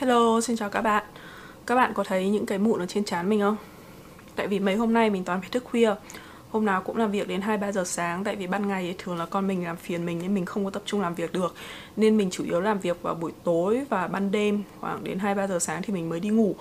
Hello, 0.00 0.40
xin 0.40 0.56
chào 0.56 0.70
các 0.70 0.80
bạn. 0.80 1.04
Các 1.66 1.74
bạn 1.74 1.94
có 1.94 2.04
thấy 2.04 2.28
những 2.28 2.46
cái 2.46 2.58
mụn 2.58 2.80
ở 2.80 2.86
trên 2.86 3.04
trán 3.04 3.28
mình 3.28 3.40
không? 3.40 3.56
Tại 4.36 4.46
vì 4.46 4.58
mấy 4.58 4.76
hôm 4.76 4.92
nay 4.92 5.10
mình 5.10 5.24
toàn 5.24 5.40
phải 5.40 5.50
thức 5.50 5.64
khuya. 5.64 5.94
Hôm 6.50 6.64
nào 6.64 6.82
cũng 6.82 6.96
làm 6.96 7.10
việc 7.10 7.28
đến 7.28 7.40
2-3 7.40 7.72
giờ 7.72 7.84
sáng 7.84 8.24
Tại 8.24 8.36
vì 8.36 8.46
ban 8.46 8.68
ngày 8.68 8.82
thì 8.82 8.94
thường 8.98 9.18
là 9.18 9.26
con 9.26 9.46
mình 9.46 9.64
làm 9.64 9.76
phiền 9.76 10.06
mình 10.06 10.18
Nên 10.18 10.34
mình 10.34 10.44
không 10.44 10.64
có 10.64 10.70
tập 10.70 10.82
trung 10.86 11.00
làm 11.00 11.14
việc 11.14 11.32
được. 11.32 11.54
Nên 11.96 12.16
mình 12.16 12.30
chủ 12.30 12.44
yếu 12.44 12.60
làm 12.60 12.78
việc 12.78 13.02
vào 13.02 13.14
buổi 13.14 13.32
tối 13.44 13.84
và 13.88 14.08
ban 14.08 14.30
đêm 14.30 14.62
Khoảng 14.80 15.04
đến 15.04 15.18
2-3 15.18 15.46
giờ 15.46 15.58
sáng 15.58 15.82
thì 15.82 15.92
mình 15.92 16.08
mới 16.08 16.20
đi 16.20 16.28
ngủ. 16.28 16.54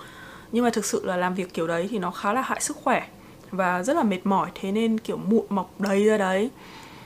Nhưng 0.52 0.64
mà 0.64 0.70
thực 0.70 0.86
sự 0.86 1.06
là 1.06 1.18
làm 1.18 1.36
việc 1.36 1.54
kiểu 1.54 1.68
đấy 1.68 1.88
thì 1.92 2.00
nó 2.00 2.12
khá 2.12 2.34
là 2.34 2.42
hại 2.42 2.62
sức 2.62 2.78
khỏe 2.84 3.08
Và 3.52 3.84
rất 3.84 3.96
là 3.96 4.04
mệt 4.04 4.20
mỏi 4.24 4.50
Thế 4.56 4.72
nên 4.72 4.98
kiểu 4.98 5.18
mụn 5.18 5.46
mọc 5.50 5.72
đầy 5.80 6.06
ra 6.06 6.18
đấy. 6.18 6.50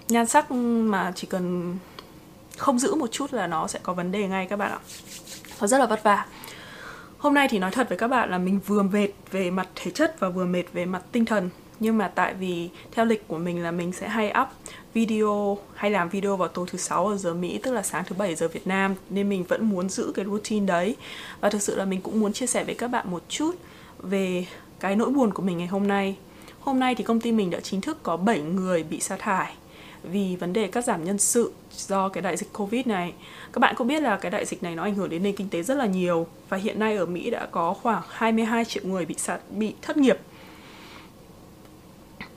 Nhan 0.10 0.26
sắc 0.26 0.52
mà 0.52 1.12
chỉ 1.16 1.28
cần 1.28 1.76
không 2.58 2.80
giữ 2.80 2.96
một 2.96 3.12
chút 3.12 3.34
là 3.34 3.48
nó 3.48 3.68
sẽ 3.68 3.80
có 3.84 3.94
vấn 3.94 4.12
đề 4.12 4.28
ngay 4.28 4.48
các 4.50 4.56
bạn 4.56 4.72
ạ 4.72 4.80
nó 5.62 5.68
rất 5.68 5.78
là 5.78 5.86
vất 5.86 6.04
vả. 6.04 6.26
Hôm 7.18 7.34
nay 7.34 7.48
thì 7.52 7.60
nói 7.60 7.72
thật 7.72 7.90
với 7.90 7.98
các 7.98 8.08
bạn 8.08 8.32
là 8.32 8.38
mình 8.38 8.60
vừa 8.68 8.84
mệt 8.84 9.08
về 9.32 9.52
mặt 9.52 9.68
thể 9.76 9.92
chất 9.92 10.20
và 10.20 10.30
vừa 10.30 10.46
mệt 10.46 10.64
về 10.74 10.86
mặt 10.86 11.02
tinh 11.12 11.26
thần. 11.26 11.50
Nhưng 11.80 11.98
mà 11.98 12.08
tại 12.08 12.34
vì 12.34 12.70
theo 12.92 13.06
lịch 13.06 13.28
của 13.28 13.38
mình 13.38 13.64
là 13.64 13.72
mình 13.72 13.92
sẽ 13.92 14.08
hay 14.08 14.34
up 14.42 14.48
video, 14.94 15.58
hay 15.76 15.92
làm 15.92 16.10
video 16.10 16.38
vào 16.38 16.48
tối 16.48 16.68
thứ 16.72 16.78
sáu 16.78 17.08
ở 17.08 17.18
giờ 17.18 17.34
Mỹ, 17.34 17.60
tức 17.64 17.72
là 17.72 17.84
sáng 17.84 18.04
thứ 18.08 18.16
bảy 18.16 18.36
giờ 18.36 18.48
Việt 18.48 18.68
Nam. 18.68 18.96
Nên 19.10 19.30
mình 19.30 19.44
vẫn 19.44 19.70
muốn 19.70 19.90
giữ 19.90 20.12
cái 20.16 20.26
routine 20.26 20.66
đấy. 20.66 20.96
Và 21.40 21.50
thực 21.50 21.62
sự 21.62 21.76
là 21.76 21.86
mình 21.86 22.02
cũng 22.02 22.20
muốn 22.20 22.34
chia 22.34 22.48
sẻ 22.48 22.64
với 22.64 22.76
các 22.76 22.88
bạn 22.88 23.12
một 23.12 23.24
chút 23.30 23.56
về 24.00 24.46
cái 24.80 24.96
nỗi 24.96 25.10
buồn 25.10 25.34
của 25.34 25.44
mình 25.44 25.58
ngày 25.58 25.68
hôm 25.68 25.88
nay. 25.88 26.18
Hôm 26.60 26.80
nay 26.80 26.96
thì 26.96 27.04
công 27.04 27.20
ty 27.20 27.32
mình 27.32 27.50
đã 27.50 27.60
chính 27.60 27.82
thức 27.82 28.04
có 28.04 28.18
7 28.18 28.42
người 28.42 28.84
bị 28.84 29.00
sa 29.00 29.16
thải 29.20 29.54
vì 30.04 30.36
vấn 30.36 30.54
đề 30.54 30.68
cắt 30.68 30.86
giảm 30.86 31.04
nhân 31.04 31.18
sự 31.18 31.52
do 31.72 32.10
cái 32.10 32.22
đại 32.22 32.38
dịch 32.38 32.54
Covid 32.54 32.88
này. 32.88 33.14
Các 33.54 33.60
bạn 33.60 33.76
cũng 33.78 33.88
biết 33.88 34.02
là 34.02 34.18
cái 34.18 34.32
đại 34.32 34.46
dịch 34.46 34.64
này 34.64 34.76
nó 34.76 34.84
ảnh 34.84 34.96
hưởng 34.96 35.10
đến 35.10 35.24
nền 35.24 35.36
kinh 35.36 35.50
tế 35.50 35.64
rất 35.64 35.78
là 35.78 35.86
nhiều 35.86 36.28
và 36.50 36.58
hiện 36.58 36.80
nay 36.80 36.96
ở 36.96 37.06
Mỹ 37.06 37.30
đã 37.30 37.48
có 37.52 37.74
khoảng 37.74 38.02
22 38.10 38.66
triệu 38.66 38.84
người 38.86 39.06
bị 39.06 39.16
sạt 39.18 39.42
bị 39.50 39.74
thất 39.82 39.98
nghiệp. 39.98 40.18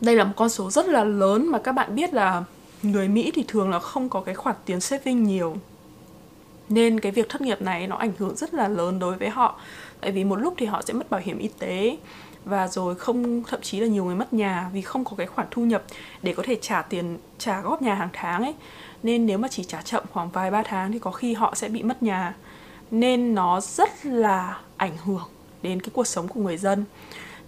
Đây 0.00 0.16
là 0.16 0.24
một 0.24 0.32
con 0.36 0.48
số 0.48 0.70
rất 0.70 0.88
là 0.88 1.04
lớn 1.04 1.46
mà 1.46 1.58
các 1.58 1.72
bạn 1.72 1.94
biết 1.94 2.14
là 2.14 2.44
người 2.82 3.08
Mỹ 3.08 3.32
thì 3.34 3.44
thường 3.48 3.70
là 3.70 3.78
không 3.78 4.08
có 4.08 4.20
cái 4.20 4.34
khoản 4.34 4.56
tiền 4.64 4.80
saving 4.80 5.24
nhiều. 5.24 5.56
Nên 6.68 7.00
cái 7.00 7.12
việc 7.12 7.28
thất 7.28 7.40
nghiệp 7.40 7.62
này 7.62 7.86
nó 7.86 7.96
ảnh 7.96 8.12
hưởng 8.18 8.36
rất 8.36 8.54
là 8.54 8.68
lớn 8.68 8.98
đối 8.98 9.16
với 9.16 9.28
họ. 9.28 9.60
Tại 10.00 10.12
vì 10.12 10.24
một 10.24 10.36
lúc 10.36 10.54
thì 10.56 10.66
họ 10.66 10.82
sẽ 10.82 10.94
mất 10.94 11.10
bảo 11.10 11.20
hiểm 11.24 11.38
y 11.38 11.48
tế, 11.58 11.96
và 12.46 12.68
rồi 12.68 12.94
không, 12.94 13.42
thậm 13.44 13.60
chí 13.62 13.80
là 13.80 13.86
nhiều 13.86 14.04
người 14.04 14.14
mất 14.14 14.32
nhà 14.32 14.70
vì 14.72 14.82
không 14.82 15.04
có 15.04 15.16
cái 15.16 15.26
khoản 15.26 15.48
thu 15.50 15.64
nhập 15.64 15.82
để 16.22 16.34
có 16.34 16.42
thể 16.46 16.58
trả 16.62 16.82
tiền, 16.82 17.18
trả 17.38 17.60
góp 17.60 17.82
nhà 17.82 17.94
hàng 17.94 18.08
tháng 18.12 18.42
ấy. 18.42 18.54
Nên 19.02 19.26
nếu 19.26 19.38
mà 19.38 19.48
chỉ 19.48 19.64
trả 19.64 19.82
chậm 19.82 20.04
khoảng 20.12 20.30
vài 20.30 20.50
ba 20.50 20.62
tháng 20.62 20.92
thì 20.92 20.98
có 20.98 21.10
khi 21.10 21.34
họ 21.34 21.54
sẽ 21.54 21.68
bị 21.68 21.82
mất 21.82 22.02
nhà. 22.02 22.34
Nên 22.90 23.34
nó 23.34 23.60
rất 23.60 24.06
là 24.06 24.60
ảnh 24.76 24.96
hưởng 25.04 25.28
đến 25.62 25.80
cái 25.80 25.90
cuộc 25.92 26.06
sống 26.06 26.28
của 26.28 26.40
người 26.40 26.56
dân. 26.56 26.84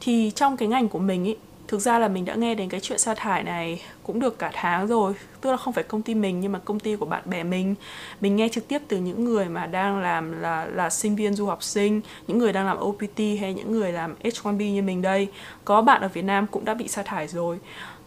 Thì 0.01 0.33
trong 0.35 0.57
cái 0.57 0.69
ngành 0.69 0.89
của 0.89 0.99
mình 0.99 1.29
ấy 1.29 1.37
thực 1.69 1.81
ra 1.81 1.99
là 1.99 2.09
mình 2.09 2.25
đã 2.25 2.35
nghe 2.35 2.55
đến 2.55 2.69
cái 2.69 2.81
chuyện 2.81 2.99
sa 2.99 3.15
thải 3.15 3.43
này 3.43 3.83
cũng 4.03 4.21
được 4.21 4.39
cả 4.39 4.51
tháng 4.55 4.87
rồi. 4.87 5.15
Tức 5.41 5.51
là 5.51 5.57
không 5.57 5.75
phải 5.75 5.85
công 5.85 6.03
ty 6.03 6.15
mình 6.15 6.41
nhưng 6.41 6.53
mà 6.53 6.59
công 6.59 6.81
ty 6.81 6.97
của 6.97 7.07
bạn 7.07 7.23
bè 7.25 7.43
mình. 7.43 7.75
Mình 8.21 8.37
nghe 8.37 8.49
trực 8.49 8.69
tiếp 8.69 8.83
từ 8.89 8.97
những 8.97 9.25
người 9.25 9.45
mà 9.45 9.67
đang 9.67 10.01
làm 10.01 10.41
là 10.41 10.67
là 10.67 10.91
sinh 10.91 11.17
viên 11.17 11.35
du 11.35 11.47
học 11.47 11.63
sinh 11.63 12.01
những 12.27 12.39
người 12.39 12.53
đang 12.53 12.67
làm 12.67 12.79
OPT 12.81 13.19
hay 13.41 13.55
những 13.55 13.73
người 13.73 13.93
làm 13.93 14.15
H1B 14.23 14.73
như 14.73 14.83
mình 14.83 15.03
đây. 15.03 15.29
Có 15.65 15.83
bạn 15.83 16.03
ở 16.03 16.09
Việt 16.09 16.25
Nam 16.25 16.47
cũng 16.47 16.65
đã 16.65 16.75
bị 16.75 16.89
sa 16.89 17.03
thải 17.03 17.29
rồi. 17.29 17.59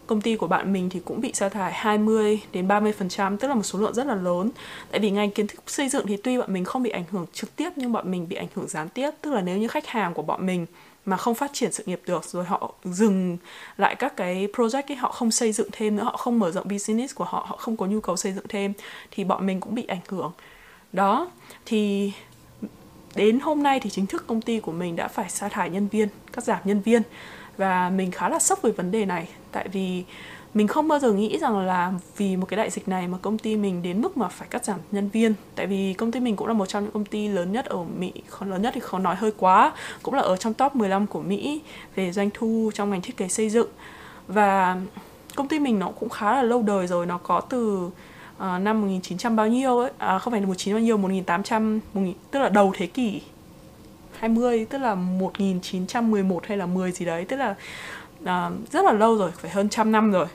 Công 0.06 0.20
ty 0.20 0.36
của 0.36 0.46
bạn 0.46 0.72
mình 0.72 0.90
thì 0.90 1.00
cũng 1.04 1.20
bị 1.20 1.32
sa 1.34 1.48
thải 1.48 1.72
20 1.72 2.40
đến 2.52 2.68
30%, 2.68 3.36
tức 3.36 3.48
là 3.48 3.54
một 3.54 3.62
số 3.62 3.78
lượng 3.78 3.94
rất 3.94 4.06
là 4.06 4.14
lớn. 4.14 4.50
Tại 4.90 5.00
vì 5.00 5.10
ngành 5.10 5.30
kiến 5.30 5.46
thức 5.46 5.62
xây 5.66 5.88
dựng 5.88 6.06
thì 6.06 6.16
tuy 6.16 6.38
bọn 6.38 6.52
mình 6.52 6.64
không 6.64 6.82
bị 6.82 6.90
ảnh 6.90 7.04
hưởng 7.10 7.26
trực 7.32 7.56
tiếp 7.56 7.70
nhưng 7.76 7.92
bọn 7.92 8.10
mình 8.10 8.28
bị 8.28 8.36
ảnh 8.36 8.46
hưởng 8.54 8.68
gián 8.68 8.88
tiếp, 8.88 9.10
tức 9.20 9.30
là 9.30 9.40
nếu 9.40 9.58
như 9.58 9.68
khách 9.68 9.86
hàng 9.86 10.14
của 10.14 10.22
bọn 10.22 10.46
mình 10.46 10.66
mà 11.06 11.16
không 11.16 11.34
phát 11.34 11.50
triển 11.52 11.72
sự 11.72 11.82
nghiệp 11.86 12.00
được, 12.06 12.24
rồi 12.24 12.44
họ 12.44 12.74
dừng 12.84 13.38
lại 13.76 13.94
các 13.94 14.16
cái 14.16 14.48
project 14.52 14.82
ấy, 14.88 14.96
họ 14.96 15.12
không 15.12 15.30
xây 15.30 15.52
dựng 15.52 15.68
thêm 15.72 15.96
nữa, 15.96 16.04
họ 16.04 16.16
không 16.16 16.38
mở 16.38 16.50
rộng 16.50 16.68
business 16.68 17.14
của 17.14 17.24
họ 17.24 17.46
họ 17.48 17.56
không 17.56 17.76
có 17.76 17.86
nhu 17.86 18.00
cầu 18.00 18.16
xây 18.16 18.32
dựng 18.32 18.46
thêm, 18.48 18.72
thì 19.10 19.24
bọn 19.24 19.46
mình 19.46 19.60
cũng 19.60 19.74
bị 19.74 19.86
ảnh 19.86 20.00
hưởng. 20.08 20.32
Đó, 20.92 21.30
thì 21.66 22.12
đến 23.14 23.40
hôm 23.40 23.62
nay 23.62 23.80
thì 23.80 23.90
chính 23.90 24.06
thức 24.06 24.24
công 24.26 24.40
ty 24.40 24.60
của 24.60 24.72
mình 24.72 24.96
đã 24.96 25.08
phải 25.08 25.30
sa 25.30 25.48
thải 25.48 25.70
nhân 25.70 25.88
viên 25.88 26.08
cắt 26.32 26.44
giảm 26.44 26.58
nhân 26.64 26.80
viên. 26.80 27.02
Và 27.56 27.90
mình 27.90 28.10
khá 28.10 28.28
là 28.28 28.38
sốc 28.38 28.62
về 28.62 28.70
vấn 28.70 28.90
đề 28.90 29.04
này, 29.04 29.28
tại 29.52 29.68
vì 29.68 30.04
mình 30.54 30.68
không 30.68 30.88
bao 30.88 30.98
giờ 30.98 31.12
nghĩ 31.12 31.38
rằng 31.38 31.58
là 31.58 31.92
vì 32.16 32.36
một 32.36 32.46
cái 32.48 32.56
đại 32.56 32.70
dịch 32.70 32.88
này 32.88 33.08
mà 33.08 33.18
công 33.22 33.38
ty 33.38 33.56
mình 33.56 33.82
đến 33.82 34.02
mức 34.02 34.16
mà 34.16 34.28
phải 34.28 34.48
cắt 34.50 34.64
giảm 34.64 34.80
nhân 34.92 35.08
viên. 35.08 35.34
Tại 35.54 35.66
vì 35.66 35.94
công 35.94 36.12
ty 36.12 36.20
mình 36.20 36.36
cũng 36.36 36.48
là 36.48 36.54
một 36.54 36.66
trong 36.66 36.82
những 36.82 36.92
công 36.92 37.04
ty 37.04 37.28
lớn 37.28 37.52
nhất 37.52 37.66
ở 37.66 37.84
Mỹ 37.98 38.12
không 38.28 38.50
lớn 38.50 38.62
nhất 38.62 38.72
thì 38.74 38.80
khó 38.80 38.98
nói 38.98 39.16
hơi 39.16 39.32
quá 39.38 39.72
cũng 40.02 40.14
là 40.14 40.22
ở 40.22 40.36
trong 40.36 40.54
top 40.54 40.76
15 40.76 41.06
của 41.06 41.20
Mỹ 41.20 41.62
về 41.94 42.12
doanh 42.12 42.30
thu 42.34 42.70
trong 42.74 42.90
ngành 42.90 43.00
thiết 43.00 43.16
kế 43.16 43.28
xây 43.28 43.48
dựng. 43.50 43.68
Và 44.28 44.80
công 45.34 45.48
ty 45.48 45.58
mình 45.58 45.78
nó 45.78 45.88
cũng 45.88 46.08
khá 46.08 46.34
là 46.34 46.42
lâu 46.42 46.62
đời 46.62 46.86
rồi 46.86 47.06
nó 47.06 47.18
có 47.18 47.40
từ 47.40 47.90
uh, 48.36 48.60
năm 48.60 48.80
1900 48.80 49.36
bao 49.36 49.48
nhiêu 49.48 49.78
ấy 49.78 49.90
à, 49.98 50.18
không 50.18 50.30
phải 50.30 50.40
là 50.40 50.46
19 50.46 50.74
bao 50.74 50.80
nhiêu 50.80 50.96
1800 50.96 51.80
1000, 51.94 52.14
tức 52.30 52.40
là 52.40 52.48
đầu 52.48 52.72
thế 52.76 52.86
kỷ 52.86 53.20
20 54.18 54.66
tức 54.70 54.78
là 54.78 54.94
1911 54.94 56.46
hay 56.46 56.58
là 56.58 56.66
10 56.66 56.92
gì 56.92 57.04
đấy 57.04 57.24
tức 57.24 57.36
là 57.36 57.54
uh, 58.22 58.70
rất 58.72 58.84
là 58.84 58.92
lâu 58.92 59.18
rồi 59.18 59.30
phải 59.30 59.50
hơn 59.50 59.68
trăm 59.68 59.92
năm 59.92 60.12
rồi 60.12 60.26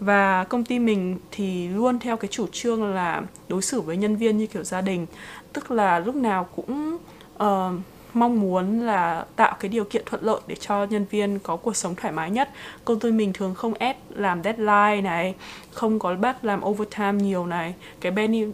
và 0.00 0.44
công 0.44 0.64
ty 0.64 0.78
mình 0.78 1.18
thì 1.30 1.68
luôn 1.68 1.98
theo 1.98 2.16
cái 2.16 2.28
chủ 2.28 2.46
trương 2.52 2.94
là 2.94 3.22
đối 3.48 3.62
xử 3.62 3.80
với 3.80 3.96
nhân 3.96 4.16
viên 4.16 4.38
như 4.38 4.46
kiểu 4.46 4.64
gia 4.64 4.80
đình. 4.80 5.06
Tức 5.52 5.70
là 5.70 5.98
lúc 5.98 6.14
nào 6.14 6.48
cũng 6.56 6.98
uh, 7.42 7.72
mong 8.14 8.40
muốn 8.40 8.80
là 8.80 9.24
tạo 9.36 9.56
cái 9.60 9.68
điều 9.68 9.84
kiện 9.84 10.02
thuận 10.06 10.24
lợi 10.24 10.40
để 10.46 10.54
cho 10.54 10.84
nhân 10.84 11.06
viên 11.10 11.38
có 11.38 11.56
cuộc 11.56 11.76
sống 11.76 11.94
thoải 11.94 12.12
mái 12.12 12.30
nhất. 12.30 12.50
Công 12.84 13.00
ty 13.00 13.10
mình 13.10 13.32
thường 13.32 13.54
không 13.54 13.74
ép 13.74 13.96
làm 14.10 14.42
deadline 14.42 15.00
này 15.00 15.34
không 15.72 15.98
có 15.98 16.14
bắt 16.14 16.44
làm 16.44 16.64
overtime 16.64 17.12
nhiều 17.12 17.46
này. 17.46 17.74
Cái 18.00 18.12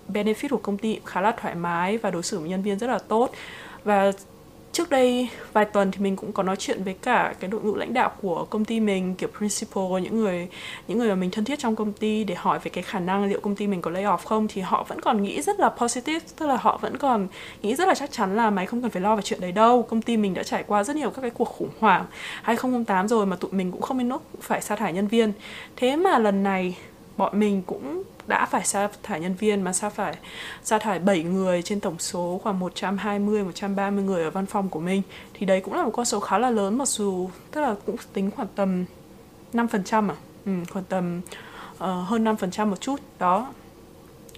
benefit 0.08 0.48
của 0.50 0.56
công 0.56 0.78
ty 0.78 1.00
khá 1.04 1.20
là 1.20 1.32
thoải 1.40 1.54
mái 1.54 1.98
và 1.98 2.10
đối 2.10 2.22
xử 2.22 2.38
với 2.38 2.48
nhân 2.48 2.62
viên 2.62 2.78
rất 2.78 2.86
là 2.86 2.98
tốt. 2.98 3.30
Và 3.84 4.12
trước 4.74 4.90
đây 4.90 5.28
vài 5.52 5.64
tuần 5.64 5.90
thì 5.90 5.98
mình 5.98 6.16
cũng 6.16 6.32
có 6.32 6.42
nói 6.42 6.56
chuyện 6.56 6.82
với 6.84 6.94
cả 7.02 7.34
cái 7.40 7.50
đội 7.50 7.60
ngũ 7.60 7.76
lãnh 7.76 7.94
đạo 7.94 8.12
của 8.22 8.46
công 8.50 8.64
ty 8.64 8.80
mình, 8.80 9.14
kiểu 9.14 9.28
principal, 9.38 9.84
những 10.02 10.16
người 10.20 10.48
những 10.88 10.98
người 10.98 11.08
mà 11.08 11.14
mình 11.14 11.30
thân 11.30 11.44
thiết 11.44 11.58
trong 11.58 11.76
công 11.76 11.92
ty 11.92 12.24
để 12.24 12.34
hỏi 12.34 12.58
về 12.58 12.70
cái 12.70 12.84
khả 12.84 12.98
năng 12.98 13.24
liệu 13.24 13.40
công 13.40 13.56
ty 13.56 13.66
mình 13.66 13.82
có 13.82 13.90
lay 13.90 14.04
off 14.04 14.16
không, 14.16 14.48
thì 14.48 14.60
họ 14.60 14.84
vẫn 14.88 15.00
còn 15.00 15.22
nghĩ 15.22 15.42
rất 15.42 15.60
là 15.60 15.68
positive, 15.68 16.26
tức 16.38 16.46
là 16.46 16.56
họ 16.56 16.78
vẫn 16.82 16.96
còn 16.96 17.28
nghĩ 17.62 17.74
rất 17.74 17.88
là 17.88 17.94
chắc 17.94 18.12
chắn 18.12 18.36
là 18.36 18.50
mày 18.50 18.66
không 18.66 18.82
cần 18.82 18.90
phải 18.90 19.02
lo 19.02 19.16
về 19.16 19.22
chuyện 19.22 19.40
đấy 19.40 19.52
đâu. 19.52 19.82
Công 19.82 20.02
ty 20.02 20.16
mình 20.16 20.34
đã 20.34 20.42
trải 20.42 20.64
qua 20.66 20.84
rất 20.84 20.96
nhiều 20.96 21.10
các 21.10 21.22
cái 21.22 21.30
cuộc 21.30 21.48
khủng 21.48 21.70
hoảng 21.80 22.04
2008 22.42 23.08
rồi 23.08 23.26
mà 23.26 23.36
tụi 23.36 23.50
mình 23.52 23.72
cũng 23.72 23.80
không 23.80 23.98
đến 23.98 24.08
nốt 24.08 24.22
phải 24.40 24.62
sa 24.62 24.76
thải 24.76 24.92
nhân 24.92 25.06
viên. 25.06 25.32
Thế 25.76 25.96
mà 25.96 26.18
lần 26.18 26.42
này 26.42 26.76
bọn 27.16 27.40
mình 27.40 27.62
cũng 27.66 28.02
đã 28.26 28.46
phải 28.46 28.64
sa 28.64 28.88
thải 29.02 29.20
nhân 29.20 29.34
viên 29.34 29.62
mà 29.62 29.72
sa 29.72 29.88
phải 29.88 30.16
sa 30.62 30.78
thải 30.78 30.98
7 30.98 31.22
người 31.22 31.62
trên 31.62 31.80
tổng 31.80 31.98
số 31.98 32.40
khoảng 32.42 32.58
120 32.58 33.44
130 33.44 34.04
người 34.04 34.24
ở 34.24 34.30
văn 34.30 34.46
phòng 34.46 34.68
của 34.68 34.80
mình. 34.80 35.02
Thì 35.34 35.46
đấy 35.46 35.60
cũng 35.60 35.74
là 35.74 35.84
một 35.84 35.90
con 35.90 36.06
số 36.06 36.20
khá 36.20 36.38
là 36.38 36.50
lớn 36.50 36.78
mặc 36.78 36.88
dù 36.88 37.28
tức 37.50 37.60
là 37.60 37.74
cũng 37.86 37.96
tính 38.12 38.30
khoảng 38.30 38.48
tầm 38.54 38.84
5% 39.52 40.10
à. 40.10 40.16
Ừ, 40.46 40.52
khoảng 40.70 40.84
tầm 40.84 41.20
uh, 41.74 41.80
hơn 41.80 42.24
5% 42.24 42.66
một 42.66 42.80
chút. 42.80 43.00
Đó. 43.18 43.52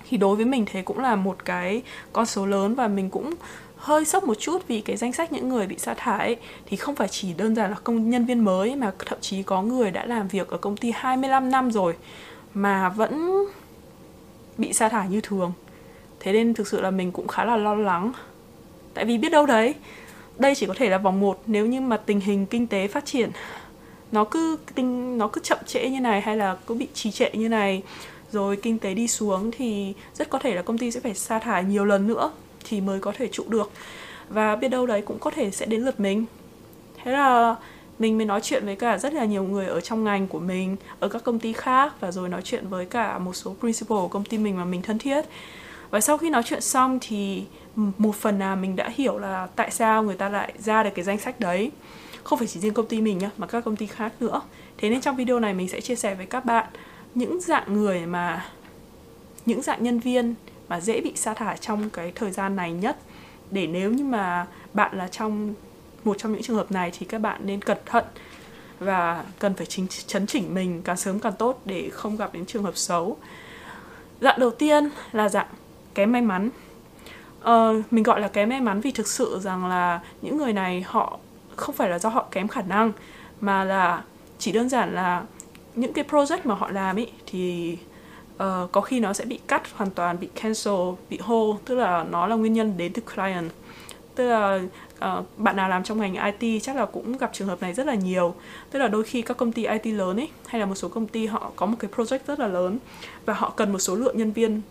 Thì 0.08 0.16
đối 0.16 0.37
với 0.37 0.44
mình 0.44 0.64
thế 0.66 0.82
cũng 0.82 0.98
là 0.98 1.16
một 1.16 1.37
cái 1.44 1.82
con 2.12 2.26
số 2.26 2.47
lớn 2.47 2.75
và 2.75 2.88
mình 2.88 3.10
cũng 3.10 3.34
hơi 3.76 4.04
sốc 4.04 4.25
một 4.25 4.34
chút 4.34 4.69
vì 4.69 4.81
cái 4.81 4.97
danh 4.97 5.12
sách 5.12 5.32
những 5.32 5.48
người 5.48 5.66
bị 5.66 5.78
sa 5.78 5.94
thải 5.94 6.19
ấy, 6.19 6.37
thì 6.66 6.76
không 6.76 6.97
phải 6.97 7.08
chỉ 7.08 7.32
đơn 7.32 7.54
giản 7.54 7.70
là 7.70 7.76
công 7.84 8.10
nhân 8.10 8.26
viên 8.26 8.44
mới 8.44 8.76
mà 8.76 8.93
thậm 9.06 9.19
chí 9.20 9.43
có 9.43 9.62
người 9.62 9.91
đã 9.91 10.06
làm 10.06 10.28
việc 10.28 10.48
ở 10.48 10.58
công 10.58 10.76
ty 10.76 10.93
25 10.94 11.50
năm 11.50 11.70
rồi 11.70 11.94
mà 12.56 12.89
vẫn 12.89 13.44
bị 14.59 14.72
sa 14.72 14.89
thải 14.89 15.09
như 15.09 15.21
thường. 15.21 15.53
Thế 16.21 16.33
nên 16.33 16.55
thực 16.55 16.69
sự 16.69 16.81
là 16.81 16.91
mình 16.91 17.12
cũng 17.12 17.28
khá 17.28 17.44
là 17.44 17.56
lo 17.56 17.75
lắng. 17.75 18.12
Tại 18.94 19.05
vì 19.05 19.19
biết 19.19 19.33
đâu 19.33 19.47
đấy, 19.47 19.75
đây 20.38 20.55
chỉ 20.55 20.67
có 20.67 20.75
thể 20.76 20.88
là 20.88 20.99
vòng 20.99 21.20
một 21.20 21.43
nếu 21.47 21.67
như 21.67 21.81
mà 21.81 21.97
tình 21.97 22.20
hình 22.20 22.47
kinh 22.47 22.67
tế 22.67 22.88
phát 22.88 23.05
triển 23.05 23.31
nó 24.12 24.25
cứ 24.25 24.56
tinh, 24.75 25.19
nó 25.19 25.29
cứ 25.29 25.41
chậm 25.41 25.58
trễ 25.67 25.88
như 25.88 26.00
này 26.00 26.20
hay 26.20 26.37
là 26.37 26.56
cứ 26.67 26.75
bị 26.75 26.88
trì 26.94 27.11
trệ 27.11 27.31
như 27.32 27.49
này, 27.49 27.82
rồi 28.32 28.56
kinh 28.56 28.79
tế 28.79 28.94
đi 28.94 29.09
xuống 29.09 29.50
thì 29.50 29.94
rất 30.14 30.31
có 30.31 30.38
thể 30.38 30.55
là 30.55 30.62
công 30.62 30.79
ty 30.79 30.91
sẽ 30.91 31.00
phải 31.00 31.14
sa 31.14 31.38
thải 31.38 31.64
nhiều 31.64 31.85
lần 31.85 32.06
nữa 32.06 32.31
thì 32.64 32.81
mới 32.81 33.00
có 33.00 33.12
thể 33.19 33.29
trụ 33.29 33.44
được. 33.49 33.70
Và 34.29 34.56
biết 34.56 34.69
đâu 34.69 34.87
đấy 34.87 35.02
cũng 35.02 35.19
có 35.19 35.31
thể 35.31 35.50
sẽ 35.50 35.67
đến 35.67 35.82
lượt 35.82 36.00
mình. 36.00 36.25
Thế 37.05 37.12
là 37.12 37.56
mình 37.98 38.16
mới 38.16 38.26
nói 38.26 38.40
chuyện 38.40 38.64
với 38.64 38.76
cả 38.76 38.98
rất 38.98 39.12
là 39.12 39.25
nhiều 39.25 39.44
người 39.44 39.66
ở 39.66 39.81
trong 39.81 40.04
ngành 40.04 40.26
của 40.28 40.40
mình, 40.40 40.76
ở 41.00 41.08
các 41.08 41.25
công 41.25 41.38
ty 41.38 41.52
khác 41.52 41.93
và 42.00 42.12
rồi 42.12 42.28
nói 42.28 42.43
chuyện 42.44 42.69
với 42.69 42.87
cả 42.87 43.19
một 43.19 43.32
số 43.32 43.54
principal 43.60 43.98
của 43.98 44.08
công 44.08 44.25
ty 44.25 44.38
mình 44.38 44.56
mà 44.56 44.64
mình 44.64 44.82
thân 44.82 44.98
thiết. 44.98 45.25
Và 45.90 46.00
sau 46.00 46.19
khi 46.19 46.31
nói 46.31 46.43
chuyện 46.43 46.60
xong 46.60 46.98
thì 47.00 47.44
một 47.75 48.14
phần 48.14 48.38
là 48.38 48.54
mình 48.54 48.76
đã 48.76 48.90
hiểu 48.94 49.19
là 49.19 49.48
tại 49.56 49.70
sao 49.70 50.02
người 50.02 50.16
ta 50.16 50.28
lại 50.28 50.52
ra 50.58 50.82
được 50.82 50.90
cái 50.94 51.04
danh 51.04 51.19
sách 51.19 51.40
đấy. 51.40 51.70
Không 52.22 52.38
phải 52.38 52.48
chỉ 52.48 52.60
riêng 52.60 52.75
công 52.75 52.87
ty 52.87 53.00
mình 53.00 53.19
nhá, 53.19 53.31
mà 53.37 53.46
các 53.46 53.64
công 53.64 53.76
ty 53.76 53.87
khác 53.87 54.12
nữa. 54.20 54.40
Thế 54.78 54.90
nên 54.90 55.00
trong 55.00 55.16
video 55.16 55.40
này 55.40 55.54
mình 55.54 55.69
sẽ 55.69 55.81
chia 55.81 55.96
sẻ 55.96 56.14
với 56.14 56.26
các 56.26 56.44
bạn 56.44 56.66
những 57.14 57.40
dạng 57.40 57.75
người 57.75 58.06
mà, 58.06 58.46
những 59.46 59.62
dạng 59.62 59.82
nhân 59.82 60.00
viên 60.00 60.34
mà 60.69 60.81
dễ 60.81 61.00
bị 61.00 61.12
sa 61.16 61.34
thải 61.34 61.56
trong 61.56 61.90
cái 61.90 62.12
thời 62.14 62.31
gian 62.31 62.56
này 62.56 62.72
nhất. 62.72 62.99
Để 63.50 63.66
nếu 63.66 63.92
như 63.92 64.04
mà 64.04 64.46
bạn 64.75 64.99
là 64.99 65.08
trong 65.08 65.54
một 66.06 66.19
trong 66.19 66.32
những 66.32 66.43
trường 66.43 66.56
hợp 66.56 66.73
này 66.73 66.93
thì 66.99 67.06
các 67.06 67.20
bạn 67.20 67.41
nên 67.44 67.62
cẩn 67.62 67.79
thận 67.87 68.05
và 68.79 69.25
cần 69.38 69.55
phải 69.55 69.67
chính 69.67 69.87
chấn 70.06 70.26
chỉnh 70.26 70.55
mình 70.55 70.82
càng 70.82 70.97
sớm 70.97 71.19
càng 71.20 71.32
tốt 71.38 71.61
để 71.64 71.91
không 71.93 72.17
gặp 72.17 72.35
đến 72.35 72.47
trường 72.47 72.62
hợp 72.62 72.76
xấu. 72.76 73.17
Dạng 74.20 74.41
đầu 74.41 74.50
tiên 74.50 74.91
là 75.12 75.29
dạng 75.29 75.47
kém 75.94 76.12
may 76.12 76.23
mắn. 76.23 76.50
Ờ, 77.41 77.82
mình 77.91 78.03
gọi 78.03 78.20
là 78.20 78.29
kém 78.29 78.49
may 78.49 78.61
mắn 78.61 78.81
vì 78.81 78.91
thực 78.91 79.08
sự 79.08 79.38
rằng 79.43 79.67
là 79.67 80.00
những 80.23 80.38
người 80.38 80.53
này 80.53 80.82
họ 80.87 81.19
không 81.56 81.75
phải 81.75 81.88
là 81.88 81.99
do 81.99 82.09
họ 82.09 82.26
kém 82.31 82.49
khả 82.49 82.62
năng 82.62 82.93
mà 83.41 83.64
là 83.64 84.02
chỉ 84.38 84.52
đơn 84.52 84.69
giản 84.69 84.94
là 84.94 85.23
những 85.75 85.93
cái 85.93 86.05
project 86.11 86.38
mà 86.44 86.55
họ 86.55 86.70
làm 86.70 86.97
ý 86.97 87.06
thì 87.26 87.76
uh, 88.35 88.73
có 88.73 88.81
khi 88.81 89.00
nó 89.00 89.12
sẽ 89.12 89.25
bị 89.25 89.41
cắt 89.47 89.62
hoàn 89.75 89.91
toàn 89.91 90.20
bị 90.20 90.29
cancel 90.43 90.75
bị 91.11 91.19
hold 91.19 91.59
tức 91.64 91.75
là 91.75 92.05
nó 92.11 92.26
là 92.26 92.37
nguyên 92.37 92.52
nhân 92.52 92.75
đến 92.76 92.93
từ 92.93 93.02
client. 93.02 93.50
Tức 94.14 94.29
là 94.29 94.61
uh, 95.04 95.38
bạn 95.38 95.56
nào 95.56 95.69
làm 95.69 95.84
trong 95.84 96.00
ngành 96.00 96.34
IT 96.38 96.62
chắc 96.62 96.76
là 96.76 96.87
cũng 96.87 97.19
gặp 97.19 97.31
trường 97.32 97.48
hợp 97.48 97.62
này 97.62 97.75
rất 97.75 97.87
là 97.87 97.94
nhiều. 97.94 98.34
Tức 98.70 98.78
là 98.78 98.88
đôi 98.88 99.04
khi 99.04 99.22
các 99.22 99.37
công 99.37 99.52
ty 99.52 99.66
IT 99.66 99.87
lớn 99.87 100.16
ấy 100.16 100.28
hay 100.46 100.60
là 100.60 100.66
một 100.66 100.75
số 100.75 100.88
công 100.88 101.06
ty 101.06 101.26
họ 101.26 101.52
có 101.56 101.66
một 101.66 101.76
cái 101.78 101.90
project 101.96 102.19
rất 102.26 102.40
là 102.40 102.46
lớn 102.46 102.78
và 103.26 103.34
họ 103.34 103.52
cần 103.56 103.72
một 103.72 103.78
số 103.78 103.94
lượng 103.94 104.19
nhân 104.19 104.32
viên 104.32 104.62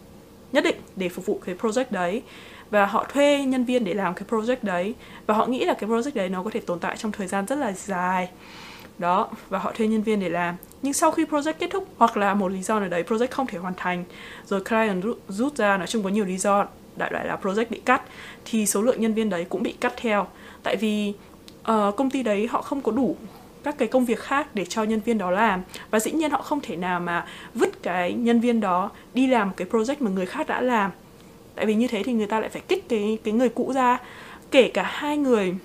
nhất 0.52 0.64
định 0.64 0.76
để 0.96 1.10
phục 1.10 1.26
vụ 1.26 1.42
cái 1.46 1.56
project 1.56 1.86
đấy. 1.90 2.22
Và 2.70 2.86
họ 2.86 3.06
thuê 3.14 3.46
nhân 3.46 3.66
viên 3.66 3.84
để 3.84 3.94
làm 3.94 4.14
cái 4.14 4.26
project 4.30 4.58
đấy 4.62 4.96
và 5.28 5.34
họ 5.34 5.46
nghĩ 5.46 5.66
là 5.66 5.74
cái 5.74 5.90
project 5.90 6.12
đấy 6.14 6.30
nó 6.30 6.44
có 6.44 6.50
thể 6.50 6.60
tồn 6.60 6.80
tại 6.80 6.98
trong 6.98 7.12
thời 7.12 7.28
gian 7.28 7.46
rất 7.46 7.56
là 7.56 7.72
dài. 7.72 8.30
Đó 8.98 9.30
và 9.50 9.60
họ 9.60 9.72
thuê 9.72 9.88
nhân 9.88 10.04
viên 10.04 10.20
để 10.20 10.30
làm. 10.30 10.56
Nhưng 10.82 10.94
sau 10.94 11.12
khi 11.12 11.26
project 11.26 11.54
kết 11.60 11.70
thúc 11.72 11.88
hoặc 11.98 12.18
là 12.18 12.34
một 12.34 12.52
lý 12.52 12.62
do 12.62 12.80
nào 12.80 12.90
đấy 12.90 13.04
project 13.08 13.28
không 13.32 13.48
thể 13.48 13.58
hoàn 13.58 13.74
thành 13.78 14.04
rồi 14.46 14.62
client 14.64 15.04
rút 15.28 15.56
ra 15.56 15.78
nói 15.78 15.88
chung 15.88 16.04
có 16.04 16.10
nhiều 16.10 16.26
lý 16.26 16.38
do 16.38 16.66
đại 16.96 17.12
loại 17.12 17.26
là 17.28 17.38
project 17.42 17.66
bị 17.70 17.82
cắt 17.86 18.02
thì 18.46 18.66
số 18.66 18.82
lượng 18.82 19.02
nhân 19.02 19.14
viên 19.14 19.30
đấy 19.30 19.46
cũng 19.50 19.64
bị 19.64 19.72
cắt 19.72 19.94
theo. 19.98 20.28
Tại 20.64 20.76
vì 20.76 21.14
uh, 21.72 21.96
công 21.96 22.10
ty 22.10 22.24
đấy 22.24 22.48
họ 22.48 22.62
không 22.62 22.82
có 22.82 22.92
đủ 22.92 23.16
các 23.64 23.78
cái 23.78 23.88
công 23.88 24.06
việc 24.06 24.20
khác 24.20 24.56
để 24.56 24.66
cho 24.66 24.84
nhân 24.84 25.00
viên 25.00 25.18
đó 25.18 25.32
làm. 25.32 25.62
Và 25.92 26.00
dĩ 26.00 26.12
nhiên 26.12 26.32
họ 26.32 26.42
không 26.42 26.60
thể 26.62 26.76
nào 26.76 27.00
mà 27.00 27.26
vứt 27.54 27.84
cái 27.84 28.14
nhân 28.14 28.40
viên 28.40 28.62
đó 28.62 28.92
đi 29.14 29.28
làm 29.28 29.52
cái 29.58 29.68
project 29.72 29.96
mà 30.00 30.12
người 30.12 30.26
khác 30.26 30.48
đã 30.48 30.62
làm. 30.62 30.92
Tại 31.56 31.66
vì 31.66 31.76
như 31.76 31.88
thế 31.88 32.04
thì 32.04 32.14
người 32.14 32.28
ta 32.28 32.40
lại 32.40 32.50
phải 32.50 32.62
kích 32.68 32.90
cái 32.90 33.18
cái 33.24 33.34
người 33.34 33.50
cũ 33.50 33.72
ra. 33.76 34.00
Kể 34.52 34.72
cả 34.74 34.84
hai 34.84 35.18
người 35.18 35.56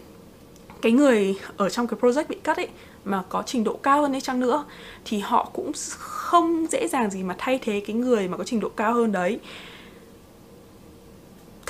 cái 0.83 0.93
người 0.93 1.39
ở 1.57 1.69
trong 1.69 1.87
cái 1.87 2.01
project 2.01 2.25
bị 2.29 2.37
cắt 2.43 2.57
ấy 2.57 2.69
mà 3.05 3.23
có 3.29 3.43
trình 3.47 3.65
độ 3.65 3.77
cao 3.77 4.03
hơn 4.03 4.13
đấy 4.13 4.21
chăng 4.21 4.41
nữa 4.41 4.65
thì 5.05 5.19
họ 5.19 5.51
cũng 5.53 5.73
không 5.99 6.67
dễ 6.71 6.89
dàng 6.89 7.11
gì 7.11 7.23
mà 7.23 7.35
thay 7.39 7.59
thế 7.63 7.83
cái 7.87 7.97
người 7.97 8.29
mà 8.29 8.37
có 8.37 8.45
trình 8.45 8.61
độ 8.61 8.69
cao 8.69 8.95
hơn 8.95 9.13
đấy 9.13 9.39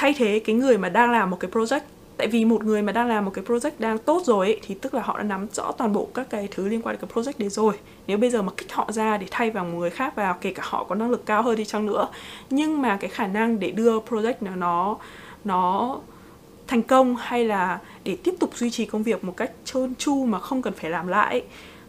thay 0.00 0.14
thế 0.14 0.38
cái 0.38 0.56
người 0.56 0.78
mà 0.78 0.88
đang 0.88 1.10
làm 1.10 1.30
một 1.30 1.36
cái 1.40 1.50
project. 1.50 1.80
Tại 2.16 2.28
vì 2.28 2.44
một 2.44 2.64
người 2.64 2.82
mà 2.82 2.92
đang 2.92 3.08
làm 3.08 3.24
một 3.24 3.30
cái 3.34 3.44
project 3.44 3.70
đang 3.78 3.98
tốt 3.98 4.22
rồi 4.24 4.46
ấy, 4.46 4.60
thì 4.66 4.74
tức 4.74 4.94
là 4.94 5.02
họ 5.02 5.18
đã 5.18 5.22
nắm 5.22 5.46
rõ 5.52 5.72
toàn 5.72 5.92
bộ 5.92 6.08
các 6.14 6.30
cái 6.30 6.48
thứ 6.50 6.68
liên 6.68 6.82
quan 6.82 6.96
đến 6.96 7.00
cái 7.00 7.22
project 7.22 7.32
đấy 7.38 7.48
rồi. 7.48 7.74
Nếu 8.06 8.18
bây 8.18 8.30
giờ 8.30 8.42
mà 8.42 8.52
kích 8.56 8.72
họ 8.72 8.92
ra 8.92 9.16
để 9.16 9.26
thay 9.30 9.50
vào 9.50 9.64
một 9.64 9.78
người 9.78 9.90
khác 9.90 10.16
vào 10.16 10.36
kể 10.40 10.52
cả 10.52 10.62
họ 10.66 10.84
có 10.84 10.94
năng 10.94 11.10
lực 11.10 11.26
cao 11.26 11.42
hơn 11.42 11.56
đi 11.56 11.64
chăng 11.64 11.86
nữa. 11.86 12.08
Nhưng 12.50 12.82
mà 12.82 12.96
cái 12.96 13.10
khả 13.10 13.26
năng 13.26 13.58
để 13.60 13.70
đưa 13.70 13.98
project 13.98 14.34
nó 14.40 14.56
nó 14.56 14.96
nó 15.44 15.96
thành 16.66 16.82
công 16.82 17.16
hay 17.16 17.44
là 17.44 17.78
để 18.04 18.16
tiếp 18.24 18.34
tục 18.40 18.50
duy 18.56 18.70
trì 18.70 18.86
công 18.86 19.02
việc 19.02 19.24
một 19.24 19.36
cách 19.36 19.50
trơn 19.64 19.94
tru 19.94 20.24
mà 20.24 20.38
không 20.38 20.62
cần 20.62 20.72
phải 20.72 20.90
làm 20.90 21.08
lại 21.08 21.42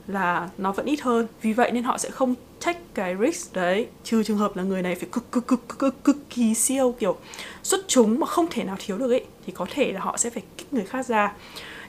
là 0.07 0.49
nó 0.57 0.71
vẫn 0.71 0.85
ít 0.85 1.01
hơn. 1.01 1.27
Vì 1.41 1.53
vậy 1.53 1.71
nên 1.71 1.83
họ 1.83 1.97
sẽ 1.97 2.09
không 2.09 2.35
take 2.65 2.79
cái 2.93 3.15
risk 3.19 3.53
đấy. 3.53 3.87
Trừ 4.03 4.23
trường 4.23 4.37
hợp 4.37 4.55
là 4.55 4.63
người 4.63 4.81
này 4.81 4.95
phải 4.95 5.09
cực 5.11 5.31
cực 5.31 5.47
cực 5.47 5.79
cực 5.79 6.03
cực 6.03 6.17
kỳ 6.29 6.53
siêu, 6.53 6.95
kiểu, 6.99 7.17
xuất 7.63 7.81
chúng 7.87 8.19
mà 8.19 8.27
không 8.27 8.47
thể 8.49 8.63
nào 8.63 8.75
thiếu 8.79 8.97
được 8.97 9.11
ấy, 9.11 9.25
thì 9.45 9.53
có 9.55 9.65
thể 9.69 9.91
là 9.91 9.99
họ 9.99 10.17
sẽ 10.17 10.29
phải 10.29 10.43
kích 10.57 10.73
người 10.73 10.85
khác 10.85 11.05
ra. 11.05 11.33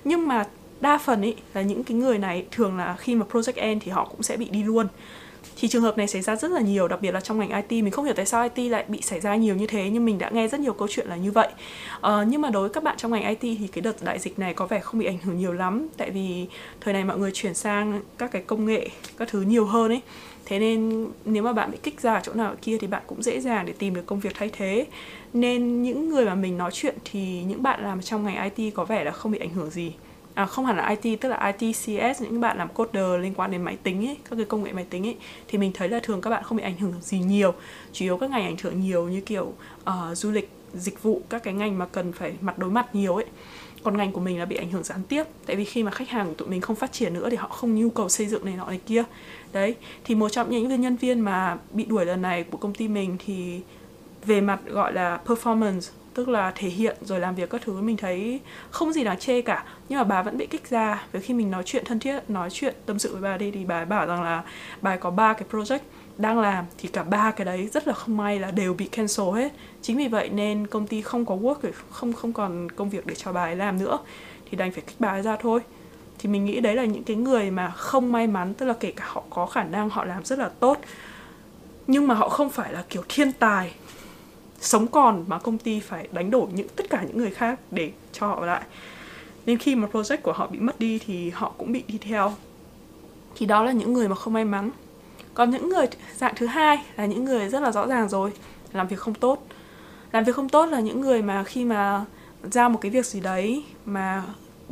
Nhưng 0.05 0.29
mà 0.29 0.47
đa 0.81 0.99
phần 0.99 1.21
ấy 1.21 1.37
là 1.55 1.63
những 1.63 1.85
cái 1.85 1.97
người 1.97 2.19
này 2.19 2.47
thường 2.51 2.77
là 2.77 2.97
khi 2.99 3.15
mà 3.15 3.27
project 3.33 3.53
end 3.57 3.83
thì 3.85 3.91
họ 3.91 4.05
cũng 4.05 4.23
sẽ 4.23 4.37
bị 4.37 4.49
đi 4.51 4.63
luôn 4.63 4.87
thì 5.57 5.69
trường 5.69 5.83
hợp 5.83 5.99
này 5.99 6.09
xảy 6.09 6.23
ra 6.23 6.37
rất 6.37 6.51
là 6.51 6.61
nhiều 6.61 6.89
đặc 6.89 7.03
biệt 7.03 7.13
là 7.13 7.21
trong 7.21 7.39
ngành 7.39 7.63
IT 7.69 7.83
mình 7.83 7.91
không 7.91 8.05
hiểu 8.05 8.15
tại 8.15 8.27
sao 8.27 8.49
IT 8.55 8.71
lại 8.71 8.85
bị 8.89 9.03
xảy 9.03 9.21
ra 9.21 9.37
nhiều 9.37 9.55
như 9.55 9.67
thế 9.67 9.91
nhưng 9.91 10.05
mình 10.05 10.19
đã 10.19 10.31
nghe 10.31 10.49
rất 10.49 10.61
nhiều 10.61 10.73
câu 10.73 10.89
chuyện 10.91 11.07
là 11.07 11.17
như 11.17 11.31
vậy. 11.31 11.49
Uh, 11.99 12.13
nhưng 12.27 12.41
mà 12.41 12.51
đối 12.51 12.63
với 12.63 12.71
các 12.71 12.83
bạn 12.83 12.97
trong 12.97 13.13
ngành 13.13 13.29
IT 13.29 13.41
thì 13.41 13.69
cái 13.73 13.83
đợt 13.83 14.03
đại 14.03 14.19
dịch 14.19 14.39
này 14.39 14.55
có 14.55 14.67
vẻ 14.67 14.81
không 14.81 15.01
bị 15.01 15.07
ảnh 15.07 15.19
hưởng 15.19 15.39
nhiều 15.39 15.53
lắm. 15.53 15.89
Tại 15.97 16.11
vì 16.11 16.47
thời 16.81 16.95
này 16.95 17.05
mọi 17.05 17.19
người 17.19 17.31
chuyển 17.35 17.55
sang 17.55 18.01
các 18.19 18.33
cái 18.33 18.43
công 18.43 18.67
nghệ 18.67 18.89
các 19.17 19.29
thứ 19.29 19.41
nhiều 19.41 19.65
hơn 19.65 19.93
ấy. 19.93 20.01
Thế 20.45 20.59
nên 20.59 21.09
nếu 21.25 21.43
mà 21.43 21.53
bạn 21.53 21.71
bị 21.71 21.79
kích 21.83 22.01
ra 22.01 22.15
ở 22.15 22.21
chỗ 22.23 22.33
nào 22.33 22.55
kia 22.63 22.79
thì 22.79 22.87
bạn 22.87 23.03
cũng 23.07 23.23
dễ 23.23 23.41
dàng 23.41 23.67
để 23.67 23.73
tìm 23.79 23.95
được 23.95 24.07
công 24.07 24.21
việc 24.21 24.33
thay 24.35 24.51
thế. 24.53 24.87
Nên 25.33 25.83
những 25.83 26.09
người 26.09 26.25
mà 26.25 26.35
mình 26.35 26.59
nói 26.59 26.71
chuyện 26.73 26.97
thì 27.05 27.43
những 27.43 27.63
bạn 27.63 27.83
làm 27.83 28.03
trong 28.03 28.25
ngành 28.25 28.53
IT 28.55 28.75
có 28.75 28.85
vẻ 28.85 29.05
là 29.05 29.11
không 29.11 29.33
bị 29.33 29.39
ảnh 29.39 29.51
hưởng 29.51 29.71
gì 29.71 29.93
à, 30.35 30.47
không 30.47 30.67
hẳn 30.67 30.77
là 30.77 30.97
IT 31.03 31.21
tức 31.21 31.29
là 31.29 31.55
IT 31.59 31.77
CS 31.77 32.23
những 32.23 32.41
bạn 32.41 32.59
làm 32.59 32.69
coder 32.69 33.21
liên 33.21 33.35
quan 33.35 33.51
đến 33.51 33.63
máy 33.63 33.77
tính 33.83 34.07
ấy, 34.07 34.17
các 34.31 34.37
cái 34.37 34.45
công 34.45 34.65
nghệ 34.65 34.73
máy 34.73 34.87
tính 34.91 35.07
ấy 35.07 35.17
thì 35.49 35.59
mình 35.59 35.73
thấy 35.75 35.89
là 35.89 36.01
thường 36.03 36.21
các 36.21 36.31
bạn 36.31 36.43
không 36.45 36.59
bị 36.59 36.65
ảnh 36.65 36.77
hưởng 36.77 36.95
gì 37.01 37.19
nhiều. 37.19 37.55
Chủ 37.93 38.05
yếu 38.05 38.17
các 38.17 38.31
ngành 38.31 38.43
ảnh 38.45 38.57
hưởng 38.63 38.81
nhiều 38.81 39.09
như 39.09 39.21
kiểu 39.21 39.53
uh, 39.83 40.17
du 40.17 40.31
lịch 40.31 40.51
dịch 40.75 41.03
vụ 41.03 41.23
các 41.29 41.43
cái 41.43 41.55
ngành 41.55 41.79
mà 41.79 41.87
cần 41.87 42.13
phải 42.13 42.33
mặt 42.41 42.59
đối 42.59 42.71
mặt 42.71 42.95
nhiều 42.95 43.17
ấy. 43.17 43.27
Còn 43.83 43.97
ngành 43.97 44.13
của 44.13 44.21
mình 44.21 44.39
là 44.39 44.45
bị 44.45 44.57
ảnh 44.57 44.71
hưởng 44.71 44.85
gián 44.85 45.03
tiếp 45.09 45.25
tại 45.47 45.57
vì 45.57 45.65
khi 45.65 45.83
mà 45.83 45.91
khách 45.91 46.09
hàng 46.09 46.29
của 46.29 46.35
tụi 46.35 46.49
mình 46.49 46.61
không 46.61 46.77
phát 46.77 46.93
triển 46.93 47.15
nữa 47.15 47.31
thì 47.31 47.37
họ 47.37 47.49
không 47.49 47.75
nhu 47.75 47.91
cầu 47.91 48.09
xây 48.09 48.27
dựng 48.27 48.45
này 48.45 48.55
nọ 48.57 48.67
này 48.67 48.81
kia. 48.87 49.05
Đấy 49.53 49.75
thì 50.05 50.15
một 50.15 50.29
trong 50.29 50.51
những 50.51 50.81
nhân 50.81 50.97
viên 50.97 51.21
mà 51.21 51.59
bị 51.71 51.85
đuổi 51.85 52.07
lần 52.07 52.23
này 52.23 52.45
của 52.45 52.59
công 52.59 52.75
ty 52.75 52.89
mình 52.89 53.17
thì 53.27 53.61
về 54.27 54.41
mặt 54.41 54.61
gọi 54.67 54.93
là 54.93 55.21
performance 55.27 55.91
tức 56.15 56.29
là 56.29 56.53
thể 56.55 56.69
hiện 56.69 56.97
rồi 57.01 57.21
làm 57.21 57.35
việc 57.35 57.51
các 57.51 57.61
thứ, 57.65 57.81
mình 57.81 57.97
thấy 57.97 58.41
không 58.71 58.93
gì 58.93 59.05
đáng 59.05 59.19
chê 59.19 59.43
cả. 59.43 59.65
Nhưng 59.89 59.99
mà 59.99 60.05
bà 60.05 60.23
vẫn 60.23 60.39
bị 60.39 60.47
kích 60.47 60.71
ra 60.71 61.05
với 61.13 61.23
khi 61.23 61.35
mình 61.35 61.51
nói 61.51 61.63
chuyện 61.67 61.85
thân 61.85 61.99
thiết, 61.99 62.31
nói 62.31 62.51
chuyện 62.51 62.75
tâm 62.87 62.99
sự 62.99 63.13
với 63.13 63.23
bà 63.23 63.37
đi, 63.37 63.51
thì 63.51 63.65
bà 63.65 63.85
bảo 63.85 64.07
rằng 64.07 64.23
là 64.23 64.43
bà 64.83 64.97
có 64.97 65.11
ba 65.11 65.33
cái 65.33 65.49
project 65.51 65.79
đang 66.19 66.41
làm, 66.41 66.65
thì 66.79 66.89
cả 66.89 67.03
ba 67.03 67.31
cái 67.31 67.45
đấy 67.45 67.69
rất 67.73 67.89
là 67.89 67.95
không 67.95 68.17
may 68.17 68.41
là 68.41 68.51
đều 68.51 68.75
bị 68.75 68.87
cancel 68.87 69.27
hết. 69.35 69.53
Chính 69.83 69.97
vì 69.97 70.09
vậy 70.09 70.29
nên 70.29 70.67
công 70.67 70.87
ty 70.87 71.03
không 71.03 71.25
có 71.25 71.35
work, 71.37 71.73
không 71.91 72.13
không 72.13 72.33
còn 72.33 72.71
công 72.71 72.91
việc 72.91 73.07
để 73.07 73.15
cho 73.15 73.33
bà 73.33 73.43
ấy 73.43 73.57
làm 73.57 73.79
nữa. 73.79 73.99
Thì 74.51 74.57
đành 74.57 74.73
phải 74.73 74.83
kích 74.87 74.97
bà 74.99 75.09
ấy 75.09 75.23
ra 75.23 75.37
thôi. 75.37 75.61
Thì 76.19 76.29
mình 76.29 76.45
nghĩ 76.45 76.61
đấy 76.61 76.75
là 76.75 76.85
những 76.85 77.05
cái 77.05 77.17
người 77.17 77.51
mà 77.51 77.71
không 77.71 78.13
may 78.13 78.27
mắn, 78.27 78.55
tức 78.55 78.67
là 78.67 78.75
kể 78.81 78.93
cả 78.97 79.05
họ 79.09 79.23
có 79.31 79.47
khả 79.47 79.65
năng 79.65 79.91
họ 79.91 80.05
làm 80.05 80.25
rất 80.25 80.39
là 80.39 80.49
tốt, 80.61 80.79
nhưng 81.87 82.07
mà 82.07 82.15
họ 82.15 82.29
không 82.29 82.51
phải 82.51 82.73
là 82.73 82.85
kiểu 82.89 83.03
thiên 83.09 83.33
tài 83.33 83.75
sống 84.63 84.87
còn 84.87 85.25
mà 85.27 85.39
công 85.39 85.59
ty 85.59 85.81
phải 85.81 86.09
đánh 86.13 86.31
đổi 86.31 86.47
những, 86.53 86.69
tất 86.77 86.91
cả 86.91 87.05
những 87.07 87.19
người 87.19 87.31
khác 87.31 87.61
để 87.71 87.93
cho 88.13 88.27
họ 88.27 88.47
lại. 88.47 88.63
Nên 89.47 89.59
khi 89.59 89.75
mà 89.75 89.89
project 89.93 90.17
của 90.23 90.33
họ 90.33 90.47
bị 90.47 90.59
mất 90.59 90.79
đi 90.79 90.99
thì 90.99 91.31
họ 91.31 91.53
cũng 91.59 91.73
bị 91.73 91.83
đi 91.89 91.99
theo. 91.99 92.33
Thì 93.37 93.47
đó 93.47 93.65
là 93.65 93.73
những 93.73 93.93
người 93.93 94.09
mà 94.09 94.15
không 94.15 94.33
may 94.33 94.45
mắn. 94.45 94.71
Còn 95.35 95.51
những 95.51 95.69
người 95.69 95.87
dạng 96.17 96.35
thứ 96.37 96.47
hai 96.47 96.85
là 96.97 97.07
những 97.07 97.25
người 97.25 97.49
rất 97.49 97.61
là 97.61 97.73
rõ 97.73 97.87
ràng 97.87 98.09
rồi, 98.09 98.33
làm 98.73 98.89
việc 98.89 98.99
không 98.99 99.15
tốt. 99.15 99.47
Làm 100.13 100.25
việc 100.25 100.37
không 100.37 100.49
tốt 100.49 100.67
là 100.67 100.81
những 100.81 101.01
người 101.01 101.23
mà 101.23 101.45
khi 101.45 101.65
mà 101.65 102.05
giao 102.43 102.71
một 102.71 102.79
cái 102.81 102.91
việc 102.91 103.07
gì 103.07 103.21
đấy 103.21 103.65
mà 103.85 104.23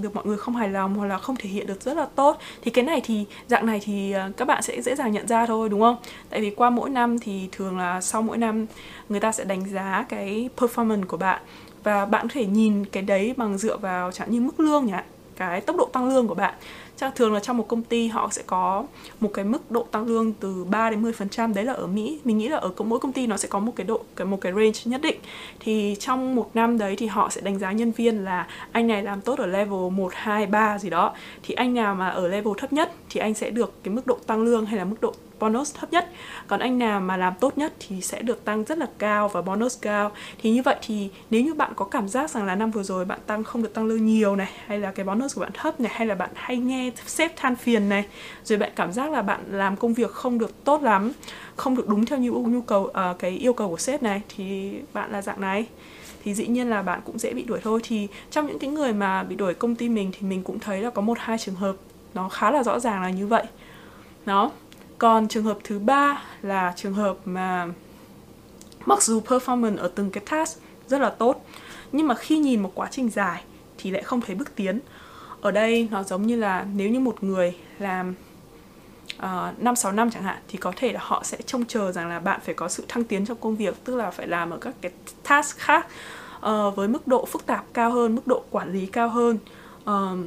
được 0.02 0.14
mọi 0.14 0.26
người 0.26 0.36
không 0.38 0.56
hài 0.56 0.68
lòng 0.68 0.94
hoặc 0.94 1.06
là 1.06 1.18
không 1.18 1.36
thể 1.36 1.48
hiện 1.48 1.66
được 1.66 1.82
rất 1.82 1.96
là 1.96 2.06
tốt, 2.14 2.38
thì 2.62 2.70
cái 2.70 2.84
này 2.84 3.00
thì, 3.04 3.24
dạng 3.48 3.66
này 3.66 3.80
thì 3.84 4.12
ờ, 4.12 4.30
các 4.36 4.44
bạn 4.44 4.62
sẽ 4.62 4.82
dễ 4.82 4.94
dàng 4.94 5.12
nhận 5.12 5.28
ra 5.28 5.46
thôi, 5.46 5.68
đúng 5.68 5.80
không? 5.80 5.96
Tại 6.30 6.40
vì 6.40 6.50
qua 6.50 6.70
mỗi 6.70 6.90
năm 6.90 7.18
thì 7.18 7.48
thường 7.52 7.78
là 7.78 8.00
sau 8.00 8.22
mỗi 8.22 8.38
năm 8.38 8.66
người 9.08 9.20
ta 9.20 9.32
sẽ 9.32 9.44
đánh 9.44 9.68
giá 9.68 10.04
cái 10.08 10.48
performance 10.56 11.06
của 11.06 11.16
bạn 11.16 11.42
và 11.82 12.06
bạn 12.06 12.28
có 12.28 12.34
thể 12.34 12.46
nhìn 12.46 12.84
cái 12.84 13.02
đấy 13.02 13.34
bằng 13.36 13.58
dựa 13.58 13.76
vào 13.76 14.12
chẳng 14.12 14.30
như 14.30 14.40
mức 14.40 14.60
lương 14.60 14.86
nhỉ, 14.86 14.92
cái 15.36 15.60
tốc 15.60 15.76
độ 15.76 15.88
tăng 15.92 16.08
lương 16.08 16.28
của 16.28 16.34
bạn 16.34 16.54
chắc 17.00 17.14
thường 17.14 17.34
là 17.34 17.40
trong 17.40 17.56
một 17.56 17.68
công 17.68 17.82
ty 17.82 18.08
họ 18.08 18.28
sẽ 18.30 18.42
có 18.46 18.84
một 19.20 19.30
cái 19.34 19.44
mức 19.44 19.70
độ 19.70 19.86
tăng 19.90 20.06
lương 20.06 20.32
từ 20.32 20.64
3 20.64 20.90
đến 20.90 21.02
10 21.02 21.12
phần 21.12 21.28
trăm. 21.28 21.54
Đấy 21.54 21.64
là 21.64 21.72
ở 21.72 21.86
Mỹ. 21.86 22.20
Mình 22.24 22.38
nghĩ 22.38 22.48
là 22.48 22.56
ở 22.56 22.70
mỗi 22.78 23.00
công 23.00 23.12
ty 23.12 23.26
nó 23.26 23.36
sẽ 23.36 23.48
có 23.48 23.58
một 23.58 23.72
cái 23.76 23.86
độ 23.86 24.00
cái 24.16 24.26
một 24.26 24.40
cái 24.40 24.52
range 24.52 24.80
nhất 24.84 25.00
định. 25.02 25.18
Thì 25.60 25.96
trong 25.98 26.34
một 26.34 26.50
năm 26.54 26.78
đấy 26.78 26.96
thì 26.96 27.06
họ 27.06 27.30
sẽ 27.30 27.40
đánh 27.40 27.58
giá 27.58 27.72
nhân 27.72 27.92
viên 27.92 28.24
là 28.24 28.46
anh 28.72 28.86
này 28.86 29.02
làm 29.02 29.20
tốt 29.20 29.38
ở 29.38 29.46
level 29.46 29.90
1, 29.92 30.12
2, 30.14 30.46
3 30.46 30.78
gì 30.78 30.90
đó. 30.90 31.14
Thì 31.42 31.54
anh 31.54 31.74
nào 31.74 31.94
mà 31.94 32.08
ở 32.08 32.28
level 32.28 32.52
thấp 32.58 32.72
nhất 32.72 32.92
thì 33.10 33.20
anh 33.20 33.34
sẽ 33.34 33.50
được 33.50 33.72
cái 33.82 33.94
mức 33.94 34.06
độ 34.06 34.18
tăng 34.26 34.42
lương 34.42 34.66
hay 34.66 34.78
là 34.78 34.84
mức 34.84 34.96
độ 35.00 35.14
bonus 35.40 35.74
thấp 35.74 35.92
nhất. 35.92 36.10
Còn 36.46 36.60
anh 36.60 36.78
nào 36.78 37.00
mà 37.00 37.16
làm 37.16 37.34
tốt 37.40 37.58
nhất 37.58 37.72
thì 37.78 38.00
sẽ 38.00 38.22
được 38.22 38.44
tăng 38.44 38.64
rất 38.64 38.78
là 38.78 38.86
cao 38.98 39.28
và 39.28 39.42
bonus 39.42 39.78
cao. 39.80 40.12
Thì 40.42 40.50
như 40.50 40.62
vậy 40.62 40.76
thì 40.82 41.10
nếu 41.30 41.42
như 41.42 41.54
bạn 41.54 41.72
có 41.76 41.84
cảm 41.84 42.08
giác 42.08 42.30
rằng 42.30 42.46
là 42.46 42.54
năm 42.54 42.70
vừa 42.70 42.82
rồi 42.82 43.04
bạn 43.04 43.18
tăng 43.26 43.44
không 43.44 43.62
được 43.62 43.74
tăng 43.74 43.86
lương 43.86 44.06
nhiều 44.06 44.36
này 44.36 44.50
hay 44.66 44.78
là 44.78 44.92
cái 44.92 45.04
bonus 45.04 45.34
của 45.34 45.40
bạn 45.40 45.52
thấp 45.54 45.80
này 45.80 45.92
hay 45.94 46.06
là 46.06 46.14
bạn 46.14 46.30
hay 46.34 46.56
nghe 46.56 46.90
sếp 47.06 47.36
than 47.36 47.56
phiền 47.56 47.88
này 47.88 48.04
rồi 48.44 48.58
bạn 48.58 48.72
cảm 48.76 48.92
giác 48.92 49.10
là 49.10 49.22
bạn 49.22 49.40
làm 49.50 49.76
công 49.76 49.94
việc 49.94 50.10
không 50.10 50.38
được 50.38 50.64
tốt 50.64 50.82
lắm 50.82 51.12
không 51.56 51.76
được 51.76 51.88
đúng 51.88 52.06
theo 52.06 52.18
nhu 52.18 52.32
nhu 52.32 52.60
cầu 52.60 52.82
uh, 52.82 53.18
cái 53.18 53.30
yêu 53.30 53.52
cầu 53.52 53.68
của 53.68 53.76
sếp 53.76 54.02
này 54.02 54.22
thì 54.36 54.72
bạn 54.92 55.12
là 55.12 55.22
dạng 55.22 55.40
này. 55.40 55.66
Thì 56.24 56.34
dĩ 56.34 56.46
nhiên 56.46 56.70
là 56.70 56.82
bạn 56.82 57.00
cũng 57.04 57.18
dễ 57.18 57.32
bị 57.32 57.42
đuổi 57.42 57.58
thôi. 57.62 57.80
Thì 57.82 58.08
trong 58.30 58.46
những 58.46 58.58
cái 58.58 58.70
người 58.70 58.92
mà 58.92 59.22
bị 59.22 59.36
đuổi 59.36 59.54
công 59.54 59.74
ty 59.74 59.88
mình 59.88 60.10
thì 60.12 60.26
mình 60.26 60.42
cũng 60.42 60.58
thấy 60.58 60.82
là 60.82 60.90
có 60.90 61.02
một 61.02 61.18
hai 61.20 61.38
trường 61.38 61.54
hợp 61.54 61.76
nó 62.14 62.28
khá 62.28 62.50
là 62.50 62.62
rõ 62.62 62.80
ràng 62.80 63.02
là 63.02 63.10
như 63.10 63.26
vậy. 63.26 63.44
Đó 64.26 64.50
còn 65.00 65.28
trường 65.28 65.44
hợp 65.44 65.58
thứ 65.64 65.78
ba 65.78 66.22
là 66.42 66.72
trường 66.76 66.94
hợp 66.94 67.16
mà 67.24 67.68
mặc 68.86 69.02
dù 69.02 69.20
performance 69.20 69.76
ở 69.76 69.90
từng 69.94 70.10
cái 70.10 70.24
task 70.30 70.60
rất 70.86 71.00
là 71.00 71.10
tốt 71.10 71.44
nhưng 71.92 72.08
mà 72.08 72.14
khi 72.14 72.38
nhìn 72.38 72.62
một 72.62 72.72
quá 72.74 72.88
trình 72.90 73.10
dài 73.10 73.44
thì 73.78 73.90
lại 73.90 74.02
không 74.02 74.20
thấy 74.20 74.36
bước 74.36 74.54
tiến 74.56 74.80
ở 75.40 75.50
đây 75.50 75.88
nó 75.90 76.02
giống 76.02 76.26
như 76.26 76.36
là 76.36 76.66
nếu 76.74 76.90
như 76.90 77.00
một 77.00 77.24
người 77.24 77.56
làm 77.78 78.14
uh, 79.16 79.62
5 79.62 79.76
6 79.76 79.92
năm 79.92 80.10
chẳng 80.10 80.22
hạn 80.22 80.38
thì 80.48 80.58
có 80.58 80.72
thể 80.76 80.92
là 80.92 81.00
họ 81.02 81.22
sẽ 81.24 81.38
trông 81.46 81.64
chờ 81.64 81.92
rằng 81.92 82.08
là 82.08 82.18
bạn 82.18 82.40
phải 82.44 82.54
có 82.54 82.68
sự 82.68 82.84
thăng 82.88 83.04
tiến 83.04 83.26
trong 83.26 83.36
công 83.40 83.56
việc, 83.56 83.84
tức 83.84 83.96
là 83.96 84.10
phải 84.10 84.26
làm 84.26 84.50
ở 84.50 84.58
các 84.58 84.74
cái 84.80 84.92
task 85.28 85.58
khác 85.58 85.86
uh, 86.36 86.76
với 86.76 86.88
mức 86.88 87.06
độ 87.06 87.24
phức 87.24 87.46
tạp 87.46 87.64
cao 87.74 87.90
hơn, 87.90 88.14
mức 88.14 88.26
độ 88.26 88.44
quản 88.50 88.72
lý 88.72 88.86
cao 88.86 89.08
hơn. 89.08 89.38
Uh, 89.82 90.18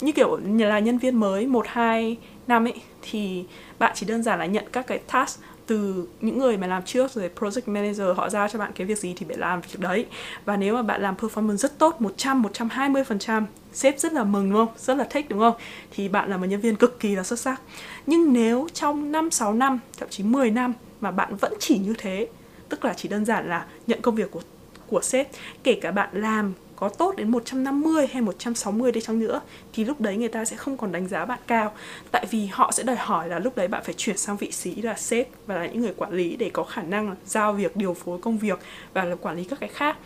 như 0.00 0.12
kiểu 0.12 0.38
là 0.58 0.78
nhân 0.78 0.98
viên 0.98 1.20
mới 1.20 1.46
1 1.46 1.66
2 1.68 2.16
năm 2.46 2.66
ấy, 2.66 2.82
thì 3.02 3.44
bạn 3.78 3.92
chỉ 3.94 4.06
đơn 4.06 4.22
giản 4.22 4.38
là 4.38 4.46
nhận 4.46 4.64
các 4.72 4.86
cái 4.86 4.98
task 4.98 5.40
từ 5.66 6.08
những 6.20 6.38
người 6.38 6.56
mà 6.56 6.66
làm 6.66 6.82
trước, 6.82 7.12
rồi 7.12 7.30
project 7.38 7.62
manager 7.66 8.16
họ 8.16 8.28
giao 8.28 8.48
cho 8.48 8.58
bạn 8.58 8.72
cái 8.74 8.86
việc 8.86 8.98
gì 8.98 9.14
thì 9.16 9.26
bạn 9.26 9.38
làm 9.38 9.60
việc 9.60 9.80
đấy. 9.80 10.06
Và 10.44 10.56
nếu 10.56 10.74
mà 10.74 10.82
bạn 10.82 11.02
làm 11.02 11.16
performance 11.16 11.56
rất 11.56 11.78
tốt 11.78 12.00
100 12.00 12.42
120 12.42 13.04
phần 13.04 13.18
trăm, 13.18 13.46
sếp 13.72 13.98
rất 13.98 14.12
là 14.12 14.24
mừng, 14.24 14.50
đúng 14.50 14.66
không? 14.66 14.74
Rất 14.78 14.94
là 14.96 15.06
thích, 15.10 15.26
đúng 15.28 15.38
không? 15.38 15.54
Thì 15.90 16.08
bạn 16.08 16.30
là 16.30 16.36
một 16.36 16.46
nhân 16.46 16.60
viên 16.60 16.76
cực 16.76 17.00
kỳ 17.00 17.16
là 17.16 17.22
xuất 17.22 17.38
sắc. 17.38 17.60
Nhưng 18.06 18.32
nếu 18.32 18.68
trong 18.72 19.12
5 19.12 19.30
6 19.30 19.52
năm, 19.54 19.78
thậm 19.98 20.08
chí 20.08 20.24
10 20.24 20.50
năm 20.50 20.72
mà 21.00 21.10
bạn 21.10 21.36
vẫn 21.36 21.52
chỉ 21.58 21.78
như 21.78 21.94
thế, 21.98 22.28
tức 22.68 22.84
là 22.84 22.94
chỉ 22.94 23.08
đơn 23.08 23.24
giản 23.24 23.48
là 23.48 23.66
nhận 23.86 24.02
công 24.02 24.14
việc 24.14 24.30
của 24.30 24.40
của 24.86 25.00
sếp, 25.02 25.28
kể 25.62 25.78
cả 25.82 25.90
bạn 25.90 26.08
làm 26.12 26.52
có 26.80 26.88
tốt 26.88 27.16
đến 27.16 27.30
150 27.30 28.06
hay 28.06 28.22
160 28.22 28.92
đi 28.92 29.00
chăng 29.00 29.18
nữa, 29.18 29.40
thì 29.72 29.84
lúc 29.84 30.00
đấy 30.00 30.16
người 30.16 30.28
ta 30.28 30.44
sẽ 30.44 30.56
không 30.56 30.76
còn 30.76 30.92
đánh 30.92 31.08
giá 31.08 31.24
bạn 31.24 31.38
cao. 31.46 31.72
Tại 32.10 32.26
vì 32.30 32.46
họ 32.46 32.72
sẽ 32.72 32.82
đòi 32.82 32.96
hỏi 32.96 33.28
là 33.28 33.38
lúc 33.38 33.56
đấy 33.56 33.68
bạn 33.68 33.82
phải 33.84 33.94
chuyển 33.94 34.16
sang 34.16 34.36
vị 34.36 34.50
trí 34.50 34.74
là 34.82 34.94
sếp 34.94 35.28
và 35.46 35.54
là 35.54 35.66
những 35.66 35.80
người 35.80 35.94
quản 35.96 36.12
lý 36.12 36.36
để 36.36 36.50
có 36.50 36.62
khả 36.62 36.82
năng 36.82 37.16
giao 37.26 37.52
việc, 37.52 37.76
điều 37.76 37.94
phối 37.94 38.18
công 38.18 38.38
việc 38.38 38.58
và 38.92 39.04
là 39.04 39.16
quản 39.16 39.36
lý 39.36 39.44
các 39.44 39.60
cái 39.60 39.68
khác. 39.68 39.96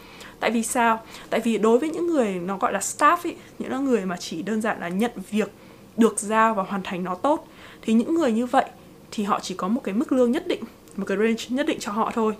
Tại 0.40 0.50
vì 0.50 0.62
sao? 0.62 1.02
Tại 1.30 1.40
vì 1.40 1.58
đối 1.58 1.78
với 1.78 1.90
những 1.90 2.06
người 2.06 2.34
nó 2.34 2.58
gọi 2.58 2.72
là 2.72 2.78
staff 2.78 3.16
ấy 3.24 3.36
những 3.58 3.84
người 3.84 4.04
mà 4.04 4.16
chỉ 4.16 4.42
đơn 4.42 4.60
giản 4.60 4.80
là 4.80 4.88
nhận 4.88 5.10
việc 5.30 5.50
được 5.96 6.18
giao 6.18 6.54
và 6.54 6.62
hoàn 6.62 6.82
thành 6.82 7.04
nó 7.04 7.14
tốt, 7.14 7.48
thì 7.82 7.92
những 7.92 8.14
người 8.14 8.32
như 8.32 8.46
vậy 8.46 8.64
thì 9.10 9.24
họ 9.24 9.40
chỉ 9.40 9.54
có 9.54 9.68
một 9.68 9.80
cái 9.84 9.94
mức 9.94 10.12
lương 10.12 10.32
nhất 10.32 10.46
định, 10.46 10.62
một 10.96 11.04
cái 11.06 11.16
range 11.16 11.44
nhất 11.48 11.66
định 11.66 11.78
cho 11.80 11.92
họ 11.92 12.10
thôi. 12.14 12.34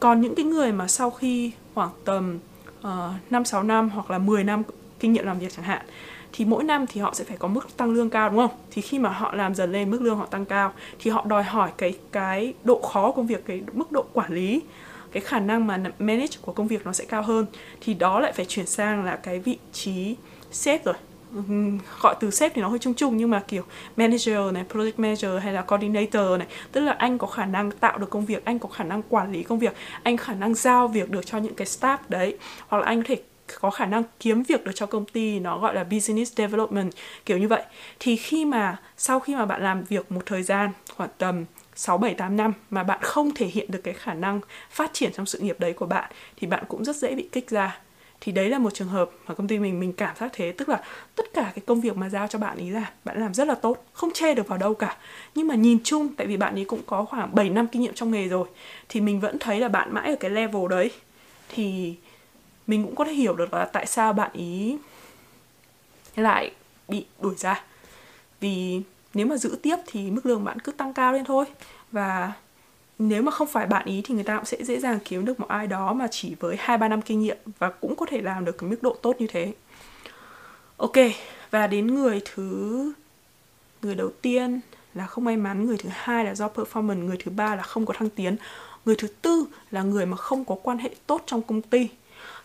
Còn 0.00 0.20
những 0.20 0.34
cái 0.34 0.44
người 0.44 0.72
mà 0.72 0.88
sau 0.88 1.10
khi 1.10 1.52
khoảng 1.74 1.90
tầm 2.04 2.38
uh, 2.78 3.30
5 3.30 3.44
6 3.44 3.62
năm 3.62 3.88
hoặc 3.88 4.10
là 4.10 4.18
10 4.18 4.44
năm 4.44 4.62
kinh 5.00 5.12
nghiệm 5.12 5.26
làm 5.26 5.38
việc 5.38 5.52
chẳng 5.56 5.64
hạn 5.64 5.86
thì 6.32 6.44
mỗi 6.44 6.64
năm 6.64 6.86
thì 6.86 7.00
họ 7.00 7.14
sẽ 7.14 7.24
phải 7.24 7.36
có 7.36 7.48
mức 7.48 7.76
tăng 7.76 7.90
lương 7.90 8.10
cao 8.10 8.30
đúng 8.30 8.38
không? 8.38 8.58
Thì 8.70 8.82
khi 8.82 8.98
mà 8.98 9.10
họ 9.10 9.34
làm 9.34 9.54
dần 9.54 9.72
lên 9.72 9.90
mức 9.90 10.02
lương 10.02 10.18
họ 10.18 10.26
tăng 10.26 10.44
cao 10.44 10.72
thì 10.98 11.10
họ 11.10 11.24
đòi 11.28 11.42
hỏi 11.42 11.70
cái 11.78 11.94
cái 12.12 12.54
độ 12.64 12.80
khó 12.80 13.10
công 13.10 13.26
việc, 13.26 13.46
cái 13.46 13.62
mức 13.72 13.92
độ 13.92 14.04
quản 14.12 14.32
lý, 14.32 14.62
cái 15.12 15.20
khả 15.20 15.40
năng 15.40 15.66
mà 15.66 15.80
manage 15.98 16.36
của 16.42 16.52
công 16.52 16.68
việc 16.68 16.86
nó 16.86 16.92
sẽ 16.92 17.04
cao 17.04 17.22
hơn 17.22 17.46
thì 17.80 17.94
đó 17.94 18.20
lại 18.20 18.32
phải 18.32 18.44
chuyển 18.44 18.66
sang 18.66 19.04
là 19.04 19.16
cái 19.16 19.38
vị 19.38 19.58
trí 19.72 20.16
sếp 20.52 20.84
rồi 20.84 20.94
gọi 22.00 22.16
từ 22.20 22.30
sếp 22.30 22.54
thì 22.54 22.62
nó 22.62 22.68
hơi 22.68 22.78
chung 22.78 22.94
chung 22.94 23.16
nhưng 23.16 23.30
mà 23.30 23.42
kiểu 23.48 23.62
manager 23.96 24.52
này, 24.52 24.64
project 24.72 24.92
manager 24.96 25.42
hay 25.42 25.52
là 25.52 25.62
coordinator 25.62 26.38
này, 26.38 26.46
tức 26.72 26.80
là 26.80 26.92
anh 26.92 27.18
có 27.18 27.26
khả 27.26 27.46
năng 27.46 27.70
tạo 27.70 27.98
được 27.98 28.10
công 28.10 28.26
việc, 28.26 28.44
anh 28.44 28.58
có 28.58 28.68
khả 28.68 28.84
năng 28.84 29.02
quản 29.02 29.32
lý 29.32 29.42
công 29.42 29.58
việc, 29.58 29.74
anh 30.02 30.16
khả 30.16 30.34
năng 30.34 30.54
giao 30.54 30.88
việc 30.88 31.10
được 31.10 31.26
cho 31.26 31.38
những 31.38 31.54
cái 31.54 31.66
staff 31.66 31.98
đấy, 32.08 32.38
hoặc 32.68 32.78
là 32.78 32.84
anh 32.84 33.02
có 33.02 33.06
thể 33.08 33.22
có 33.60 33.70
khả 33.70 33.86
năng 33.86 34.02
kiếm 34.20 34.42
việc 34.42 34.64
được 34.64 34.72
cho 34.74 34.86
công 34.86 35.04
ty 35.04 35.40
nó 35.40 35.58
gọi 35.58 35.74
là 35.74 35.84
business 35.84 36.36
development 36.36 36.92
kiểu 37.26 37.38
như 37.38 37.48
vậy. 37.48 37.62
Thì 38.00 38.16
khi 38.16 38.44
mà 38.44 38.76
sau 38.96 39.20
khi 39.20 39.34
mà 39.34 39.46
bạn 39.46 39.62
làm 39.62 39.84
việc 39.84 40.12
một 40.12 40.20
thời 40.26 40.42
gian 40.42 40.70
khoảng 40.96 41.10
tầm 41.18 41.44
6 41.74 41.98
7 41.98 42.14
8 42.14 42.36
năm 42.36 42.52
mà 42.70 42.82
bạn 42.82 42.98
không 43.02 43.34
thể 43.34 43.46
hiện 43.46 43.70
được 43.70 43.80
cái 43.84 43.94
khả 43.94 44.14
năng 44.14 44.40
phát 44.70 44.90
triển 44.92 45.12
trong 45.12 45.26
sự 45.26 45.38
nghiệp 45.38 45.60
đấy 45.60 45.72
của 45.72 45.86
bạn 45.86 46.10
thì 46.36 46.46
bạn 46.46 46.64
cũng 46.68 46.84
rất 46.84 46.96
dễ 46.96 47.14
bị 47.14 47.28
kích 47.32 47.50
ra 47.50 47.80
thì 48.20 48.32
đấy 48.32 48.50
là 48.50 48.58
một 48.58 48.74
trường 48.74 48.88
hợp 48.88 49.10
mà 49.26 49.34
công 49.34 49.48
ty 49.48 49.58
mình 49.58 49.80
mình 49.80 49.92
cảm 49.92 50.16
giác 50.16 50.30
thế. 50.32 50.52
Tức 50.52 50.68
là 50.68 50.82
tất 51.14 51.26
cả 51.34 51.52
cái 51.54 51.62
công 51.66 51.80
việc 51.80 51.96
mà 51.96 52.08
giao 52.08 52.28
cho 52.28 52.38
bạn 52.38 52.56
ý 52.56 52.70
là 52.70 52.92
bạn 53.04 53.20
làm 53.20 53.34
rất 53.34 53.48
là 53.48 53.54
tốt, 53.54 53.84
không 53.92 54.12
chê 54.12 54.34
được 54.34 54.48
vào 54.48 54.58
đâu 54.58 54.74
cả. 54.74 54.96
Nhưng 55.34 55.48
mà 55.48 55.54
nhìn 55.54 55.78
chung, 55.84 56.08
tại 56.16 56.26
vì 56.26 56.36
bạn 56.36 56.54
ấy 56.54 56.64
cũng 56.64 56.82
có 56.86 57.04
khoảng 57.04 57.34
7 57.34 57.50
năm 57.50 57.66
kinh 57.66 57.82
nghiệm 57.82 57.94
trong 57.94 58.10
nghề 58.10 58.28
rồi, 58.28 58.48
thì 58.88 59.00
mình 59.00 59.20
vẫn 59.20 59.38
thấy 59.38 59.60
là 59.60 59.68
bạn 59.68 59.94
mãi 59.94 60.10
ở 60.10 60.16
cái 60.20 60.30
level 60.30 60.68
đấy. 60.70 60.90
Thì 61.48 61.94
mình 62.66 62.84
cũng 62.84 62.94
có 62.94 63.04
thể 63.04 63.12
hiểu 63.12 63.36
được 63.36 63.54
là 63.54 63.64
tại 63.64 63.86
sao 63.86 64.12
bạn 64.12 64.30
ý 64.32 64.76
lại 66.16 66.50
bị 66.88 67.06
đuổi 67.20 67.34
ra. 67.36 67.62
Vì 68.40 68.80
nếu 69.14 69.26
mà 69.26 69.36
giữ 69.36 69.58
tiếp 69.62 69.76
thì 69.86 70.10
mức 70.10 70.26
lương 70.26 70.44
bạn 70.44 70.60
cứ 70.60 70.72
tăng 70.72 70.94
cao 70.94 71.12
lên 71.12 71.24
thôi. 71.24 71.44
Và 71.92 72.32
nếu 72.98 73.22
mà 73.22 73.32
không 73.32 73.48
phải 73.48 73.66
bạn 73.66 73.86
ý 73.86 74.02
thì 74.04 74.14
người 74.14 74.24
ta 74.24 74.36
cũng 74.36 74.44
sẽ 74.44 74.64
dễ 74.64 74.80
dàng 74.80 74.98
kiếm 75.04 75.24
được 75.24 75.40
một 75.40 75.48
ai 75.48 75.66
đó 75.66 75.92
mà 75.92 76.08
chỉ 76.10 76.34
với 76.40 76.56
hai, 76.58 76.78
ba 76.78 76.88
năm 76.88 77.02
kinh 77.02 77.20
nghiệm 77.20 77.36
và 77.58 77.70
cũng 77.70 77.96
có 77.96 78.06
thể 78.06 78.20
làm 78.20 78.44
được 78.44 78.58
cái 78.58 78.70
mức 78.70 78.82
độ 78.82 78.96
tốt 79.02 79.16
như 79.18 79.26
thế. 79.26 79.52
Ok, 80.76 80.96
và 81.50 81.66
đến 81.66 81.86
người 81.86 82.22
thứ, 82.34 82.92
người 83.82 83.94
đầu 83.94 84.10
tiên 84.22 84.60
là 84.94 85.06
không 85.06 85.24
may 85.24 85.36
mắn, 85.36 85.66
người 85.66 85.76
thứ 85.76 85.88
hai 85.92 86.24
là 86.24 86.34
do 86.34 86.48
performance, 86.48 87.04
người 87.04 87.16
thứ 87.24 87.30
ba 87.30 87.56
là 87.56 87.62
không 87.62 87.86
có 87.86 87.94
thăng 87.94 88.10
tiến. 88.10 88.36
Người 88.84 88.96
thứ 88.98 89.08
tư 89.22 89.46
là 89.70 89.82
người 89.82 90.06
mà 90.06 90.16
không 90.16 90.44
có 90.44 90.56
quan 90.62 90.78
hệ 90.78 90.90
tốt 91.06 91.22
trong 91.26 91.42
công 91.42 91.62
ty. 91.62 91.88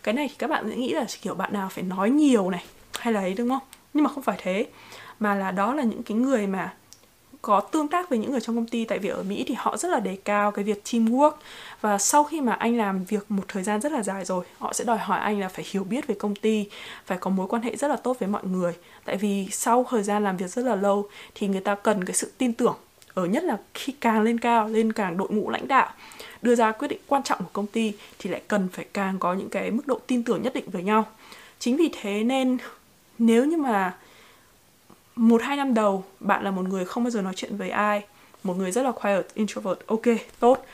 Cái 0.02 0.14
này 0.14 0.28
thì 0.28 0.34
các 0.38 0.50
bạn 0.50 0.64
sẽ 0.70 0.76
nghĩ 0.76 0.92
là 0.92 1.06
kiểu 1.22 1.34
bạn 1.34 1.52
nào 1.52 1.68
phải 1.68 1.84
nói 1.84 2.10
nhiều 2.10 2.50
này, 2.50 2.64
hay 2.98 3.12
là 3.12 3.20
ấy, 3.20 3.34
đúng 3.34 3.48
không? 3.48 3.62
Nhưng 3.94 4.04
mà 4.04 4.10
không 4.10 4.22
phải 4.22 4.38
thế, 4.42 4.66
mà 5.18 5.34
là 5.34 5.50
đó 5.50 5.74
là 5.74 5.82
những 5.82 6.02
cái 6.02 6.18
người 6.18 6.46
mà 6.46 6.74
có 7.44 7.60
tương 7.60 7.88
tác 7.88 8.10
với 8.10 8.18
những 8.18 8.30
người 8.30 8.40
trong 8.40 8.56
công 8.56 8.66
ty 8.66 8.84
tại 8.84 8.98
vì 8.98 9.08
ở 9.08 9.22
Mỹ 9.22 9.44
thì 9.46 9.54
họ 9.58 9.76
rất 9.76 9.88
là 9.88 10.00
đề 10.00 10.16
cao 10.24 10.50
cái 10.50 10.64
việc 10.64 10.82
teamwork. 10.84 11.30
Và 11.80 11.98
sau 11.98 12.24
khi 12.24 12.40
mà 12.40 12.52
anh 12.52 12.76
làm 12.76 13.04
việc 13.04 13.30
một 13.30 13.42
thời 13.48 13.62
gian 13.62 13.80
rất 13.80 13.92
là 13.92 14.02
dài 14.02 14.24
rồi, 14.24 14.44
họ 14.58 14.72
sẽ 14.72 14.84
đòi 14.84 14.98
hỏi 14.98 15.20
anh 15.20 15.40
là 15.40 15.48
phải 15.48 15.64
hiểu 15.68 15.84
biết 15.84 16.06
về 16.06 16.14
công 16.14 16.34
ty, 16.34 16.66
phải 17.06 17.18
có 17.18 17.30
mối 17.30 17.46
quan 17.48 17.62
hệ 17.62 17.76
rất 17.76 17.88
là 17.88 17.96
tốt 17.96 18.16
với 18.18 18.28
mọi 18.28 18.42
người. 18.44 18.72
Tại 19.04 19.16
vì 19.16 19.48
sau 19.50 19.86
thời 19.90 20.02
gian 20.02 20.24
làm 20.24 20.36
việc 20.36 20.50
rất 20.50 20.64
là 20.64 20.74
lâu 20.74 21.08
thì 21.34 21.48
người 21.48 21.60
ta 21.60 21.74
cần 21.74 22.04
cái 22.04 22.14
sự 22.14 22.32
tin 22.38 22.52
tưởng 22.52 22.74
ở 23.14 23.24
nhất 23.24 23.44
là 23.44 23.58
khi 23.74 23.92
càng 24.00 24.22
lên 24.22 24.40
cao, 24.40 24.68
lên 24.68 24.92
càng 24.92 25.16
đội 25.16 25.28
ngũ 25.30 25.50
lãnh 25.50 25.68
đạo, 25.68 25.90
đưa 26.42 26.54
ra 26.54 26.72
quyết 26.72 26.88
định 26.88 27.00
quan 27.06 27.22
trọng 27.22 27.38
của 27.38 27.50
công 27.52 27.66
ty 27.66 27.92
thì 28.18 28.30
lại 28.30 28.42
cần 28.48 28.68
phải 28.72 28.84
càng 28.92 29.18
có 29.18 29.34
những 29.34 29.48
cái 29.48 29.70
mức 29.70 29.86
độ 29.86 30.00
tin 30.06 30.22
tưởng 30.22 30.42
nhất 30.42 30.54
định 30.54 30.70
với 30.70 30.82
nhau. 30.82 31.04
Chính 31.58 31.76
vì 31.76 31.90
thế 32.00 32.24
nên 32.24 32.58
nếu 33.18 33.44
như 33.44 33.56
mà 33.56 33.94
một 35.16 35.42
hai 35.42 35.56
năm 35.56 35.74
đầu 35.74 36.04
bạn 36.20 36.44
là 36.44 36.50
một 36.50 36.68
người 36.68 36.84
không 36.84 37.04
bao 37.04 37.10
giờ 37.10 37.22
nói 37.22 37.32
chuyện 37.36 37.56
với 37.56 37.70
ai. 37.70 38.04
Một 38.42 38.56
người 38.56 38.72
rất 38.72 38.82
là 38.82 38.92
quiet 38.92 39.34
introvert. 39.34 39.78
Ok 39.86 40.02
tốt. 40.40 40.66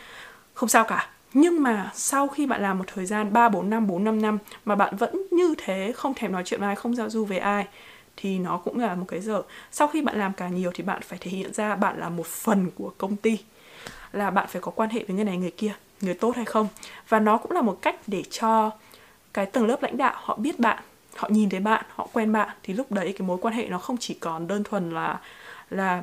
Không 0.54 0.68
sao 0.68 0.84
cả. 0.84 1.08
Nhưng 1.34 1.62
mà 1.62 1.90
sau 1.94 2.28
khi 2.28 2.46
bạn 2.46 2.62
làm 2.62 2.78
một 2.78 2.84
thời 2.94 3.06
gian 3.06 3.32
3, 3.32 3.48
4 3.48 3.70
năm, 3.70 3.86
4, 3.86 4.04
5 4.04 4.22
năm 4.22 4.38
mà 4.64 4.74
bạn 4.74 4.96
vẫn 4.96 5.22
như 5.30 5.54
thế, 5.58 5.92
không 5.96 6.14
thèm 6.14 6.32
nói 6.32 6.42
chuyện 6.46 6.60
với 6.60 6.66
ai, 6.66 6.76
không 6.76 6.94
giao 6.94 7.10
du 7.10 7.24
với 7.24 7.38
ai 7.38 7.66
thì 8.16 8.38
nó 8.38 8.56
cũng 8.56 8.78
là 8.78 8.94
một 8.94 9.04
cái 9.08 9.20
dở 9.20 9.42
Sau 9.72 9.88
khi 9.88 10.02
bạn 10.02 10.18
làm 10.18 10.32
càng 10.32 10.54
nhiều 10.54 10.70
thì 10.74 10.82
bạn 10.82 11.02
phải 11.02 11.18
thể 11.22 11.30
hiện 11.30 11.52
ra 11.54 11.76
bạn 11.76 11.98
là 11.98 12.08
một 12.08 12.26
phần 12.26 12.70
của 12.74 12.92
công 12.98 13.16
ty. 13.16 13.38
Là 14.12 14.30
bạn 14.30 14.46
phải 14.48 14.60
có 14.62 14.72
quan 14.72 14.90
hệ 14.90 15.04
với 15.04 15.16
người 15.16 15.24
này 15.24 15.36
người 15.36 15.50
kia, 15.50 15.72
người 16.00 16.14
tốt 16.14 16.36
hay 16.36 16.44
không. 16.44 16.68
Và 17.08 17.20
nó 17.20 17.36
cũng 17.36 17.52
là 17.52 17.62
một 17.62 17.78
cách 17.82 17.96
để 18.06 18.22
cho 18.30 18.70
cái 19.34 19.46
tầng 19.46 19.66
lớp 19.66 19.82
lãnh 19.82 19.96
đạo 19.96 20.14
họ 20.16 20.36
biết 20.36 20.58
bạn 20.58 20.78
họ 21.16 21.28
nhìn 21.32 21.50
thấy 21.50 21.60
bạn, 21.60 21.84
họ 21.94 22.08
quen 22.12 22.32
bạn, 22.32 22.48
thì 22.62 22.74
lúc 22.74 22.92
đấy 22.92 23.14
cái 23.18 23.28
mối 23.28 23.38
quan 23.40 23.54
hệ 23.54 23.66
nó 23.66 23.78
không 23.78 23.96
chỉ 23.96 24.14
còn 24.14 24.46
đơn 24.46 24.64
thuần 24.64 24.90
là 24.90 25.20
là 25.70 26.02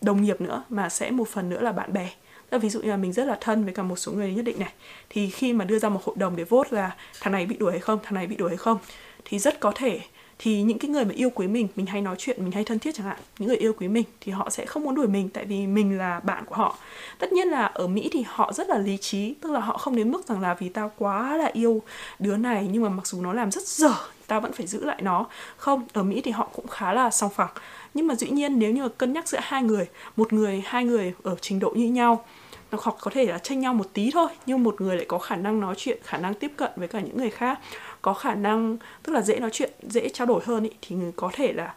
đồng 0.00 0.22
nghiệp 0.22 0.40
nữa, 0.40 0.64
mà 0.68 0.88
sẽ 0.88 1.10
một 1.10 1.28
phần 1.28 1.48
nữa 1.48 1.60
là 1.60 1.72
bạn 1.72 1.92
bè. 1.92 2.10
Là 2.50 2.58
ví 2.58 2.68
dụ 2.68 2.80
như 2.80 2.90
là 2.90 2.96
mình 2.96 3.12
rất 3.12 3.24
là 3.24 3.38
thân 3.40 3.64
với 3.64 3.74
cả 3.74 3.82
một 3.82 3.96
số 3.96 4.12
người 4.12 4.34
nhất 4.34 4.44
định 4.44 4.58
này, 4.58 4.72
thì 5.10 5.30
khi 5.30 5.52
mà 5.52 5.64
đưa 5.64 5.78
ra 5.78 5.88
một 5.88 6.04
hội 6.04 6.16
đồng 6.18 6.36
để 6.36 6.44
vote 6.44 6.68
là 6.72 6.96
thằng 7.20 7.32
này 7.32 7.46
bị 7.46 7.56
đuổi 7.56 7.72
hay 7.72 7.80
không, 7.80 7.98
thằng 8.02 8.14
này 8.14 8.26
bị 8.26 8.36
đuổi 8.36 8.48
hay 8.48 8.56
không, 8.56 8.78
thì 9.24 9.38
rất 9.38 9.60
có 9.60 9.72
thể 9.74 10.00
thì 10.38 10.62
những 10.62 10.78
cái 10.78 10.90
người 10.90 11.04
mà 11.04 11.14
yêu 11.14 11.30
quý 11.30 11.46
mình 11.46 11.68
mình 11.76 11.86
hay 11.86 12.02
nói 12.02 12.16
chuyện, 12.18 12.42
mình 12.42 12.52
hay 12.52 12.64
thân 12.64 12.78
thiết 12.78 12.94
chẳng 12.94 13.06
hạn, 13.06 13.16
những 13.38 13.48
người 13.48 13.56
yêu 13.56 13.72
quý 13.78 13.88
mình 13.88 14.04
thì 14.20 14.32
họ 14.32 14.50
sẽ 14.50 14.66
không 14.66 14.84
muốn 14.84 14.94
đuổi 14.94 15.06
mình 15.06 15.28
tại 15.28 15.44
vì 15.44 15.66
mình 15.66 15.98
là 15.98 16.20
bạn 16.20 16.44
của 16.46 16.54
họ. 16.54 16.76
Tất 17.18 17.32
nhiên 17.32 17.48
là 17.48 17.64
ở 17.64 17.86
mỹ 17.86 18.08
thì 18.12 18.24
họ 18.26 18.52
rất 18.52 18.68
là 18.68 18.78
lý 18.78 18.96
trí, 18.96 19.34
tức 19.34 19.52
là 19.52 19.60
họ 19.60 19.78
không 19.78 19.96
đến 19.96 20.10
mức 20.10 20.26
rằng 20.28 20.40
là 20.40 20.54
vì 20.54 20.68
tao 20.68 20.92
quá 20.98 21.36
là 21.36 21.50
yêu 21.52 21.82
đứa 22.18 22.36
này, 22.36 22.68
nhưng 22.72 22.82
mà 22.82 22.88
mặc 22.88 23.06
dù 23.06 23.20
nó 23.20 23.32
làm 23.32 23.50
rất 23.50 23.66
dở, 23.66 23.94
tao 24.26 24.40
vẫn 24.40 24.52
phải 24.52 24.66
giữ 24.66 24.84
lại 24.84 25.02
nó. 25.02 25.26
Không, 25.56 25.86
ở 25.92 26.02
mỹ 26.02 26.20
thì 26.20 26.30
họ 26.30 26.48
cũng 26.52 26.68
khá 26.68 26.92
là 26.92 27.10
song 27.10 27.30
phẳng. 27.34 27.50
Nhưng 27.94 28.06
mà 28.06 28.14
dĩ 28.14 28.28
nhiên 28.28 28.58
nếu 28.58 28.70
như 28.70 28.88
cân 28.88 29.12
nhắc 29.12 29.28
giữa 29.28 29.38
hai 29.42 29.62
người, 29.62 29.86
một 30.16 30.32
người, 30.32 30.62
hai 30.66 30.84
người 30.84 31.14
ở 31.22 31.36
trình 31.40 31.58
độ 31.58 31.70
như 31.70 31.88
nhau, 31.88 32.24
nó 32.72 32.78
hoặc 32.82 32.96
có 33.00 33.10
thể 33.10 33.26
là 33.26 33.38
tranh 33.38 33.60
nhau 33.60 33.74
một 33.74 33.86
tí 33.92 34.10
thôi, 34.10 34.28
nhưng 34.46 34.62
một 34.62 34.80
người 34.80 34.96
lại 34.96 35.06
có 35.08 35.18
khả 35.18 35.36
năng 35.36 35.60
nói 35.60 35.74
chuyện, 35.78 35.98
khả 36.04 36.18
năng 36.18 36.34
tiếp 36.34 36.52
cận 36.56 36.70
với 36.76 36.88
cả 36.88 37.00
những 37.00 37.16
người 37.16 37.30
khác 37.30 37.58
có 38.06 38.14
khả 38.14 38.34
năng 38.34 38.76
tức 39.02 39.12
là 39.12 39.22
dễ 39.22 39.38
nói 39.38 39.50
chuyện 39.52 39.70
dễ 39.82 40.08
trao 40.08 40.26
đổi 40.26 40.40
hơn 40.44 40.64
ý, 40.64 40.70
thì 40.82 40.96
người 40.96 41.12
có 41.16 41.30
thể 41.32 41.52
là 41.52 41.74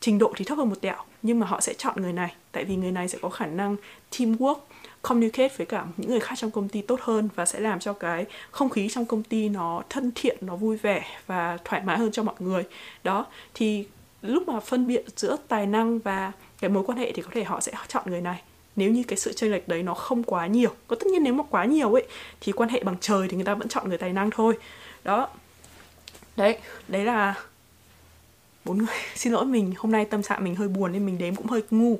trình 0.00 0.18
độ 0.18 0.32
thì 0.36 0.44
thấp 0.44 0.58
hơn 0.58 0.68
một 0.68 0.80
tẹo. 0.80 0.96
Nhưng 1.22 1.38
mà 1.38 1.46
họ 1.46 1.60
sẽ 1.60 1.74
chọn 1.74 2.02
người 2.02 2.12
này 2.12 2.34
tại 2.52 2.64
vì 2.64 2.76
người 2.76 2.92
này 2.92 3.08
sẽ 3.08 3.18
có 3.22 3.28
khả 3.28 3.46
năng 3.46 3.76
teamwork 4.10 4.56
communicate 5.02 5.54
với 5.56 5.66
cả 5.66 5.84
những 5.96 6.10
người 6.10 6.20
khác 6.20 6.34
trong 6.38 6.50
công 6.50 6.68
ty 6.68 6.82
tốt 6.82 7.00
hơn 7.02 7.28
và 7.34 7.46
sẽ 7.46 7.60
làm 7.60 7.80
cho 7.80 7.92
cái 7.92 8.26
không 8.50 8.70
khí 8.70 8.88
trong 8.88 9.06
công 9.06 9.22
ty 9.22 9.48
nó 9.48 9.82
thân 9.88 10.12
thiện 10.14 10.36
nó 10.40 10.56
vui 10.56 10.76
vẻ 10.76 11.04
và 11.26 11.58
thoải 11.64 11.82
mái 11.84 11.98
hơn 11.98 12.12
cho 12.12 12.22
mọi 12.22 12.34
người. 12.38 12.64
Đó 13.04 13.26
thì 13.54 13.86
lúc 14.22 14.48
mà 14.48 14.60
phân 14.60 14.86
biệt 14.86 15.04
giữa 15.16 15.36
tài 15.48 15.66
năng 15.66 15.98
và 15.98 16.32
cái 16.60 16.70
mối 16.70 16.84
quan 16.86 16.98
hệ 16.98 17.12
thì 17.12 17.22
có 17.22 17.30
thể 17.32 17.44
họ 17.44 17.60
sẽ 17.60 17.72
chọn 17.88 18.02
người 18.06 18.20
này. 18.20 18.42
Nếu 18.76 18.90
như 18.90 19.02
cái 19.08 19.16
sự 19.16 19.32
chênh 19.32 19.52
lệch 19.52 19.68
đấy 19.68 19.82
nó 19.82 19.94
không 19.94 20.22
quá 20.22 20.46
nhiều 20.46 20.70
có 20.88 20.96
tất 20.96 21.06
nhiên 21.06 21.22
nếu 21.22 21.34
mà 21.34 21.44
quá 21.50 21.64
nhiều 21.64 21.94
ấy 21.94 22.06
thì 22.40 22.52
quan 22.52 22.68
hệ 22.68 22.82
bằng 22.82 22.96
trời 23.00 23.28
thì 23.28 23.36
người 23.36 23.46
ta 23.46 23.54
vẫn 23.54 23.68
chọn 23.68 23.88
người 23.88 23.98
tài 23.98 24.12
năng 24.12 24.30
thôi 24.30 24.58
đó. 25.04 25.28
Đấy 26.36 26.58
đấy 26.88 27.04
là 27.04 27.34
bốn 28.64 28.78
người. 28.78 28.96
Xin 29.14 29.32
lỗi 29.32 29.46
mình 29.46 29.74
hôm 29.78 29.92
nay 29.92 30.04
tâm 30.04 30.22
trạng 30.22 30.44
mình 30.44 30.54
hơi 30.54 30.68
buồn 30.68 30.92
nên 30.92 31.06
mình 31.06 31.18
đếm 31.18 31.34
cũng 31.34 31.46
hơi 31.46 31.62
ngu. 31.70 31.98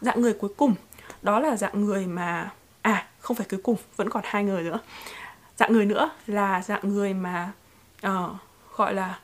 Dạng 0.00 0.20
người 0.20 0.32
cuối 0.32 0.50
cùng. 0.56 0.74
Đó 1.22 1.40
là 1.40 1.56
dạng 1.56 1.84
người 1.84 2.06
mà 2.06 2.50
à 2.82 3.08
không 3.20 3.36
phải 3.36 3.46
cuối 3.50 3.60
cùng 3.62 3.76
vẫn 3.96 4.10
còn 4.10 4.22
hai 4.26 4.44
người 4.44 4.62
nữa. 4.62 4.78
Dạng 5.56 5.72
người 5.72 5.86
nữa 5.86 6.10
là 6.26 6.62
dạng 6.62 6.88
người 6.88 7.14
mà 7.14 7.52
uh, 8.06 8.30
gọi 8.76 8.94
là 8.94 9.18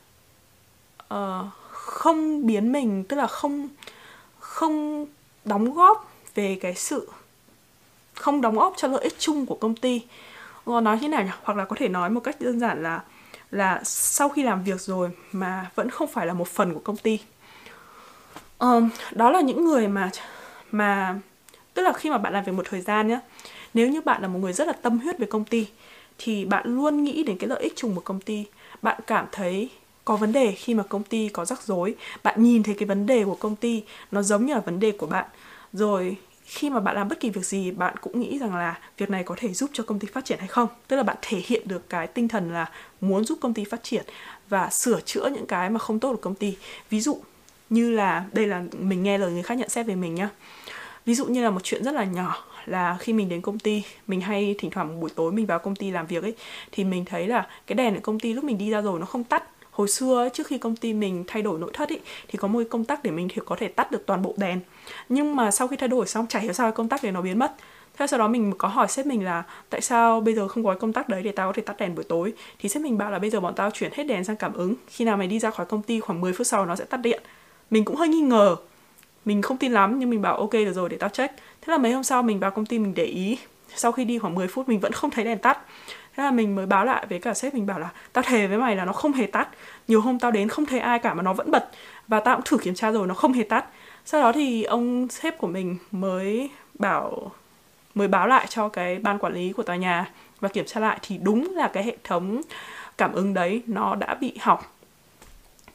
uh, 1.15 1.47
không 1.71 2.47
biến 2.47 2.73
mình 2.73 3.05
tức 3.05 3.17
là 3.17 3.27
không 3.27 3.69
không 4.39 5.07
đóng 5.45 5.75
góp 5.75 6.13
về 6.35 6.59
cái 6.61 6.75
sự 6.75 7.11
không 8.15 8.41
đóng 8.41 8.57
góp 8.57 8.75
cho 8.77 8.89
lợi 8.89 9.03
ích 9.03 9.15
chung 9.19 9.47
của 9.47 9.55
công 9.55 9.77
ty 9.77 10.03
nói 10.81 10.99
thế 11.01 11.09
nào 11.09 11.23
nhỉ? 11.23 11.31
Hoặc 11.43 11.59
là 11.59 11.65
có 11.65 11.77
thể 11.79 11.89
nói 11.89 12.11
một 12.11 12.21
cách 12.21 12.41
đơn 12.41 12.61
giản 12.61 12.83
là 12.83 13.03
là 13.51 13.81
sau 13.85 14.29
khi 14.29 14.43
làm 14.43 14.65
việc 14.65 14.81
rồi 14.81 15.11
mà 15.33 15.71
vẫn 15.75 15.91
không 15.91 16.09
phải 16.13 16.27
là 16.27 16.35
một 16.35 16.49
phần 16.49 16.75
của 16.75 16.81
công 16.81 16.97
ty. 16.97 17.19
Um, 18.59 18.89
đó 19.13 19.31
là 19.31 19.41
những 19.41 19.65
người 19.65 19.89
mà 19.89 20.11
mà 20.71 21.19
tức 21.75 21.83
là 21.83 21.93
khi 21.93 22.11
mà 22.11 22.19
bạn 22.19 22.33
làm 22.33 22.45
việc 22.45 22.53
một 22.53 22.67
thời 22.69 22.81
gian 22.81 23.09
nhé 23.09 23.21
nếu 23.75 23.89
như 23.89 24.01
bạn 24.01 24.23
là 24.23 24.29
một 24.29 24.39
người 24.39 24.53
rất 24.53 24.67
là 24.67 24.73
tâm 24.73 24.99
huyết 24.99 25.19
về 25.19 25.27
công 25.27 25.45
ty 25.45 25.67
thì 26.19 26.45
bạn 26.45 26.77
luôn 26.77 27.05
nghĩ 27.05 27.23
đến 27.23 27.39
cái 27.39 27.49
lợi 27.49 27.63
ích 27.63 27.73
chung 27.77 27.95
của 27.95 28.01
công 28.01 28.21
ty. 28.21 28.45
Bạn 28.83 29.01
cảm 29.07 29.27
thấy 29.33 29.71
có 30.05 30.17
vấn 30.17 30.33
đề 30.33 30.53
khi 30.53 30.75
mà 30.75 30.83
công 30.83 31.03
ty 31.03 31.29
có 31.29 31.45
rắc 31.45 31.63
rối. 31.63 31.95
Bạn 32.23 32.43
nhìn 32.43 32.63
thấy 32.63 32.75
cái 32.75 32.87
vấn 32.87 33.07
đề 33.07 33.25
của 33.25 33.35
công 33.35 33.57
ty 33.57 33.85
nó 34.11 34.23
giống 34.23 34.47
như 34.47 34.55
là 34.55 34.61
vấn 34.61 34.81
đề 34.81 34.93
của 34.93 35.07
bạn. 35.07 35.25
Rồi 35.73 36.17
khi 36.49 36.71
mà 36.71 36.81
bạn 36.81 36.95
làm 36.95 37.09
bất 37.09 37.21
kỳ 37.21 37.31
việc 37.31 37.45
gì, 37.45 37.71
bạn 37.71 37.95
cũng 38.01 38.21
nghĩ 38.21 38.39
rằng 38.39 38.57
là 38.57 38.79
việc 38.99 39.11
này 39.11 39.23
có 39.23 39.35
thể 39.39 39.53
giúp 39.53 39.71
cho 39.73 39.85
công 39.85 39.99
ty 39.99 40.09
phát 40.13 40.25
triển 40.25 40.39
hay 40.39 40.49
không? 40.49 40.69
Tức 40.89 40.97
là 40.97 41.03
bạn 41.03 41.17
thể 41.23 41.43
hiện 41.47 41.69
được 41.69 41.89
cái 41.89 42.07
tinh 42.07 42.29
thần 42.29 42.53
là 42.53 42.71
muốn 43.01 43.25
giúp 43.25 43.39
công 43.41 43.55
ty 43.55 43.65
phát 43.65 43.83
triển 43.83 44.05
và 44.49 44.71
sửa 44.71 45.01
chữa 45.01 45.31
những 45.35 45.47
cái 45.47 45.71
mà 45.71 45.79
không 45.79 46.01
tốt 46.01 46.11
của 46.11 46.21
công 46.21 46.35
ty. 46.35 46.57
Ví 46.91 47.01
dụ 47.01 47.21
như 47.71 47.91
là, 47.91 48.25
đây 48.33 48.47
là 48.47 48.63
mình 48.79 49.03
nghe 49.03 49.19
lời 49.19 49.33
người 49.33 49.43
khác 49.43 49.55
nhận 49.55 49.69
xét 49.69 49.87
về 49.87 49.95
mình 49.95 50.15
nhá. 50.15 50.29
Ví 51.07 51.15
dụ 51.15 51.27
như 51.27 51.45
là 51.45 51.51
một 51.51 51.61
chuyện 51.65 51.85
rất 51.85 51.95
là 51.95 52.05
nhỏ, 52.05 52.45
là 52.67 52.97
khi 53.01 53.13
mình 53.13 53.29
đến 53.29 53.41
công 53.41 53.59
ty, 53.59 53.83
mình 54.07 54.21
hay 54.21 54.55
thỉnh 54.59 54.71
thoảng 54.71 55.01
buổi 55.01 55.11
tối 55.11 55.33
mình 55.33 55.47
vào 55.47 55.59
công 55.59 55.77
ty 55.77 55.91
làm 55.91 56.07
việc 56.07 56.23
ấy, 56.23 56.35
thì 56.73 56.85
mình 56.85 57.05
thấy 57.05 57.27
là 57.27 57.47
cái 57.67 57.77
đèn 57.77 57.95
ở 57.95 58.01
công 58.03 58.21
ty 58.21 58.33
lúc 58.33 58.45
mình 58.45 58.59
đi 58.59 58.71
ra 58.71 58.81
rồi 58.81 59.01
nó 59.01 59.07
không 59.07 59.25
tắt 59.25 59.45
hồi 59.79 59.89
xưa 59.89 60.29
trước 60.33 60.47
khi 60.47 60.59
công 60.59 60.77
ty 60.77 60.93
mình 60.93 61.25
thay 61.27 61.43
đổi 61.43 61.59
nội 61.59 61.71
thất 61.75 61.89
ý 61.89 61.99
thì 62.29 62.39
có 62.39 62.49
một 62.49 62.59
cái 62.59 62.69
công 62.69 62.85
tắc 62.85 63.03
để 63.03 63.11
mình 63.11 63.29
thì 63.35 63.41
có 63.47 63.57
thể 63.57 63.69
tắt 63.69 63.91
được 63.91 64.07
toàn 64.07 64.23
bộ 64.23 64.35
đèn. 64.37 64.61
Nhưng 65.09 65.37
mà 65.37 65.51
sau 65.51 65.69
khi 65.69 65.77
thay 65.77 65.89
đổi 65.89 66.07
xong, 66.07 66.27
chả 66.27 66.39
hiểu 66.39 66.53
sao 66.53 66.67
cái 66.67 66.73
công 66.73 66.89
tắc 66.89 67.05
này 67.05 67.13
nó 67.13 67.21
biến 67.21 67.39
mất. 67.39 67.55
Thế 67.99 68.07
sau 68.07 68.19
đó 68.19 68.29
mình 68.29 68.53
có 68.59 68.69
hỏi 68.69 68.89
sếp 68.89 69.07
mình 69.07 69.25
là, 69.25 69.43
tại 69.71 69.81
sao 69.81 70.21
bây 70.21 70.35
giờ 70.35 70.49
không 70.49 70.65
có 70.65 70.71
cái 70.71 70.81
công 70.81 70.93
tắc 70.93 71.09
đấy 71.09 71.23
để 71.23 71.33
tao 71.33 71.49
có 71.49 71.53
thể 71.53 71.63
tắt 71.63 71.77
đèn 71.79 71.95
buổi 71.95 72.05
tối? 72.05 72.33
Thì 72.59 72.69
sếp 72.69 72.83
mình 72.83 72.99
bảo 72.99 73.11
là, 73.11 73.19
bây 73.19 73.31
giờ 73.31 73.41
bọn 73.41 73.55
tao 73.55 73.71
chuyển 73.71 73.93
hết 73.95 74.05
đèn 74.05 74.25
sang 74.25 74.37
cảm 74.37 74.53
ứng. 74.53 74.75
Khi 74.89 75.05
nào 75.05 75.17
mày 75.17 75.27
đi 75.27 75.39
ra 75.39 75.51
khỏi 75.51 75.67
công 75.67 75.83
ty 75.83 76.01
khoảng 76.01 76.21
10 76.21 76.33
phút 76.33 76.47
sau 76.47 76.67
nó 76.67 76.77
sẽ 76.77 76.85
tắt 76.85 76.97
điện. 76.97 77.23
Mình 77.71 77.85
cũng 77.85 77.97
hơi 77.97 78.09
nghi 78.09 78.21
ngờ. 78.21 78.57
Mình 79.25 79.43
không 79.43 79.57
tin 79.57 79.73
lắm, 79.73 79.99
nhưng 79.99 80.11
mình 80.11 80.23
bảo, 80.23 80.37
ok, 80.37 80.53
được 80.53 80.73
rồi, 80.73 80.89
để 80.89 80.97
tao 80.97 81.09
check. 81.09 81.35
Thế 81.61 81.71
là 81.71 81.79
mấy 81.79 81.93
hôm 81.93 82.03
sau 82.03 82.23
mình 82.23 82.39
vào 82.41 82.51
công 82.51 82.67
ty 82.67 82.79
mình 82.79 82.95
để 82.95 83.05
ý. 83.05 83.39
Sau 83.75 83.93
khi 83.93 84.05
đi 84.05 84.19
khoảng 84.19 84.35
10 84.35 84.49
phút, 84.49 84.69
mình 84.69 84.81
vẫn 84.81 84.93
không 84.93 85.11
thấy 85.11 85.25
đèn 85.25 85.39
tắt 85.39 85.59
thế 86.19 86.25
là 86.25 86.31
mình 86.31 86.55
mới 86.55 86.67
báo 86.67 86.85
lại 86.85 87.07
với 87.09 87.19
cả 87.19 87.35
sếp 87.35 87.55
mình 87.55 87.67
bảo 87.67 87.79
là, 87.79 87.89
tao 88.13 88.25
thề 88.27 88.47
với 88.47 88.59
mày 88.59 88.77
là 88.77 88.85
nó 88.85 88.93
không 88.93 89.13
hề 89.13 89.27
tắt 89.27 89.49
nhiều 89.89 90.01
hôm 90.01 90.19
tao 90.19 90.31
đến 90.31 90.49
không 90.49 90.67
thấy 90.67 90.81
ai 90.81 90.99
cả 90.99 91.15
mà 91.15 91.23
nó 91.23 91.33
vẫn 91.33 91.51
bật. 91.51 91.71
Và 92.09 92.21
tao 92.21 92.37
cũng 92.37 92.45
thử 92.45 92.59
kiểm 92.59 92.75
tra 92.75 92.91
rồi, 92.91 93.07
nó 93.07 93.15
không 93.15 93.33
hề 93.33 93.43
tắt 93.43 93.65
sau 94.05 94.21
đó 94.21 94.33
thì 94.33 94.63
ông 94.63 95.09
sếp 95.09 95.39
của 95.39 95.47
mình 95.47 95.77
mới 95.91 96.51
bảo, 96.75 97.31
mới 97.95 98.09
báo 98.09 98.27
lại 98.27 98.47
cho 98.49 98.69
cái 98.69 98.99
ban 98.99 99.19
quản 99.19 99.35
lý 99.35 99.53
của 99.53 99.63
tòa 99.63 99.77
nhà 99.77 100.11
và 100.41 100.49
kiểm 100.49 100.65
tra 100.67 100.81
lại 100.81 100.99
thì 101.03 101.19
đúng 101.19 101.53
là 101.55 101.69
cái 101.69 101.85
hệ 101.85 101.97
thống 102.05 102.41
cảm 102.99 103.13
ứng 103.13 103.35
đấy 103.35 103.63
nó 103.67 103.95
đã 103.95 104.15
bị 104.15 104.39
hỏng. 104.41 104.61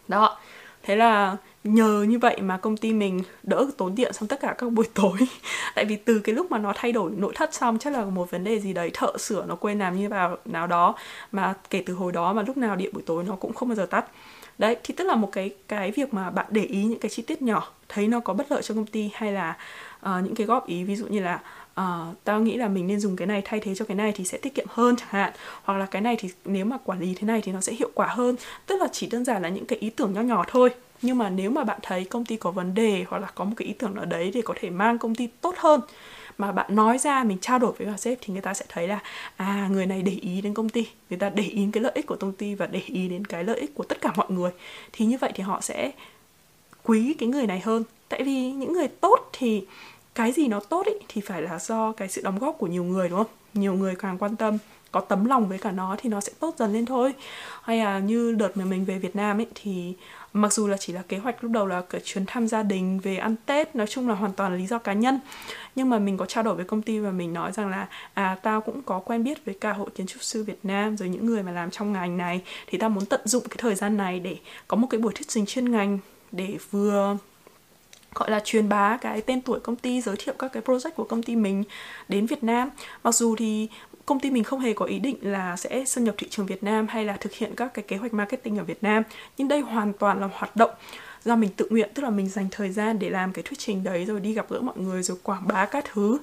Đó. 0.07 0.37
Thế 0.83 0.95
là 0.95 1.37
nhờ 1.63 2.05
như 2.09 2.19
vậy 2.19 2.41
mà 2.41 2.57
công 2.57 2.77
ty 2.77 2.93
mình 2.93 3.23
đỡ 3.43 3.67
tốn 3.77 3.95
điện 3.95 4.11
trong 4.19 4.27
tất 4.27 4.39
cả 4.39 4.55
các 4.57 4.71
buổi 4.71 4.85
tối. 4.93 5.17
Tại 5.75 5.85
vì 5.85 5.95
từ 5.95 6.19
cái 6.19 6.35
lúc 6.35 6.51
mà 6.51 6.57
nó 6.57 6.73
thay 6.75 6.91
đổi 6.91 7.11
nội 7.17 7.33
thất 7.35 7.53
xong 7.53 7.79
chắc 7.79 7.93
là 7.93 8.05
một 8.05 8.31
vấn 8.31 8.43
đề 8.43 8.59
gì 8.59 8.73
đấy 8.73 8.91
thợ 8.93 9.17
sửa 9.17 9.45
nó 9.45 9.55
quên 9.55 9.79
làm 9.79 9.97
như 9.97 10.09
vào 10.09 10.37
nào 10.45 10.67
đó. 10.67 10.95
Mà 11.31 11.53
kể 11.69 11.83
từ 11.85 11.93
hồi 11.93 12.11
đó 12.11 12.33
mà 12.33 12.41
lúc 12.47 12.57
nào 12.57 12.75
điện 12.75 12.93
buổi 12.93 13.03
tối 13.05 13.23
nó 13.23 13.35
cũng 13.35 13.53
không 13.53 13.69
bao 13.69 13.75
giờ 13.75 13.85
tắt. 13.85 14.05
Đấy 14.57 14.77
thì 14.83 14.93
tức 14.97 15.03
là 15.03 15.15
một 15.15 15.29
cái 15.31 15.51
cái 15.67 15.91
việc 15.91 16.13
mà 16.13 16.29
bạn 16.29 16.45
để 16.49 16.63
ý 16.63 16.83
những 16.83 16.99
cái 16.99 17.09
chi 17.09 17.21
tiết 17.21 17.41
nhỏ 17.41 17.71
thấy 17.89 18.07
nó 18.07 18.19
có 18.19 18.33
bất 18.33 18.51
lợi 18.51 18.61
cho 18.61 18.75
công 18.75 18.85
ty 18.85 19.09
hay 19.13 19.31
là 19.31 19.57
uh, 19.99 20.23
những 20.23 20.35
cái 20.35 20.47
góp 20.47 20.67
ý 20.67 20.83
ví 20.83 20.95
dụ 20.95 21.05
như 21.07 21.19
là 21.19 21.39
uh, 21.79 22.17
tao 22.23 22.39
nghĩ 22.41 22.57
là 22.57 22.67
mình 22.67 22.87
nên 22.87 22.99
dùng 22.99 23.15
cái 23.15 23.27
này 23.27 23.41
thay 23.45 23.59
thế 23.59 23.75
cho 23.75 23.85
cái 23.85 23.95
này 23.95 24.11
thì 24.15 24.23
sẽ 24.23 24.37
tiết 24.37 24.55
kiệm 24.55 24.67
hơn 24.69 24.95
chẳng 24.95 25.07
hạn. 25.11 25.33
Hoặc 25.63 25.77
là 25.77 25.85
cái 25.85 26.01
này 26.01 26.15
thì 26.19 26.29
nếu 26.45 26.65
mà 26.65 26.77
quản 26.83 26.99
lý 26.99 27.15
thế 27.19 27.27
này 27.27 27.41
thì 27.41 27.51
nó 27.51 27.61
sẽ 27.61 27.73
hiệu 27.73 27.89
quả 27.93 28.07
hơn. 28.07 28.35
Tức 28.65 28.81
là 28.81 28.87
chỉ 28.91 29.07
đơn 29.07 29.25
giản 29.25 29.41
là 29.41 29.49
những 29.49 29.65
cái 29.65 29.79
ý 29.79 29.89
tưởng 29.89 30.13
nho 30.13 30.21
nhỏ 30.21 30.45
thôi 30.47 30.69
nhưng 31.03 31.17
mà 31.17 31.29
nếu 31.29 31.51
mà 31.51 31.63
bạn 31.63 31.79
thấy 31.81 32.05
công 32.05 32.25
ty 32.25 32.37
có 32.37 32.51
vấn 32.51 32.73
đề 32.73 33.05
hoặc 33.09 33.19
là 33.19 33.27
có 33.35 33.45
một 33.45 33.53
cái 33.57 33.67
ý 33.67 33.73
tưởng 33.73 33.95
nào 33.95 34.05
đấy 34.05 34.31
để 34.33 34.41
có 34.41 34.53
thể 34.59 34.69
mang 34.69 34.97
công 34.97 35.15
ty 35.15 35.27
tốt 35.27 35.55
hơn 35.57 35.81
mà 36.37 36.51
bạn 36.51 36.75
nói 36.75 36.97
ra 36.97 37.23
mình 37.23 37.37
trao 37.41 37.59
đổi 37.59 37.71
với 37.77 37.87
bà 37.87 37.97
sếp 37.97 38.17
thì 38.21 38.33
người 38.33 38.41
ta 38.41 38.53
sẽ 38.53 38.65
thấy 38.69 38.87
là 38.87 38.99
à 39.37 39.67
người 39.71 39.85
này 39.85 40.01
để 40.01 40.11
ý 40.11 40.41
đến 40.41 40.53
công 40.53 40.69
ty 40.69 40.87
người 41.09 41.19
ta 41.19 41.29
để 41.29 41.43
ý 41.43 41.55
đến 41.55 41.71
cái 41.71 41.83
lợi 41.83 41.91
ích 41.95 42.05
của 42.05 42.15
công 42.19 42.33
ty 42.33 42.55
và 42.55 42.67
để 42.67 42.81
ý 42.85 43.07
đến 43.07 43.25
cái 43.25 43.43
lợi 43.43 43.59
ích 43.59 43.75
của 43.75 43.83
tất 43.83 44.01
cả 44.01 44.11
mọi 44.15 44.27
người 44.29 44.51
thì 44.93 45.05
như 45.05 45.17
vậy 45.17 45.31
thì 45.35 45.43
họ 45.43 45.61
sẽ 45.61 45.91
quý 46.83 47.13
cái 47.19 47.29
người 47.29 47.47
này 47.47 47.59
hơn. 47.59 47.83
Tại 48.09 48.23
vì 48.23 48.51
những 48.51 48.73
người 48.73 48.87
tốt 48.87 49.29
thì 49.33 49.65
cái 50.15 50.31
gì 50.31 50.47
nó 50.47 50.59
tốt 50.59 50.85
ý, 50.85 50.93
thì 51.07 51.21
phải 51.21 51.41
là 51.41 51.59
do 51.59 51.91
cái 51.91 52.09
sự 52.09 52.21
đóng 52.21 52.39
góp 52.39 52.57
của 52.57 52.67
nhiều 52.67 52.83
người 52.83 53.09
đúng 53.09 53.17
không? 53.17 53.31
Nhiều 53.53 53.73
người 53.73 53.95
càng 53.95 54.17
quan 54.17 54.35
tâm 54.35 54.57
có 54.91 54.99
tấm 54.99 55.25
lòng 55.25 55.49
với 55.49 55.57
cả 55.57 55.71
nó 55.71 55.95
thì 55.99 56.09
nó 56.09 56.21
sẽ 56.21 56.31
tốt 56.39 56.55
dần 56.57 56.73
lên 56.73 56.85
thôi. 56.85 57.13
Hay 57.61 57.77
là 57.77 57.99
như 57.99 58.31
đợt 58.31 58.57
mà 58.57 58.65
mình 58.65 58.85
về 58.85 58.99
Việt 58.99 59.15
Nam 59.15 59.39
ấy 59.39 59.47
thì 59.55 59.93
mặc 60.33 60.53
dù 60.53 60.67
là 60.67 60.77
chỉ 60.77 60.93
là 60.93 61.01
kế 61.01 61.17
hoạch 61.17 61.43
lúc 61.43 61.51
đầu 61.51 61.67
là 61.67 61.81
cái 61.81 62.01
chuyến 62.03 62.25
thăm 62.25 62.47
gia 62.47 62.63
đình, 62.63 62.99
về 62.99 63.17
ăn 63.17 63.35
Tết, 63.45 63.75
nói 63.75 63.87
chung 63.87 64.09
là 64.09 64.15
hoàn 64.15 64.33
toàn 64.33 64.51
là 64.51 64.57
lý 64.57 64.67
do 64.67 64.77
cá 64.77 64.93
nhân. 64.93 65.19
Nhưng 65.75 65.89
mà 65.89 65.99
mình 65.99 66.17
có 66.17 66.25
trao 66.25 66.43
đổi 66.43 66.55
với 66.55 66.65
công 66.65 66.81
ty 66.81 66.99
và 66.99 67.11
mình 67.11 67.33
nói 67.33 67.51
rằng 67.51 67.69
là 67.69 67.87
à 68.13 68.37
tao 68.43 68.61
cũng 68.61 68.81
có 68.81 68.99
quen 68.99 69.23
biết 69.23 69.45
với 69.45 69.55
cả 69.61 69.73
hội 69.73 69.89
kiến 69.95 70.07
trúc 70.07 70.23
sư 70.23 70.43
Việt 70.43 70.59
Nam, 70.63 70.97
rồi 70.97 71.09
những 71.09 71.25
người 71.25 71.43
mà 71.43 71.51
làm 71.51 71.71
trong 71.71 71.93
ngành 71.93 72.17
này. 72.17 72.41
Thì 72.67 72.77
tao 72.77 72.89
muốn 72.89 73.05
tận 73.05 73.21
dụng 73.25 73.43
cái 73.49 73.57
thời 73.59 73.75
gian 73.75 73.97
này 73.97 74.19
để 74.19 74.37
có 74.67 74.77
một 74.77 74.87
cái 74.89 74.99
buổi 75.01 75.13
thuyết 75.13 75.27
trình 75.27 75.45
chuyên 75.45 75.71
ngành 75.71 75.99
để 76.31 76.57
vừa, 76.71 77.17
gọi 78.13 78.31
là, 78.31 78.41
truyền 78.43 78.69
bá 78.69 78.97
cái 78.97 79.21
tên 79.21 79.41
tuổi 79.41 79.59
công 79.59 79.75
ty, 79.75 80.01
giới 80.01 80.15
thiệu 80.19 80.35
các 80.39 80.53
cái 80.53 80.63
project 80.63 80.91
của 80.91 81.03
công 81.03 81.23
ty 81.23 81.35
mình 81.35 81.63
đến 82.07 82.25
Việt 82.25 82.43
Nam. 82.43 82.69
Mặc 83.03 83.15
dù 83.15 83.35
thì 83.35 83.69
công 84.05 84.19
ty 84.19 84.31
mình 84.31 84.43
không 84.43 84.59
hề 84.59 84.73
có 84.73 84.85
ý 84.85 84.99
định 84.99 85.17
là 85.21 85.57
sẽ 85.57 85.85
xâm 85.85 86.03
nhập 86.03 86.15
thị 86.17 86.27
trường 86.29 86.45
Việt 86.45 86.63
Nam 86.63 86.87
hay 86.89 87.05
là 87.05 87.17
thực 87.19 87.33
hiện 87.33 87.55
các 87.55 87.73
cái 87.73 87.85
kế 87.87 87.97
hoạch 87.97 88.13
marketing 88.13 88.57
ở 88.57 88.63
Việt 88.63 88.83
Nam. 88.83 89.03
Nhưng 89.37 89.47
đây 89.47 89.61
hoàn 89.61 89.93
toàn 89.93 90.21
là 90.21 90.29
hoạt 90.33 90.55
động 90.55 90.71
do 91.23 91.35
mình 91.35 91.49
tự 91.57 91.67
nguyện 91.69 91.89
tức 91.93 92.03
là 92.03 92.09
mình 92.09 92.29
dành 92.29 92.47
thời 92.51 92.71
gian 92.71 92.99
để 92.99 93.09
làm 93.09 93.33
cái 93.33 93.43
thuyết 93.43 93.59
trình 93.59 93.83
đấy 93.83 94.05
rồi 94.05 94.19
đi 94.19 94.33
gặp 94.33 94.45
gỡ 94.49 94.61
mọi 94.61 94.77
người 94.77 95.03
rồi 95.03 95.17
quảng 95.23 95.47
bá 95.47 95.65
các 95.65 95.85
thứ 95.93 96.17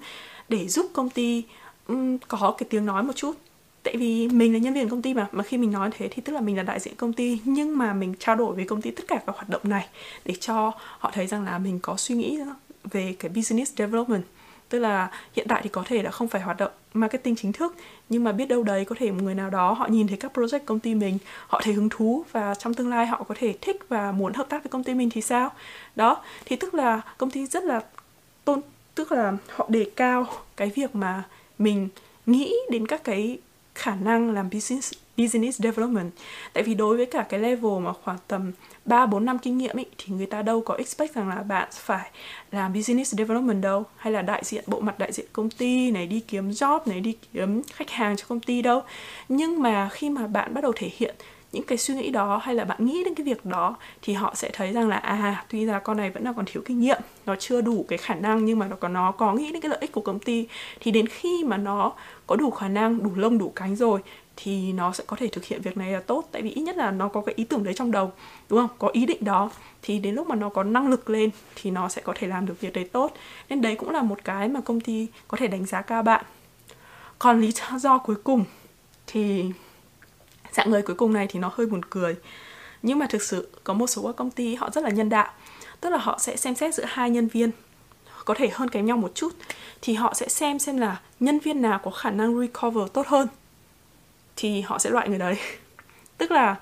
để 0.48 0.68
giúp 0.68 0.90
công 0.92 1.10
ty 1.10 1.44
um, 1.88 2.18
có 2.28 2.54
cái 2.58 2.66
tiếng 2.70 2.86
nói 2.86 3.02
một 3.02 3.16
chút. 3.16 3.32
Tại 3.82 3.96
vì 3.96 4.28
mình 4.28 4.52
là 4.52 4.58
nhân 4.58 4.74
viên 4.74 4.88
công 4.88 5.02
ty 5.02 5.14
mà 5.14 5.28
mà 5.32 5.44
khi 5.44 5.58
mình 5.58 5.72
nói 5.72 5.90
thế 5.98 6.08
thì 6.10 6.22
tức 6.22 6.32
là 6.32 6.40
mình 6.40 6.56
là 6.56 6.62
đại 6.62 6.80
diện 6.80 6.94
công 6.94 7.12
ty 7.12 7.38
nhưng 7.44 7.78
mà 7.78 7.92
mình 7.92 8.14
trao 8.18 8.36
đổi 8.36 8.54
với 8.54 8.64
công 8.64 8.82
ty 8.82 8.90
tất 8.90 9.04
cả 9.08 9.20
các 9.26 9.36
hoạt 9.36 9.48
động 9.48 9.62
này 9.64 9.86
để 10.24 10.34
cho 10.40 10.72
họ 10.98 11.10
thấy 11.14 11.26
rằng 11.26 11.44
là 11.44 11.58
mình 11.58 11.78
có 11.82 11.96
suy 11.96 12.14
nghĩ 12.14 12.38
về 12.84 13.14
cái 13.18 13.30
business 13.34 13.72
development 13.76 14.22
tức 14.70 14.78
là 14.78 15.10
hiện 15.36 15.46
tại 15.48 15.60
thì 15.64 15.68
có 15.68 15.82
thể 15.86 16.02
là 16.02 16.10
không 16.10 16.28
phải 16.28 16.40
hoạt 16.40 16.56
động 16.56 16.70
marketing 16.94 17.36
chính 17.36 17.52
thức, 17.52 17.76
nhưng 18.08 18.24
mà 18.24 18.32
biết 18.32 18.48
đâu 18.48 18.62
đấy 18.62 18.84
có 18.84 18.94
thể 18.98 19.10
một 19.10 19.22
người 19.22 19.34
nào 19.34 19.50
đó 19.50 19.72
họ 19.72 19.86
nhìn 19.86 20.08
thấy 20.08 20.16
các 20.16 20.38
project 20.38 20.60
công 20.66 20.80
ty 20.80 20.94
mình, 20.94 21.18
họ 21.46 21.60
thấy 21.64 21.74
hứng 21.74 21.88
thú 21.88 22.24
và 22.32 22.54
trong 22.54 22.74
tương 22.74 22.90
lai 22.90 23.06
họ 23.06 23.22
có 23.28 23.34
thể 23.38 23.54
thích 23.60 23.76
và 23.88 24.12
muốn 24.12 24.32
hợp 24.32 24.48
tác 24.48 24.64
với 24.64 24.70
công 24.70 24.84
ty 24.84 24.94
mình 24.94 25.10
thì 25.10 25.20
sao? 25.20 25.52
Đó, 25.96 26.22
thì 26.44 26.56
tức 26.56 26.74
là 26.74 27.00
công 27.18 27.30
ty 27.30 27.46
rất 27.46 27.64
là 27.64 27.80
tôn, 28.44 28.60
tức 28.94 29.12
là 29.12 29.32
họ 29.54 29.66
đề 29.68 29.90
cao 29.96 30.26
cái 30.56 30.70
việc 30.74 30.94
mà 30.94 31.22
mình 31.58 31.88
nghĩ 32.26 32.54
đến 32.70 32.86
các 32.86 33.04
cái 33.04 33.38
khả 33.74 33.94
năng 33.94 34.30
làm 34.30 34.50
business 34.50 34.92
business 35.16 35.60
development. 35.62 36.10
Tại 36.52 36.62
vì 36.62 36.74
đối 36.74 36.96
với 36.96 37.06
cả 37.06 37.26
cái 37.28 37.40
level 37.40 37.78
mà 37.80 37.92
khoảng 37.92 38.18
tầm 38.28 38.52
3 38.84 39.06
4 39.06 39.24
năm 39.24 39.38
kinh 39.38 39.58
nghiệm 39.58 39.76
ý, 39.76 39.84
thì 39.98 40.14
người 40.14 40.26
ta 40.26 40.42
đâu 40.42 40.60
có 40.60 40.74
expect 40.74 41.14
rằng 41.14 41.28
là 41.28 41.42
bạn 41.42 41.68
phải 41.72 42.10
làm 42.52 42.72
business 42.72 43.14
development 43.14 43.62
đâu 43.62 43.84
hay 43.96 44.12
là 44.12 44.22
đại 44.22 44.42
diện 44.44 44.64
bộ 44.66 44.80
mặt 44.80 44.98
đại 44.98 45.12
diện 45.12 45.26
công 45.32 45.50
ty 45.50 45.90
này 45.90 46.06
đi 46.06 46.20
kiếm 46.20 46.50
job 46.50 46.80
này 46.86 47.00
đi 47.00 47.16
kiếm 47.32 47.62
khách 47.74 47.90
hàng 47.90 48.16
cho 48.16 48.24
công 48.28 48.40
ty 48.40 48.62
đâu. 48.62 48.82
Nhưng 49.28 49.62
mà 49.62 49.88
khi 49.92 50.10
mà 50.10 50.26
bạn 50.26 50.54
bắt 50.54 50.60
đầu 50.60 50.72
thể 50.76 50.90
hiện 50.96 51.14
những 51.52 51.62
cái 51.62 51.78
suy 51.78 51.94
nghĩ 51.94 52.10
đó 52.10 52.36
hay 52.36 52.54
là 52.54 52.64
bạn 52.64 52.86
nghĩ 52.86 53.04
đến 53.04 53.14
cái 53.14 53.24
việc 53.24 53.46
đó 53.46 53.76
thì 54.02 54.12
họ 54.12 54.34
sẽ 54.34 54.50
thấy 54.52 54.72
rằng 54.72 54.88
là 54.88 54.96
à 54.96 55.44
tuy 55.48 55.64
ra 55.64 55.78
con 55.78 55.96
này 55.96 56.10
vẫn 56.10 56.24
là 56.24 56.32
còn 56.32 56.44
thiếu 56.44 56.62
kinh 56.66 56.80
nghiệm, 56.80 57.00
nó 57.26 57.36
chưa 57.38 57.60
đủ 57.60 57.84
cái 57.88 57.98
khả 57.98 58.14
năng 58.14 58.44
nhưng 58.44 58.58
mà 58.58 58.66
nó 58.66 58.76
có 58.76 58.88
nó 58.88 59.12
có 59.12 59.32
nghĩ 59.34 59.52
đến 59.52 59.60
cái 59.60 59.68
lợi 59.68 59.78
ích 59.80 59.92
của 59.92 60.00
công 60.00 60.18
ty, 60.18 60.46
thì 60.80 60.90
đến 60.90 61.06
khi 61.06 61.44
mà 61.44 61.56
nó 61.56 61.92
có 62.26 62.36
đủ 62.36 62.50
khả 62.50 62.68
năng, 62.68 63.02
đủ 63.02 63.10
lông, 63.16 63.38
đủ 63.38 63.52
cánh 63.56 63.76
rồi 63.76 64.00
thì 64.36 64.72
nó 64.72 64.92
sẽ 64.92 65.04
có 65.06 65.16
thể 65.16 65.28
thực 65.28 65.44
hiện 65.44 65.60
việc 65.62 65.76
này 65.76 65.92
là 65.92 66.00
tốt. 66.00 66.28
Tại 66.32 66.42
vì 66.42 66.50
ít 66.50 66.62
nhất 66.62 66.76
là 66.76 66.90
nó 66.90 67.08
có 67.08 67.20
cái 67.20 67.34
ý 67.34 67.44
tưởng 67.44 67.64
đấy 67.64 67.74
trong 67.74 67.90
đầu, 67.90 68.12
đúng 68.48 68.58
không? 68.58 68.76
Có 68.78 68.88
ý 68.88 69.06
định 69.06 69.24
đó 69.24 69.50
thì 69.82 69.98
đến 69.98 70.14
lúc 70.14 70.28
mà 70.28 70.34
nó 70.34 70.48
có 70.48 70.62
năng 70.62 70.88
lực 70.88 71.10
lên 71.10 71.30
thì 71.54 71.70
nó 71.70 71.88
sẽ 71.88 72.02
có 72.02 72.12
thể 72.16 72.26
làm 72.26 72.46
được 72.46 72.60
việc 72.60 72.72
đấy 72.72 72.88
tốt. 72.92 73.12
Nên 73.48 73.60
đấy 73.60 73.74
cũng 73.76 73.90
là 73.90 74.02
một 74.02 74.24
cái 74.24 74.48
mà 74.48 74.60
công 74.60 74.80
ty 74.80 75.06
có 75.28 75.36
thể 75.36 75.46
đánh 75.46 75.66
giá 75.66 75.82
cao 75.82 76.02
bạn. 76.02 76.24
Còn 77.18 77.40
lý 77.40 77.52
do 77.78 77.98
cuối 77.98 78.16
cùng 78.24 78.44
thì 79.06 79.44
dạng 80.52 80.70
người 80.70 80.82
cuối 80.82 80.96
cùng 80.96 81.12
này 81.12 81.26
thì 81.30 81.40
nó 81.40 81.50
hơi 81.54 81.66
buồn 81.66 81.80
cười. 81.90 82.16
Nhưng 82.82 82.98
mà 82.98 83.06
thực 83.06 83.22
sự 83.22 83.48
có 83.64 83.74
một 83.74 83.86
số 83.86 84.02
các 84.02 84.16
công 84.16 84.30
ty 84.30 84.54
họ 84.54 84.70
rất 84.70 84.84
là 84.84 84.90
nhân 84.90 85.08
đạo. 85.08 85.30
Tức 85.80 85.90
là 85.90 85.98
họ 85.98 86.18
sẽ 86.20 86.36
xem 86.36 86.54
xét 86.54 86.74
giữa 86.74 86.84
hai 86.86 87.10
nhân 87.10 87.28
viên 87.28 87.50
có 88.24 88.34
thể 88.34 88.48
hơn 88.52 88.68
kém 88.68 88.86
nhau 88.86 88.96
một 88.96 89.12
chút 89.14 89.34
thì 89.82 89.94
họ 89.94 90.14
sẽ 90.14 90.28
xem 90.28 90.58
xem 90.58 90.76
là 90.76 91.00
nhân 91.20 91.38
viên 91.38 91.62
nào 91.62 91.80
có 91.82 91.90
khả 91.90 92.10
năng 92.10 92.40
recover 92.40 92.92
tốt 92.92 93.06
hơn 93.06 93.28
thì 94.36 94.60
họ 94.60 94.78
sẽ 94.78 94.90
loại 94.90 95.08
người 95.08 95.18
đấy. 95.18 95.36
Tức 96.18 96.30
là 96.30 96.56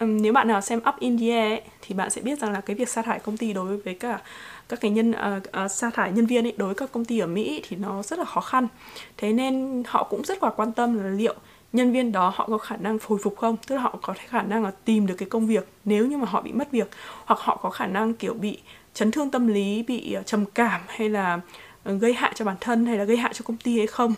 um, 0.00 0.22
nếu 0.22 0.32
bạn 0.32 0.48
nào 0.48 0.60
xem 0.60 0.80
Up 0.88 0.94
in 0.98 1.18
the 1.18 1.30
Air 1.30 1.52
ấy, 1.52 1.62
thì 1.82 1.94
bạn 1.94 2.10
sẽ 2.10 2.20
biết 2.20 2.38
rằng 2.38 2.52
là 2.52 2.60
cái 2.60 2.76
việc 2.76 2.88
sa 2.88 3.02
thải 3.02 3.18
công 3.18 3.36
ty 3.36 3.52
đối 3.52 3.76
với 3.76 3.94
cả 3.94 4.20
các 4.68 4.80
cái 4.80 4.90
nhân 4.90 5.10
uh, 5.10 5.64
uh, 5.64 5.70
sa 5.70 5.90
thải 5.90 6.12
nhân 6.12 6.26
viên 6.26 6.46
ấy 6.46 6.54
đối 6.56 6.68
với 6.68 6.74
các 6.74 6.92
công 6.92 7.04
ty 7.04 7.18
ở 7.18 7.26
Mỹ 7.26 7.62
thì 7.68 7.76
nó 7.76 8.02
rất 8.02 8.18
là 8.18 8.24
khó 8.24 8.40
khăn. 8.40 8.68
Thế 9.16 9.32
nên 9.32 9.82
họ 9.86 10.04
cũng 10.04 10.24
rất 10.24 10.42
là 10.42 10.50
quan 10.50 10.72
tâm 10.72 10.98
là 10.98 11.08
liệu 11.08 11.34
nhân 11.74 11.92
viên 11.92 12.12
đó 12.12 12.32
họ 12.34 12.46
có 12.46 12.58
khả 12.58 12.76
năng 12.76 12.98
hồi 13.06 13.18
phục 13.22 13.36
không? 13.36 13.56
Tức 13.66 13.74
là 13.74 13.82
họ 13.82 13.98
có 14.02 14.14
thể 14.14 14.24
khả 14.28 14.42
năng 14.42 14.64
là 14.64 14.70
tìm 14.84 15.06
được 15.06 15.14
cái 15.18 15.28
công 15.28 15.46
việc 15.46 15.68
nếu 15.84 16.06
như 16.06 16.16
mà 16.16 16.26
họ 16.26 16.40
bị 16.40 16.52
mất 16.52 16.70
việc 16.72 16.90
hoặc 17.24 17.40
họ 17.40 17.56
có 17.62 17.70
khả 17.70 17.86
năng 17.86 18.14
kiểu 18.14 18.34
bị 18.34 18.58
chấn 18.94 19.10
thương 19.10 19.30
tâm 19.30 19.46
lý 19.46 19.82
bị 19.82 20.12
ờ, 20.12 20.22
trầm 20.22 20.44
cảm 20.54 20.80
hay 20.88 21.08
là 21.08 21.40
ờ, 21.84 21.94
gây 21.94 22.12
hại 22.14 22.32
cho 22.34 22.44
bản 22.44 22.56
thân 22.60 22.86
hay 22.86 22.98
là 22.98 23.04
gây 23.04 23.16
hại 23.16 23.34
cho 23.34 23.42
công 23.44 23.56
ty 23.56 23.78
hay 23.78 23.86
không? 23.86 24.14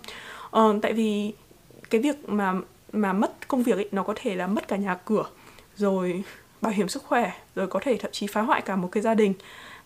Ờ, 0.51 0.79
tại 0.83 0.93
vì 0.93 1.33
cái 1.91 2.01
việc 2.01 2.29
mà 2.29 2.55
mà 2.93 3.13
mất 3.13 3.49
công 3.49 3.63
việc 3.63 3.77
ấy 3.77 3.89
nó 3.93 4.03
có 4.03 4.13
thể 4.17 4.35
là 4.37 4.47
mất 4.47 4.69
cả 4.69 4.77
nhà 4.77 4.95
cửa 4.95 5.25
rồi 5.77 6.23
bảo 6.61 6.73
hiểm 6.73 6.89
sức 6.89 7.03
khỏe 7.03 7.33
rồi 7.55 7.67
có 7.67 7.81
thể 7.83 7.97
thậm 7.97 8.13
chí 8.13 8.27
phá 8.27 8.41
hoại 8.43 8.63
cả 8.63 8.77
một 8.77 8.89
cái 8.93 9.03
gia 9.03 9.15
đình. 9.15 9.35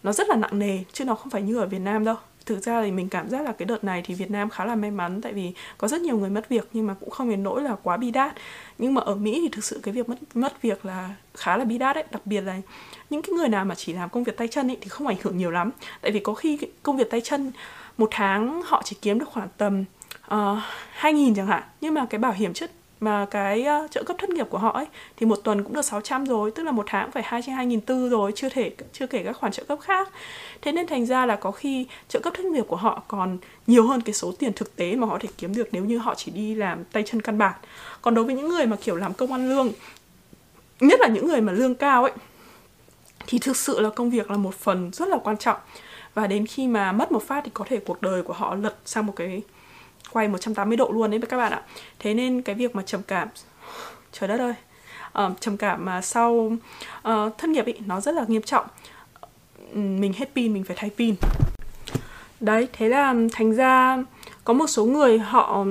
Nó 0.02 0.12
rất 0.12 0.28
là 0.28 0.36
nặng 0.36 0.58
nề 0.58 0.78
chứ 0.92 1.04
nó 1.04 1.14
không 1.14 1.30
phải 1.30 1.42
như 1.42 1.58
ở 1.58 1.66
Việt 1.66 1.78
Nam 1.78 2.04
đâu 2.04 2.16
thực 2.46 2.64
ra 2.64 2.82
thì 2.82 2.90
mình 2.90 3.08
cảm 3.08 3.28
giác 3.28 3.42
là 3.42 3.52
cái 3.52 3.66
đợt 3.66 3.84
này 3.84 4.02
thì 4.04 4.14
Việt 4.14 4.30
Nam 4.30 4.50
khá 4.50 4.64
là 4.64 4.74
may 4.74 4.90
mắn 4.90 5.20
tại 5.20 5.32
vì 5.32 5.52
có 5.78 5.88
rất 5.88 6.00
nhiều 6.00 6.18
người 6.18 6.30
mất 6.30 6.48
việc 6.48 6.68
nhưng 6.72 6.86
mà 6.86 6.94
cũng 7.00 7.10
không 7.10 7.30
đến 7.30 7.42
nỗi 7.42 7.62
là 7.62 7.76
quá 7.82 7.96
bi 7.96 8.10
đát. 8.10 8.32
Nhưng 8.78 8.94
mà 8.94 9.02
ở 9.02 9.14
Mỹ 9.14 9.38
thì 9.42 9.48
thực 9.52 9.64
sự 9.64 9.80
cái 9.82 9.94
việc 9.94 10.08
mất 10.08 10.16
mất 10.34 10.62
việc 10.62 10.84
là 10.84 11.14
khá 11.34 11.56
là 11.56 11.64
bi 11.64 11.78
đát 11.78 11.96
đấy. 11.96 12.04
Đặc 12.10 12.22
biệt 12.26 12.40
là 12.40 12.60
những 13.10 13.22
cái 13.22 13.32
người 13.32 13.48
nào 13.48 13.64
mà 13.64 13.74
chỉ 13.74 13.92
làm 13.92 14.08
công 14.08 14.24
việc 14.24 14.36
tay 14.36 14.48
chân 14.48 14.70
ấy 14.70 14.78
thì 14.80 14.88
không 14.88 15.06
ảnh 15.06 15.16
hưởng 15.22 15.36
nhiều 15.36 15.50
lắm. 15.50 15.70
Tại 16.00 16.12
vì 16.12 16.20
có 16.20 16.34
khi 16.34 16.58
công 16.82 16.96
việc 16.96 17.10
tay 17.10 17.20
chân 17.20 17.52
một 17.98 18.08
tháng 18.10 18.62
họ 18.64 18.82
chỉ 18.84 18.96
kiếm 19.02 19.18
được 19.18 19.28
khoảng 19.28 19.48
tầm 19.56 19.84
ờ, 20.28 20.52
uh, 20.52 20.58
2.000 21.00 21.34
chẳng 21.34 21.46
hạn. 21.46 21.62
Nhưng 21.80 21.94
mà 21.94 22.06
cái 22.10 22.18
bảo 22.18 22.32
hiểm 22.32 22.52
chất 22.52 22.70
mà 23.00 23.26
cái 23.30 23.66
uh, 23.84 23.90
trợ 23.90 24.02
cấp 24.02 24.16
thất 24.18 24.30
nghiệp 24.30 24.46
của 24.50 24.58
họ 24.58 24.70
ấy 24.70 24.86
thì 25.16 25.26
một 25.26 25.36
tuần 25.44 25.64
cũng 25.64 25.72
được 25.72 25.82
600 25.82 26.24
rồi 26.24 26.50
tức 26.50 26.62
là 26.62 26.72
một 26.72 26.84
tháng 26.86 27.10
phải 27.10 27.22
hai 27.26 27.42
trên 27.42 27.54
hai 27.54 27.66
nghìn 27.66 27.80
tư 27.80 28.08
rồi 28.08 28.32
chưa 28.34 28.48
thể 28.48 28.72
chưa 28.92 29.06
kể 29.06 29.22
các 29.24 29.36
khoản 29.36 29.52
trợ 29.52 29.64
cấp 29.64 29.78
khác. 29.80 30.08
Thế 30.62 30.72
nên 30.72 30.86
thành 30.86 31.06
ra 31.06 31.26
là 31.26 31.36
có 31.36 31.50
khi 31.50 31.86
trợ 32.08 32.20
cấp 32.20 32.34
thất 32.36 32.44
nghiệp 32.46 32.64
của 32.68 32.76
họ 32.76 33.02
còn 33.08 33.38
nhiều 33.66 33.86
hơn 33.86 34.00
cái 34.00 34.14
số 34.14 34.32
tiền 34.38 34.52
thực 34.52 34.76
tế 34.76 34.96
mà 34.96 35.06
họ 35.06 35.18
thể 35.18 35.28
kiếm 35.38 35.54
được 35.54 35.68
nếu 35.72 35.84
như 35.84 35.98
họ 35.98 36.14
chỉ 36.14 36.30
đi 36.30 36.54
làm 36.54 36.84
tay 36.84 37.02
chân 37.06 37.22
căn 37.22 37.38
bản. 37.38 37.54
Còn 38.02 38.14
đối 38.14 38.24
với 38.24 38.34
những 38.34 38.48
người 38.48 38.66
mà 38.66 38.76
kiểu 38.76 38.96
làm 38.96 39.14
công 39.14 39.32
ăn 39.32 39.48
lương 39.48 39.72
nhất 40.80 41.00
là 41.00 41.08
những 41.08 41.26
người 41.26 41.40
mà 41.40 41.52
lương 41.52 41.74
cao 41.74 42.02
ấy 42.02 42.12
thì 43.26 43.38
thực 43.38 43.56
sự 43.56 43.80
là 43.80 43.90
công 43.90 44.10
việc 44.10 44.30
là 44.30 44.36
một 44.36 44.54
phần 44.54 44.90
rất 44.92 45.08
là 45.08 45.18
quan 45.24 45.36
trọng. 45.36 45.56
Và 46.14 46.26
đến 46.26 46.46
khi 46.46 46.66
mà 46.66 46.92
mất 46.92 47.12
một 47.12 47.22
phát 47.22 47.44
thì 47.44 47.50
có 47.54 47.64
thể 47.68 47.80
cuộc 47.86 48.02
đời 48.02 48.22
của 48.22 48.32
họ 48.32 48.54
lật 48.54 48.76
sang 48.84 49.06
một 49.06 49.12
cái 49.16 49.42
quay 50.12 50.28
180 50.28 50.76
độ 50.76 50.90
luôn 50.92 51.10
đấy 51.10 51.20
các 51.28 51.36
bạn 51.36 51.52
ạ. 51.52 51.62
Thế 51.98 52.14
nên 52.14 52.42
cái 52.42 52.54
việc 52.54 52.76
mà 52.76 52.82
trầm 52.82 53.02
cảm 53.02 53.28
trời 54.12 54.28
đất 54.28 54.40
ơi 54.40 54.54
uh, 55.26 55.40
trầm 55.40 55.56
cảm 55.56 55.84
mà 55.84 56.02
sau 56.02 56.32
uh, 57.08 57.38
thất 57.38 57.48
nghiệp 57.50 57.66
ý 57.66 57.74
nó 57.86 58.00
rất 58.00 58.14
là 58.14 58.24
nghiêm 58.28 58.42
trọng. 58.42 58.66
Mình 59.74 60.12
hết 60.12 60.30
pin 60.34 60.52
mình 60.52 60.64
phải 60.64 60.76
thay 60.76 60.90
pin. 60.98 61.14
Đấy 62.40 62.68
thế 62.72 62.88
là 62.88 63.14
thành 63.32 63.54
ra 63.54 63.98
có 64.44 64.52
một 64.52 64.66
số 64.66 64.84
người 64.84 65.18
họ 65.18 65.64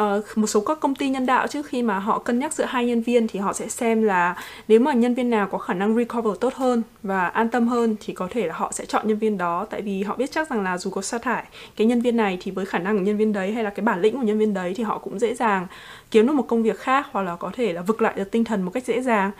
uh, 0.00 0.38
một 0.38 0.46
số 0.46 0.60
các 0.60 0.80
công 0.80 0.94
ty 0.94 1.08
nhân 1.08 1.26
đạo 1.26 1.46
trước 1.46 1.66
khi 1.66 1.82
mà 1.82 1.98
họ 1.98 2.18
cân 2.18 2.38
nhắc 2.38 2.52
giữa 2.52 2.64
hai 2.64 2.86
nhân 2.86 3.02
viên 3.02 3.28
thì 3.28 3.38
họ 3.38 3.52
sẽ 3.52 3.68
xem 3.68 4.02
là 4.02 4.36
nếu 4.68 4.80
mà 4.80 4.92
nhân 4.92 5.14
viên 5.14 5.30
nào 5.30 5.48
có 5.50 5.58
khả 5.58 5.74
năng 5.74 5.96
recover 5.96 6.38
tốt 6.40 6.54
hơn 6.54 6.82
và 7.02 7.28
an 7.28 7.48
tâm 7.48 7.68
hơn 7.68 7.96
thì 8.00 8.12
có 8.12 8.28
thể 8.30 8.46
là 8.46 8.54
họ 8.54 8.72
sẽ 8.72 8.84
chọn 8.84 9.08
nhân 9.08 9.18
viên 9.18 9.38
đó. 9.38 9.66
Tại 9.70 9.82
vì 9.82 10.02
họ 10.02 10.16
biết 10.16 10.32
chắc 10.32 10.50
rằng 10.50 10.62
là 10.62 10.78
dù 10.78 10.90
có 10.90 11.02
sa 11.02 11.18
thải 11.18 11.44
cái 11.76 11.86
nhân 11.86 12.00
viên 12.00 12.16
này 12.16 12.38
thì 12.40 12.50
với 12.50 12.66
khả 12.66 12.78
năng 12.78 12.98
của 12.98 13.04
nhân 13.04 13.16
viên 13.16 13.32
đấy 13.32 13.52
hay 13.52 13.64
là 13.64 13.70
cái 13.70 13.84
bản 13.84 14.00
lĩnh 14.00 14.16
của 14.16 14.22
nhân 14.22 14.38
viên 14.38 14.54
đấy 14.54 14.72
thì 14.76 14.82
họ 14.82 14.98
cũng 14.98 15.18
dễ 15.18 15.34
dàng 15.34 15.66
kiếm 16.10 16.26
được 16.26 16.32
một 16.32 16.48
công 16.48 16.62
việc 16.62 16.78
khác 16.78 17.06
hoặc 17.12 17.22
là 17.22 17.36
có 17.36 17.50
thể 17.54 17.72
là 17.72 17.82
vực 17.82 18.02
lại 18.02 18.14
được 18.16 18.30
tinh 18.30 18.44
thần 18.44 18.62
một 18.62 18.70
cách 18.70 18.84
dễ 18.86 19.02
dàng. 19.02 19.30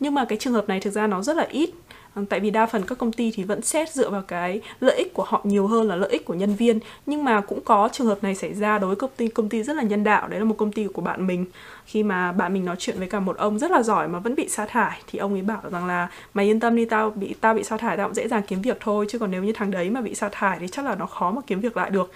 Nhưng 0.00 0.14
mà 0.14 0.24
cái 0.24 0.38
trường 0.38 0.52
hợp 0.52 0.68
này 0.68 0.80
thực 0.80 0.90
ra 0.90 1.06
nó 1.06 1.22
rất 1.22 1.36
là 1.36 1.46
ít. 1.50 1.70
Vâng, 2.14 2.26
tại 2.26 2.40
vì 2.40 2.50
đa 2.50 2.66
phần 2.66 2.82
các 2.86 2.98
công 2.98 3.12
ty 3.12 3.32
thì 3.34 3.44
vẫn 3.44 3.62
xét 3.62 3.92
dựa 3.92 4.10
vào 4.10 4.22
cái 4.22 4.60
lợi 4.80 4.96
ích 4.96 5.14
của 5.14 5.24
họ 5.24 5.40
nhiều 5.44 5.66
hơn 5.66 5.88
là 5.88 5.96
lợi 5.96 6.10
ích 6.10 6.24
của 6.24 6.34
nhân 6.34 6.54
viên. 6.54 6.78
Nhưng 7.06 7.24
mà 7.24 7.40
cũng 7.40 7.60
có 7.64 7.88
trường 7.92 8.06
hợp 8.06 8.22
này 8.22 8.34
xảy 8.34 8.54
ra 8.54 8.78
đối 8.78 8.88
với 8.88 8.96
công 8.96 9.10
ty 9.16 9.28
công 9.28 9.48
ty 9.48 9.62
rất 9.62 9.76
là 9.76 9.82
nhân 9.82 10.04
đạo. 10.04 10.28
Đấy 10.28 10.38
là 10.38 10.44
một 10.44 10.54
công 10.58 10.72
ty 10.72 10.86
của 10.86 11.02
bạn 11.02 11.26
mình. 11.26 11.46
Khi 11.86 12.02
mà 12.02 12.32
bạn 12.32 12.54
mình 12.54 12.64
nói 12.64 12.76
chuyện 12.78 12.98
với 12.98 13.08
cả 13.08 13.20
một 13.20 13.36
ông 13.36 13.58
rất 13.58 13.70
là 13.70 13.82
giỏi 13.82 14.08
mà 14.08 14.18
vẫn 14.18 14.34
bị 14.34 14.48
sa 14.48 14.66
thải, 14.66 15.00
thì 15.06 15.18
ông 15.18 15.32
ấy 15.32 15.42
bảo 15.42 15.62
rằng 15.70 15.86
là, 15.86 16.08
mày 16.34 16.46
yên 16.46 16.60
tâm 16.60 16.76
đi, 16.76 16.84
tao 16.84 17.10
bị 17.10 17.34
tao 17.40 17.54
bị 17.54 17.64
sa 17.64 17.76
thải, 17.76 17.96
tao 17.96 18.06
cũng 18.06 18.14
dễ 18.14 18.28
dàng 18.28 18.42
kiếm 18.42 18.62
việc 18.62 18.76
thôi. 18.80 19.06
Chứ 19.08 19.18
còn 19.18 19.30
nếu 19.30 19.44
như 19.44 19.52
thằng 19.52 19.70
đấy 19.70 19.90
mà 19.90 20.00
bị 20.00 20.14
sa 20.14 20.28
thải 20.32 20.58
thì 20.58 20.68
chắc 20.68 20.84
là 20.84 20.94
nó 20.94 21.06
khó 21.06 21.30
mà 21.30 21.40
kiếm 21.46 21.60
việc 21.60 21.76
lại 21.76 21.90
được. 21.90 22.10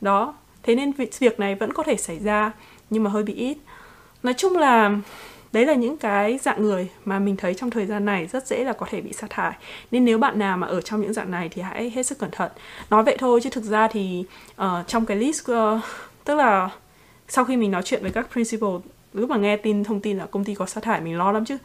Đó, 0.00 0.34
thế 0.62 0.74
nên 0.74 0.92
việc 1.18 1.40
này 1.40 1.54
vẫn 1.54 1.72
có 1.72 1.82
thể 1.82 1.96
xảy 1.96 2.18
ra, 2.18 2.52
nhưng 2.90 3.02
mà 3.02 3.10
hơi 3.10 3.22
bị 3.22 3.34
ít. 3.34 3.58
Nói 4.22 4.34
chung 4.36 4.56
là 4.56 4.90
đấy 5.52 5.66
là 5.66 5.74
những 5.74 5.96
cái 5.96 6.38
dạng 6.42 6.62
người 6.62 6.88
mà 7.04 7.18
mình 7.18 7.36
thấy 7.36 7.54
trong 7.54 7.70
thời 7.70 7.86
gian 7.86 8.04
này 8.04 8.26
rất 8.26 8.46
dễ 8.46 8.64
là 8.64 8.72
có 8.72 8.86
thể 8.90 9.00
bị 9.00 9.12
sa 9.12 9.26
thải. 9.30 9.52
Nên 9.90 10.04
nếu 10.04 10.18
bạn 10.18 10.38
nào 10.38 10.56
mà 10.56 10.66
ở 10.66 10.80
trong 10.80 11.00
những 11.00 11.12
dạng 11.12 11.30
này 11.30 11.48
thì 11.48 11.62
hãy 11.62 11.90
hết 11.90 12.02
sức 12.02 12.18
cẩn 12.18 12.30
thận. 12.30 12.50
Nói 12.90 13.02
vậy 13.02 13.16
thôi 13.18 13.40
chứ 13.42 13.50
thực 13.50 13.64
ra 13.64 13.88
thì 13.88 14.24
uh, 14.62 14.66
trong 14.86 15.06
cái 15.06 15.16
list 15.16 15.50
uh, 15.52 15.80
tức 16.24 16.34
là 16.34 16.70
sau 17.28 17.44
khi 17.44 17.56
mình 17.56 17.70
nói 17.70 17.82
chuyện 17.84 18.02
với 18.02 18.10
các 18.10 18.28
principal 18.32 18.70
lúc 19.12 19.30
mà 19.30 19.36
nghe 19.36 19.56
tin 19.56 19.84
thông 19.84 20.00
tin 20.00 20.18
là 20.18 20.26
công 20.26 20.44
ty 20.44 20.54
có 20.54 20.66
sa 20.66 20.80
thải 20.80 21.00
mình 21.00 21.18
lo 21.18 21.32
lắm 21.32 21.44
chứ. 21.44 21.56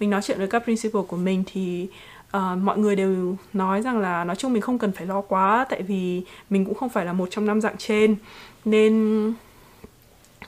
Mình 0.00 0.10
nói 0.10 0.22
chuyện 0.22 0.38
với 0.38 0.46
các 0.46 0.64
principal 0.64 1.02
của 1.02 1.16
mình 1.16 1.44
thì 1.46 1.88
uh, 2.36 2.42
mọi 2.62 2.78
người 2.78 2.96
đều 2.96 3.36
nói 3.52 3.82
rằng 3.82 3.98
là 3.98 4.24
nói 4.24 4.36
chung 4.36 4.52
mình 4.52 4.62
không 4.62 4.78
cần 4.78 4.92
phải 4.92 5.06
lo 5.06 5.20
quá 5.20 5.66
tại 5.70 5.82
vì 5.82 6.22
mình 6.50 6.64
cũng 6.64 6.74
không 6.74 6.88
phải 6.88 7.04
là 7.04 7.12
một 7.12 7.28
trong 7.30 7.46
năm 7.46 7.60
dạng 7.60 7.76
trên. 7.78 8.16
Nên 8.64 9.32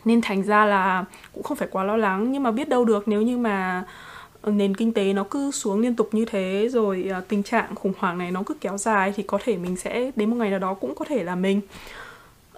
nên 0.06 0.20
thành 0.20 0.42
ra 0.42 0.64
là 0.64 1.04
cũng 1.32 1.42
không 1.42 1.56
phải 1.56 1.68
quá 1.70 1.84
lo 1.84 1.96
lắng. 1.96 2.32
Nhưng 2.32 2.42
mà 2.42 2.50
biết 2.50 2.68
đâu 2.68 2.84
được 2.84 3.08
nếu 3.08 3.22
như 3.22 3.36
mà 3.36 3.84
ờ, 4.40 4.52
nền 4.52 4.76
kinh 4.76 4.92
tế 4.92 5.12
nó 5.12 5.24
cứ 5.30 5.50
xuống 5.50 5.80
liên 5.80 5.96
tục 5.96 6.08
như 6.12 6.24
thế 6.24 6.68
rồi 6.70 7.10
uh, 7.18 7.28
tình 7.28 7.42
trạng 7.42 7.74
khủng 7.74 7.92
hoảng 7.98 8.18
này 8.18 8.30
nó 8.30 8.42
cứ 8.46 8.54
kéo 8.60 8.78
dài 8.78 9.12
thì 9.16 9.22
có 9.22 9.38
thể 9.44 9.56
mình 9.56 9.76
sẽ 9.76 10.10
đến 10.16 10.30
một 10.30 10.36
ngày 10.36 10.50
nào 10.50 10.58
đó 10.58 10.74
cũng 10.74 10.94
có 10.94 11.04
thể 11.04 11.24
là 11.24 11.34
mình. 11.34 11.60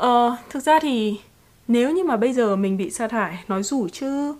Uh, 0.03 0.33
thực 0.51 0.61
ra 0.61 0.79
thì 0.83 1.21
nếu 1.69 1.93
như 1.93 2.05
mà 2.05 2.17
bây 2.17 2.33
giờ 2.33 2.57
mình 2.57 2.77
bị 2.77 2.91
sa 2.91 3.09
thải 3.09 3.45
nói 3.49 3.63
rủi 3.63 3.91
chứ 3.91 4.35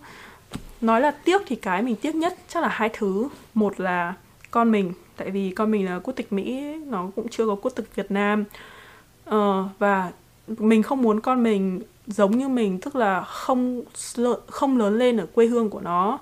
nói 0.81 1.01
là 1.01 1.11
tiếc 1.11 1.41
thì 1.47 1.55
cái 1.55 1.81
mình 1.81 1.95
tiếc 1.95 2.15
nhất 2.15 2.37
chắc 2.47 2.63
là 2.63 2.69
hai 2.69 2.89
thứ. 2.93 3.27
Một 3.53 3.79
là 3.79 4.13
con 4.51 4.71
mình 4.71 4.93
tại 5.17 5.31
vì 5.31 5.51
con 5.51 5.71
mình 5.71 5.85
là 5.85 5.99
quốc 5.99 6.13
tịch 6.15 6.33
mỹ 6.33 6.75
nó 6.85 7.09
cũng 7.15 7.27
chưa 7.27 7.47
có 7.47 7.55
quốc 7.55 7.71
tịch 7.75 7.95
việt 7.95 8.11
nam. 8.11 8.43
Uh, 9.29 9.35
và 9.79 10.11
mình 10.47 10.83
không 10.83 11.01
muốn 11.01 11.19
con 11.19 11.43
mình 11.43 11.81
giống 12.09 12.37
như 12.37 12.47
mình 12.47 12.79
tức 12.79 12.95
là 12.95 13.21
không 13.21 13.83
không 14.47 14.77
lớn 14.77 14.97
lên 14.97 15.17
ở 15.17 15.25
quê 15.33 15.45
hương 15.45 15.69
của 15.69 15.81
nó. 15.81 16.19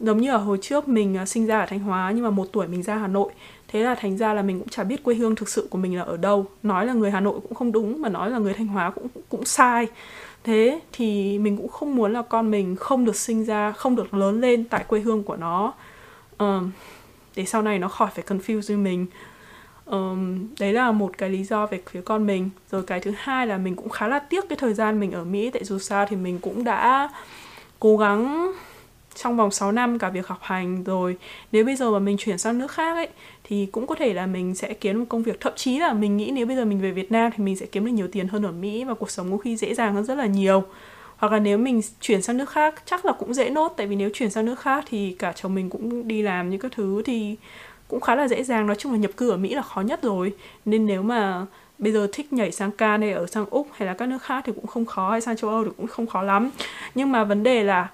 Giống 0.00 0.18
như 0.20 0.30
ở 0.30 0.36
hồi 0.38 0.58
trước 0.62 0.88
mình 0.88 1.16
à, 1.16 1.26
sinh 1.26 1.46
ra 1.46 1.60
ở 1.60 1.66
thanh 1.66 1.78
hóa 1.78 2.12
nhưng 2.14 2.24
mà 2.24 2.30
một 2.30 2.46
tuổi 2.52 2.68
mình 2.68 2.82
ra 2.82 2.96
hà 2.96 3.06
nội. 3.06 3.32
Thế 3.68 3.82
là 3.82 3.94
thành 3.94 4.16
ra 4.16 4.34
là 4.34 4.42
mình 4.42 4.58
cũng 4.58 4.68
chả 4.68 4.84
biết 4.84 5.02
quê 5.02 5.14
hương 5.14 5.34
thực 5.34 5.48
sự 5.48 5.66
của 5.70 5.78
mình 5.78 5.96
là 5.96 6.02
ở 6.02 6.16
đâu. 6.16 6.46
Nói 6.62 6.86
là 6.86 6.92
người 6.92 7.10
hà 7.10 7.20
nội 7.20 7.40
cũng 7.42 7.54
không 7.54 7.72
đúng 7.72 8.02
mà 8.02 8.08
nói 8.08 8.30
là 8.30 8.38
người 8.38 8.54
thanh 8.54 8.66
hóa 8.66 8.90
cũng 8.90 9.06
cũng 9.28 9.44
sai. 9.44 9.86
Thế 10.44 10.80
thì 10.92 11.38
mình 11.38 11.56
cũng 11.56 11.68
không 11.68 11.96
muốn 11.96 12.12
là 12.12 12.22
con 12.22 12.50
mình 12.50 12.76
không 12.76 13.04
được 13.04 13.16
sinh 13.16 13.44
ra 13.44 13.72
không 13.72 13.96
được 13.96 14.14
lớn 14.14 14.40
lên 14.40 14.64
tại 14.64 14.84
quê 14.88 15.00
hương 15.00 15.22
của 15.22 15.36
nó. 15.36 15.72
Um, 16.38 16.70
để 17.36 17.44
sau 17.44 17.62
này 17.62 17.78
nó 17.78 17.88
khỏi 17.88 18.10
phải 18.14 18.24
confuse 18.28 18.74
như 18.74 18.78
mình 18.78 19.06
um, 19.86 20.46
đấy 20.60 20.72
là 20.72 20.92
một 20.92 21.18
cái 21.18 21.30
lý 21.30 21.44
do 21.44 21.66
về 21.66 21.80
phía 21.90 22.00
con 22.00 22.26
mình. 22.26 22.50
Rồi 22.70 22.82
cái 22.82 23.00
thứ 23.00 23.12
hai 23.18 23.46
là 23.46 23.58
mình 23.58 23.76
cũng 23.76 23.88
khá 23.88 24.08
là 24.08 24.18
tiếc 24.18 24.48
cái 24.48 24.58
thời 24.58 24.74
gian 24.74 25.00
mình 25.00 25.12
ở 25.12 25.24
Mỹ 25.24 25.50
tại 25.50 25.64
dù 25.64 25.78
sao 25.78 26.06
thì 26.08 26.16
mình 26.16 26.38
cũng 26.38 26.64
đã 26.64 27.08
cố 27.78 27.96
gắng 27.96 28.52
trong 29.14 29.36
vòng 29.36 29.50
6 29.50 29.72
năm 29.72 29.98
cả 29.98 30.08
việc 30.08 30.26
học 30.26 30.38
hành. 30.42 30.84
Rồi 30.84 31.16
nếu 31.52 31.64
bây 31.64 31.76
giờ 31.76 31.90
mà 31.90 31.98
mình 31.98 32.16
chuyển 32.16 32.38
sang 32.38 32.58
nước 32.58 32.70
khác 32.70 32.94
ấy 32.94 33.08
thì 33.44 33.66
cũng 33.66 33.86
có 33.86 33.94
thể 33.94 34.14
là 34.14 34.26
mình 34.26 34.54
sẽ 34.54 34.74
kiếm 34.74 34.98
một 34.98 35.04
công 35.08 35.22
việc. 35.22 35.40
Thậm 35.40 35.52
chí 35.56 35.78
là 35.78 35.92
mình 35.92 36.16
nghĩ 36.16 36.30
nếu 36.30 36.46
bây 36.46 36.56
giờ 36.56 36.64
mình 36.64 36.80
về 36.80 36.90
Việt 36.90 37.12
Nam 37.12 37.30
thì 37.36 37.44
mình 37.44 37.56
sẽ 37.56 37.66
kiếm 37.66 37.84
được 37.84 37.92
nhiều 37.92 38.08
tiền 38.12 38.28
hơn 38.28 38.42
ở 38.42 38.52
Mỹ 38.52 38.84
và 38.84 38.94
cuộc 38.94 39.10
sống 39.10 39.32
có 39.32 39.38
khi 39.38 39.56
dễ 39.56 39.74
dàng 39.74 39.94
hơn 39.94 40.04
rất 40.04 40.14
là 40.14 40.26
nhiều. 40.26 40.64
Hoặc 41.16 41.32
là 41.32 41.38
nếu 41.38 41.58
mình 41.58 41.80
chuyển 42.00 42.22
sang 42.22 42.36
nước 42.36 42.50
khác 42.50 42.82
chắc 42.86 43.04
là 43.04 43.12
cũng 43.12 43.34
dễ 43.34 43.50
nốt 43.50 43.74
tại 43.76 43.86
vì 43.86 43.96
nếu 43.96 44.10
chuyển 44.14 44.30
sang 44.30 44.44
nước 44.44 44.60
khác 44.60 44.84
thì 44.88 45.16
cả 45.18 45.32
chồng 45.32 45.54
mình 45.54 45.70
cũng 45.70 46.08
đi 46.08 46.22
làm 46.22 46.50
những 46.50 46.60
các 46.60 46.72
thứ 46.72 47.02
thì 47.06 47.36
cũng 47.94 48.00
khá 48.00 48.14
là 48.14 48.28
dễ 48.28 48.42
dàng. 48.42 48.66
Nói 48.66 48.76
chung 48.76 48.92
là 48.92 48.98
nhập 48.98 49.10
cư 49.16 49.30
ở 49.30 49.36
Mỹ 49.36 49.54
là 49.54 49.62
khó 49.62 49.80
nhất 49.80 50.02
rồi. 50.02 50.34
Nên 50.64 50.86
nếu 50.86 51.02
mà 51.02 51.46
bây 51.78 51.92
giờ 51.92 52.08
thích 52.12 52.32
nhảy 52.32 52.52
sang 52.52 52.72
Can 52.72 53.00
hay 53.00 53.12
ở 53.12 53.26
sang 53.26 53.46
Úc 53.50 53.68
hay 53.72 53.88
là 53.88 53.94
các 53.94 54.08
nước 54.08 54.22
khác 54.22 54.44
thì 54.46 54.52
cũng 54.52 54.66
không 54.66 54.86
khó, 54.86 55.10
hay 55.10 55.20
sang 55.20 55.36
châu 55.36 55.50
Âu 55.50 55.64
thì 55.64 55.70
cũng 55.76 55.86
không 55.86 56.06
khó 56.06 56.22
lắm. 56.22 56.50
Nhưng 56.94 57.12
mà 57.12 57.24
vấn 57.24 57.42
đề 57.42 57.62
là 57.62 57.90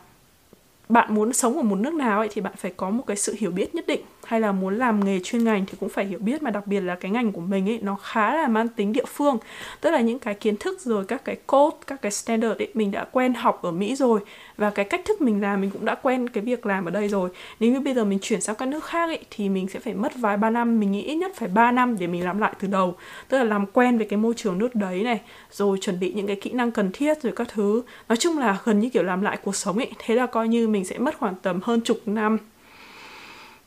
bạn 0.88 1.14
muốn 1.14 1.32
sống 1.32 1.56
ở 1.56 1.62
một 1.62 1.76
nước 1.76 1.94
nào 1.94 2.18
ấy 2.18 2.28
thì 2.32 2.40
bạn 2.40 2.52
phải 2.56 2.72
có 2.76 2.90
một 2.90 3.04
cái 3.06 3.16
sự 3.16 3.34
hiểu 3.38 3.50
biết 3.50 3.74
nhất 3.74 3.86
định 3.86 4.00
hay 4.30 4.40
là 4.40 4.52
muốn 4.52 4.78
làm 4.78 5.04
nghề 5.04 5.20
chuyên 5.20 5.44
ngành 5.44 5.66
thì 5.66 5.74
cũng 5.80 5.88
phải 5.88 6.04
hiểu 6.04 6.18
biết, 6.18 6.42
mà 6.42 6.50
đặc 6.50 6.66
biệt 6.66 6.80
là 6.80 6.94
cái 6.94 7.10
ngành 7.10 7.32
của 7.32 7.40
mình 7.40 7.68
ấy, 7.68 7.78
nó 7.82 7.96
khá 8.02 8.34
là 8.34 8.48
mang 8.48 8.68
tính 8.68 8.92
địa 8.92 9.04
phương. 9.04 9.38
Tức 9.80 9.90
là 9.90 10.00
những 10.00 10.18
cái 10.18 10.34
kiến 10.34 10.56
thức 10.56 10.80
rồi 10.80 11.04
các 11.04 11.24
cái 11.24 11.36
code, 11.46 11.76
các 11.86 12.02
cái 12.02 12.12
standard 12.12 12.58
ấy, 12.58 12.68
mình 12.74 12.90
đã 12.90 13.04
quen 13.12 13.34
học 13.34 13.62
ở 13.62 13.70
Mỹ 13.70 13.96
rồi 13.96 14.20
và 14.56 14.70
cái 14.70 14.84
cách 14.84 15.00
thức 15.04 15.20
mình 15.20 15.40
làm, 15.40 15.60
mình 15.60 15.70
cũng 15.70 15.84
đã 15.84 15.94
quen 15.94 16.28
cái 16.28 16.44
việc 16.44 16.66
làm 16.66 16.84
ở 16.84 16.90
đây 16.90 17.08
rồi. 17.08 17.30
Nếu 17.60 17.72
như 17.72 17.80
bây 17.80 17.94
giờ 17.94 18.04
mình 18.04 18.18
chuyển 18.22 18.40
sang 18.40 18.56
các 18.56 18.68
nước 18.68 18.84
khác 18.84 19.06
ấy, 19.06 19.18
thì 19.30 19.48
mình 19.48 19.68
sẽ 19.68 19.80
phải 19.80 19.94
mất 19.94 20.12
vài 20.16 20.36
ba 20.36 20.50
năm, 20.50 20.80
mình 20.80 20.92
nghĩ 20.92 21.02
ít 21.02 21.14
nhất 21.14 21.32
phải 21.34 21.48
3 21.48 21.70
năm 21.72 21.96
để 21.98 22.06
mình 22.06 22.24
làm 22.24 22.38
lại 22.38 22.52
từ 22.60 22.68
đầu. 22.68 22.94
Tức 23.28 23.38
là 23.38 23.44
làm 23.44 23.66
quen 23.66 23.98
với 23.98 24.06
cái 24.06 24.16
môi 24.16 24.34
trường 24.36 24.58
nước 24.58 24.74
đấy 24.74 25.02
này, 25.02 25.20
rồi 25.50 25.78
chuẩn 25.80 26.00
bị 26.00 26.12
những 26.12 26.26
cái 26.26 26.36
kỹ 26.36 26.50
năng 26.50 26.70
cần 26.70 26.90
thiết 26.92 27.22
rồi 27.22 27.32
các 27.36 27.48
thứ. 27.48 27.82
Nói 28.08 28.16
chung 28.16 28.38
là 28.38 28.58
gần 28.64 28.80
như 28.80 28.88
kiểu 28.88 29.02
làm 29.02 29.22
lại 29.22 29.38
cuộc 29.44 29.56
sống 29.56 29.76
ấy, 29.78 29.92
thế 29.98 30.14
là 30.14 30.26
coi 30.26 30.48
như 30.48 30.68
mình 30.68 30.84
sẽ 30.84 30.98
mất 30.98 31.18
khoảng 31.18 31.34
tầm 31.42 31.60
hơn 31.62 31.80
chục 31.80 31.98
năm. 32.06 32.38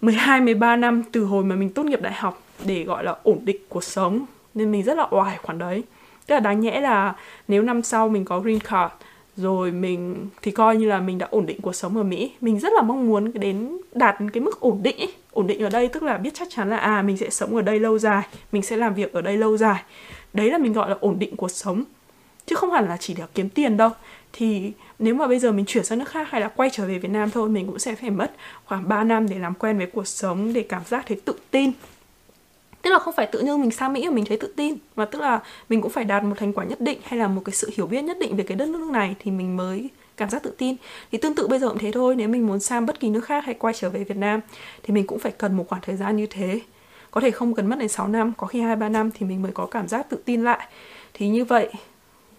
12 0.03 0.41
13 0.41 0.75
năm 0.75 1.03
từ 1.11 1.25
hồi 1.25 1.43
mà 1.43 1.55
mình 1.55 1.69
tốt 1.69 1.83
nghiệp 1.83 2.01
đại 2.01 2.13
học 2.13 2.43
để 2.65 2.83
gọi 2.83 3.03
là 3.03 3.15
ổn 3.23 3.39
định 3.43 3.57
cuộc 3.69 3.83
sống. 3.83 4.25
Nên 4.53 4.71
mình 4.71 4.83
rất 4.83 4.97
là 4.97 5.07
oải 5.11 5.37
khoản 5.37 5.57
đấy. 5.57 5.83
Tức 6.27 6.35
là 6.35 6.39
đáng 6.39 6.59
nhẽ 6.59 6.81
là 6.81 7.15
nếu 7.47 7.61
năm 7.61 7.81
sau 7.81 8.09
mình 8.09 8.25
có 8.25 8.39
green 8.39 8.59
card, 8.59 8.93
rồi 9.37 9.71
mình 9.71 10.27
thì 10.41 10.51
coi 10.51 10.77
như 10.77 10.85
là 10.85 10.99
mình 10.99 11.17
đã 11.17 11.27
ổn 11.31 11.45
định 11.45 11.61
cuộc 11.61 11.73
sống 11.73 11.97
ở 11.97 12.03
Mỹ. 12.03 12.31
Mình 12.41 12.59
rất 12.59 12.73
là 12.73 12.81
mong 12.81 13.07
muốn 13.07 13.31
đến 13.33 13.77
đạt 13.93 14.15
cái 14.33 14.41
mức 14.41 14.59
ổn 14.59 14.79
định 14.83 14.97
ấy. 14.97 15.13
ổn 15.31 15.47
định 15.47 15.63
ở 15.63 15.69
đây 15.69 15.87
tức 15.87 16.03
là 16.03 16.17
biết 16.17 16.33
chắc 16.33 16.47
chắn 16.51 16.69
là 16.69 16.77
à 16.77 17.01
mình 17.01 17.17
sẽ 17.17 17.29
sống 17.29 17.55
ở 17.55 17.61
đây 17.61 17.79
lâu 17.79 17.99
dài, 17.99 18.23
mình 18.51 18.61
sẽ 18.61 18.77
làm 18.77 18.93
việc 18.93 19.13
ở 19.13 19.21
đây 19.21 19.37
lâu 19.37 19.57
dài. 19.57 19.83
Đấy 20.33 20.49
là 20.49 20.57
mình 20.57 20.73
gọi 20.73 20.89
là 20.89 20.95
ổn 20.99 21.19
định 21.19 21.35
cuộc 21.35 21.51
sống. 21.51 21.83
Chứ 22.45 22.55
không 22.55 22.71
hẳn 22.71 22.87
là 22.87 22.97
chỉ 22.97 23.13
để 23.13 23.23
kiếm 23.35 23.49
tiền 23.49 23.77
đâu. 23.77 23.89
Thì 24.33 24.71
nếu 25.03 25.15
mà 25.15 25.27
bây 25.27 25.39
giờ 25.39 25.51
mình 25.51 25.65
chuyển 25.65 25.83
sang 25.83 25.99
nước 25.99 26.09
khác 26.09 26.27
hay 26.31 26.41
là 26.41 26.47
quay 26.47 26.69
trở 26.69 26.85
về 26.85 26.97
Việt 26.97 27.09
Nam 27.11 27.31
thôi, 27.31 27.49
mình 27.49 27.67
cũng 27.67 27.79
sẽ 27.79 27.95
phải 27.95 28.09
mất 28.09 28.31
khoảng 28.65 28.89
3 28.89 29.03
năm 29.03 29.29
để 29.29 29.39
làm 29.39 29.53
quen 29.53 29.77
với 29.77 29.87
cuộc 29.87 30.07
sống, 30.07 30.53
để 30.53 30.65
cảm 30.69 30.81
giác 30.85 31.05
thấy 31.07 31.21
tự 31.25 31.35
tin. 31.51 31.71
Tức 32.81 32.89
là 32.89 32.99
không 32.99 33.13
phải 33.17 33.27
tự 33.27 33.39
nhiên 33.39 33.61
mình 33.61 33.71
sang 33.71 33.93
Mỹ 33.93 34.07
mà 34.07 34.15
mình 34.15 34.25
thấy 34.25 34.37
tự 34.37 34.53
tin, 34.55 34.75
mà 34.95 35.05
tức 35.05 35.21
là 35.21 35.39
mình 35.69 35.81
cũng 35.81 35.91
phải 35.91 36.03
đạt 36.03 36.23
một 36.23 36.35
thành 36.37 36.53
quả 36.53 36.65
nhất 36.65 36.81
định 36.81 36.99
hay 37.03 37.19
là 37.19 37.27
một 37.27 37.41
cái 37.45 37.53
sự 37.53 37.69
hiểu 37.73 37.87
biết 37.87 38.01
nhất 38.01 38.17
định 38.19 38.35
về 38.35 38.43
cái 38.43 38.57
đất 38.57 38.69
nước 38.69 38.89
này 38.91 39.15
thì 39.19 39.31
mình 39.31 39.57
mới 39.57 39.89
cảm 40.17 40.29
giác 40.29 40.43
tự 40.43 40.53
tin. 40.57 40.75
Thì 41.11 41.17
tương 41.17 41.35
tự 41.35 41.47
bây 41.47 41.59
giờ 41.59 41.69
cũng 41.69 41.77
thế 41.77 41.91
thôi, 41.91 42.15
nếu 42.15 42.29
mình 42.29 42.47
muốn 42.47 42.59
sang 42.59 42.85
bất 42.85 42.99
kỳ 42.99 43.09
nước 43.09 43.25
khác 43.25 43.45
hay 43.45 43.53
quay 43.53 43.73
trở 43.73 43.89
về 43.89 44.03
Việt 44.03 44.17
Nam 44.17 44.39
thì 44.83 44.93
mình 44.93 45.07
cũng 45.07 45.19
phải 45.19 45.31
cần 45.31 45.57
một 45.57 45.65
khoảng 45.69 45.81
thời 45.81 45.95
gian 45.95 46.15
như 46.15 46.25
thế. 46.25 46.59
Có 47.11 47.21
thể 47.21 47.31
không 47.31 47.55
cần 47.55 47.67
mất 47.67 47.79
đến 47.79 47.89
6 47.89 48.07
năm, 48.07 48.33
có 48.37 48.47
khi 48.47 48.61
hai 48.61 48.75
ba 48.75 48.89
năm 48.89 49.11
thì 49.11 49.25
mình 49.25 49.41
mới 49.41 49.51
có 49.51 49.65
cảm 49.65 49.87
giác 49.87 50.09
tự 50.09 50.17
tin 50.25 50.43
lại. 50.43 50.67
Thì 51.13 51.27
như 51.27 51.45
vậy 51.45 51.69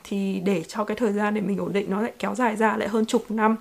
thì 0.05 0.41
để 0.45 0.63
cho 0.63 0.85
cái 0.85 0.97
thời 0.97 1.13
gian 1.13 1.35
để 1.35 1.41
mình 1.41 1.59
ổn 1.59 1.73
định 1.73 1.91
nó 1.91 2.03
lại 2.03 2.13
kéo 2.19 2.35
dài 2.35 2.57
ra 2.57 2.77
lại 2.77 2.89
hơn 2.89 3.07
chục 3.07 3.31
năm, 3.31 3.57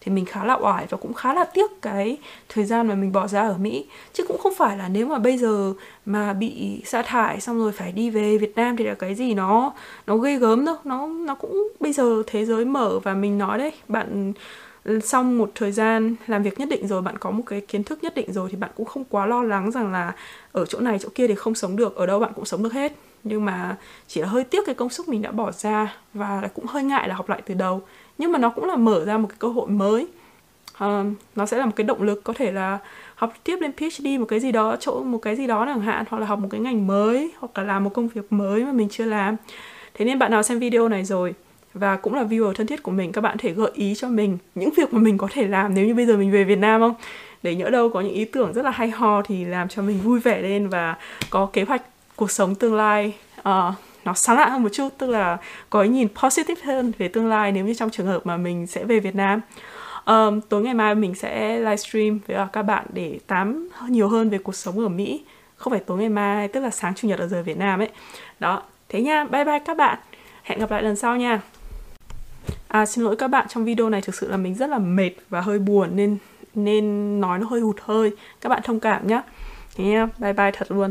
thì 0.00 0.12
mình 0.12 0.24
khá 0.24 0.44
là 0.44 0.54
oải 0.54 0.86
và 0.90 0.98
cũng 0.98 1.14
khá 1.14 1.34
là 1.34 1.44
tiếc 1.44 1.70
cái 1.82 2.16
thời 2.48 2.64
gian 2.64 2.88
mà 2.88 2.94
mình 2.94 3.12
bỏ 3.12 3.26
ra 3.26 3.42
ở 3.42 3.56
Mỹ. 3.58 3.86
Chứ 4.12 4.24
cũng 4.28 4.38
không 4.38 4.54
phải 4.54 4.76
là 4.76 4.88
nếu 4.88 5.06
mà 5.06 5.18
bây 5.18 5.38
giờ 5.38 5.72
mà 6.06 6.32
bị 6.32 6.82
sa 6.84 7.02
thải 7.02 7.40
xong 7.40 7.58
rồi 7.58 7.72
phải 7.72 7.92
đi 7.92 8.10
về 8.10 8.38
Việt 8.38 8.56
Nam 8.56 8.76
thì 8.76 8.84
là 8.84 8.94
cái 8.94 9.14
gì 9.14 9.34
nó 9.34 9.72
nó 10.06 10.16
ghê 10.16 10.36
gớm 10.36 10.64
đâu. 10.64 10.76
Nó 10.84 11.06
nó 11.06 11.34
cũng 11.34 11.68
bây 11.80 11.92
giờ 11.92 12.22
thế 12.26 12.44
giới 12.44 12.64
mở 12.64 12.98
và 12.98 13.14
mình 13.14 13.38
nói 13.38 13.58
đấy, 13.58 13.72
bạn 13.88 14.32
xong 15.04 15.38
một 15.38 15.50
thời 15.54 15.72
gian 15.72 16.14
làm 16.26 16.42
việc 16.42 16.58
nhất 16.58 16.68
định 16.68 16.88
rồi, 16.88 17.02
bạn 17.02 17.18
có 17.18 17.30
một 17.30 17.42
cái 17.46 17.60
kiến 17.60 17.84
thức 17.84 17.98
nhất 18.02 18.14
định 18.14 18.32
rồi 18.32 18.48
thì 18.50 18.56
bạn 18.56 18.70
cũng 18.76 18.86
không 18.86 19.04
quá 19.04 19.26
lo 19.26 19.42
lắng 19.42 19.70
rằng 19.70 19.92
là 19.92 20.12
ở 20.52 20.66
chỗ 20.66 20.80
này 20.80 20.98
chỗ 20.98 21.08
kia 21.14 21.26
thì 21.26 21.34
không 21.34 21.54
sống 21.54 21.76
được, 21.76 21.96
ở 21.96 22.06
đâu 22.06 22.18
bạn 22.20 22.32
cũng 22.34 22.44
sống 22.44 22.62
được 22.62 22.72
hết 22.72 22.92
nhưng 23.24 23.44
mà 23.44 23.76
chỉ 24.06 24.20
là 24.20 24.28
hơi 24.28 24.44
tiếc 24.44 24.66
cái 24.66 24.74
công 24.74 24.88
sức 24.88 25.08
mình 25.08 25.22
đã 25.22 25.30
bỏ 25.30 25.52
ra 25.52 25.96
và 26.14 26.48
cũng 26.54 26.66
hơi 26.66 26.82
ngại 26.82 27.08
là 27.08 27.14
học 27.14 27.28
lại 27.28 27.42
từ 27.46 27.54
đầu. 27.54 27.82
Nhưng 28.18 28.32
mà 28.32 28.38
nó 28.38 28.50
cũng 28.50 28.64
là 28.64 28.76
mở 28.76 29.04
ra 29.04 29.18
một 29.18 29.28
cái 29.28 29.36
cơ 29.38 29.48
hội 29.48 29.68
mới. 29.68 30.06
Uh, 30.84 31.06
nó 31.36 31.46
sẽ 31.46 31.58
là 31.58 31.66
một 31.66 31.72
cái 31.76 31.84
động 31.84 32.02
lực 32.02 32.24
có 32.24 32.32
thể 32.32 32.52
là 32.52 32.78
học 33.14 33.32
tiếp 33.44 33.56
lên 33.60 33.72
PhD 33.72 34.06
một 34.18 34.26
cái 34.28 34.40
gì 34.40 34.52
đó 34.52 34.76
chỗ 34.80 35.02
một 35.02 35.18
cái 35.18 35.36
gì 35.36 35.46
đó 35.46 35.66
chẳng 35.66 35.80
hạn 35.80 36.04
hoặc 36.10 36.18
là 36.18 36.26
học 36.26 36.38
một 36.38 36.48
cái 36.50 36.60
ngành 36.60 36.86
mới 36.86 37.32
hoặc 37.38 37.58
là 37.58 37.64
làm 37.64 37.84
một 37.84 37.90
công 37.94 38.08
việc 38.08 38.32
mới 38.32 38.64
mà 38.64 38.72
mình 38.72 38.88
chưa 38.88 39.04
làm. 39.04 39.36
Thế 39.94 40.04
nên 40.04 40.18
bạn 40.18 40.30
nào 40.30 40.42
xem 40.42 40.58
video 40.58 40.88
này 40.88 41.04
rồi 41.04 41.34
và 41.74 41.96
cũng 41.96 42.14
là 42.14 42.24
viewer 42.24 42.52
thân 42.52 42.66
thiết 42.66 42.82
của 42.82 42.90
mình 42.90 43.12
các 43.12 43.20
bạn 43.20 43.38
thể 43.38 43.52
gợi 43.52 43.70
ý 43.74 43.94
cho 43.94 44.08
mình 44.08 44.38
những 44.54 44.70
việc 44.76 44.92
mà 44.94 45.00
mình 45.00 45.18
có 45.18 45.28
thể 45.32 45.46
làm 45.46 45.74
nếu 45.74 45.86
như 45.86 45.94
bây 45.94 46.06
giờ 46.06 46.16
mình 46.16 46.30
về 46.30 46.44
Việt 46.44 46.58
Nam 46.58 46.80
không? 46.80 46.94
Để 47.42 47.54
nhỡ 47.54 47.70
đâu 47.70 47.90
có 47.90 48.00
những 48.00 48.14
ý 48.14 48.24
tưởng 48.24 48.52
rất 48.52 48.64
là 48.64 48.70
hay 48.70 48.90
ho 48.90 49.22
thì 49.22 49.44
làm 49.44 49.68
cho 49.68 49.82
mình 49.82 50.00
vui 50.00 50.20
vẻ 50.20 50.42
lên 50.42 50.68
và 50.68 50.96
có 51.30 51.48
kế 51.52 51.62
hoạch 51.62 51.82
cuộc 52.18 52.30
sống 52.30 52.54
tương 52.54 52.74
lai 52.74 53.14
uh, 53.40 53.74
nó 54.04 54.14
sáng 54.14 54.36
lạ 54.36 54.48
hơn 54.48 54.62
một 54.62 54.68
chút 54.72 54.88
tức 54.98 55.10
là 55.10 55.36
có 55.70 55.80
cái 55.80 55.88
nhìn 55.88 56.08
positive 56.22 56.62
hơn 56.64 56.92
về 56.98 57.08
tương 57.08 57.28
lai 57.28 57.52
nếu 57.52 57.64
như 57.64 57.74
trong 57.74 57.90
trường 57.90 58.06
hợp 58.06 58.26
mà 58.26 58.36
mình 58.36 58.66
sẽ 58.66 58.84
về 58.84 59.00
Việt 59.00 59.14
Nam. 59.14 59.40
Um, 60.06 60.40
tối 60.40 60.62
ngày 60.62 60.74
mai 60.74 60.94
mình 60.94 61.14
sẽ 61.14 61.58
livestream 61.58 62.18
với 62.26 62.36
các 62.52 62.62
bạn 62.62 62.86
để 62.92 63.18
tám 63.26 63.68
nhiều 63.88 64.08
hơn 64.08 64.30
về 64.30 64.38
cuộc 64.38 64.54
sống 64.54 64.78
ở 64.78 64.88
Mỹ 64.88 65.24
không 65.56 65.70
phải 65.70 65.80
tối 65.80 65.98
ngày 65.98 66.08
mai 66.08 66.48
tức 66.48 66.60
là 66.60 66.70
sáng 66.70 66.94
chủ 66.94 67.08
nhật 67.08 67.18
ở 67.18 67.28
giờ 67.28 67.42
Việt 67.42 67.58
Nam 67.58 67.80
ấy. 67.80 67.88
Đó 68.40 68.62
thế 68.88 69.02
nha 69.02 69.24
bye 69.24 69.44
bye 69.44 69.58
các 69.58 69.76
bạn. 69.76 69.98
Hẹn 70.42 70.58
gặp 70.58 70.70
lại 70.70 70.82
lần 70.82 70.96
sau 70.96 71.16
nha. 71.16 71.40
À 72.68 72.86
xin 72.86 73.04
lỗi 73.04 73.16
các 73.16 73.28
bạn 73.28 73.46
trong 73.48 73.64
video 73.64 73.90
này 73.90 74.00
thực 74.00 74.14
sự 74.14 74.30
là 74.30 74.36
mình 74.36 74.54
rất 74.54 74.70
là 74.70 74.78
mệt 74.78 75.10
và 75.28 75.40
hơi 75.40 75.58
buồn 75.58 75.88
nên 75.94 76.16
nên 76.54 77.20
nói 77.20 77.38
nó 77.38 77.46
hơi 77.46 77.60
hụt 77.60 77.76
hơi. 77.82 78.10
Các 78.40 78.48
bạn 78.48 78.62
thông 78.64 78.80
cảm 78.80 79.06
nhé 79.06 79.22
thế 79.76 79.84
nha 79.84 80.08
bye 80.18 80.32
bye 80.32 80.50
thật 80.50 80.70
luôn. 80.70 80.90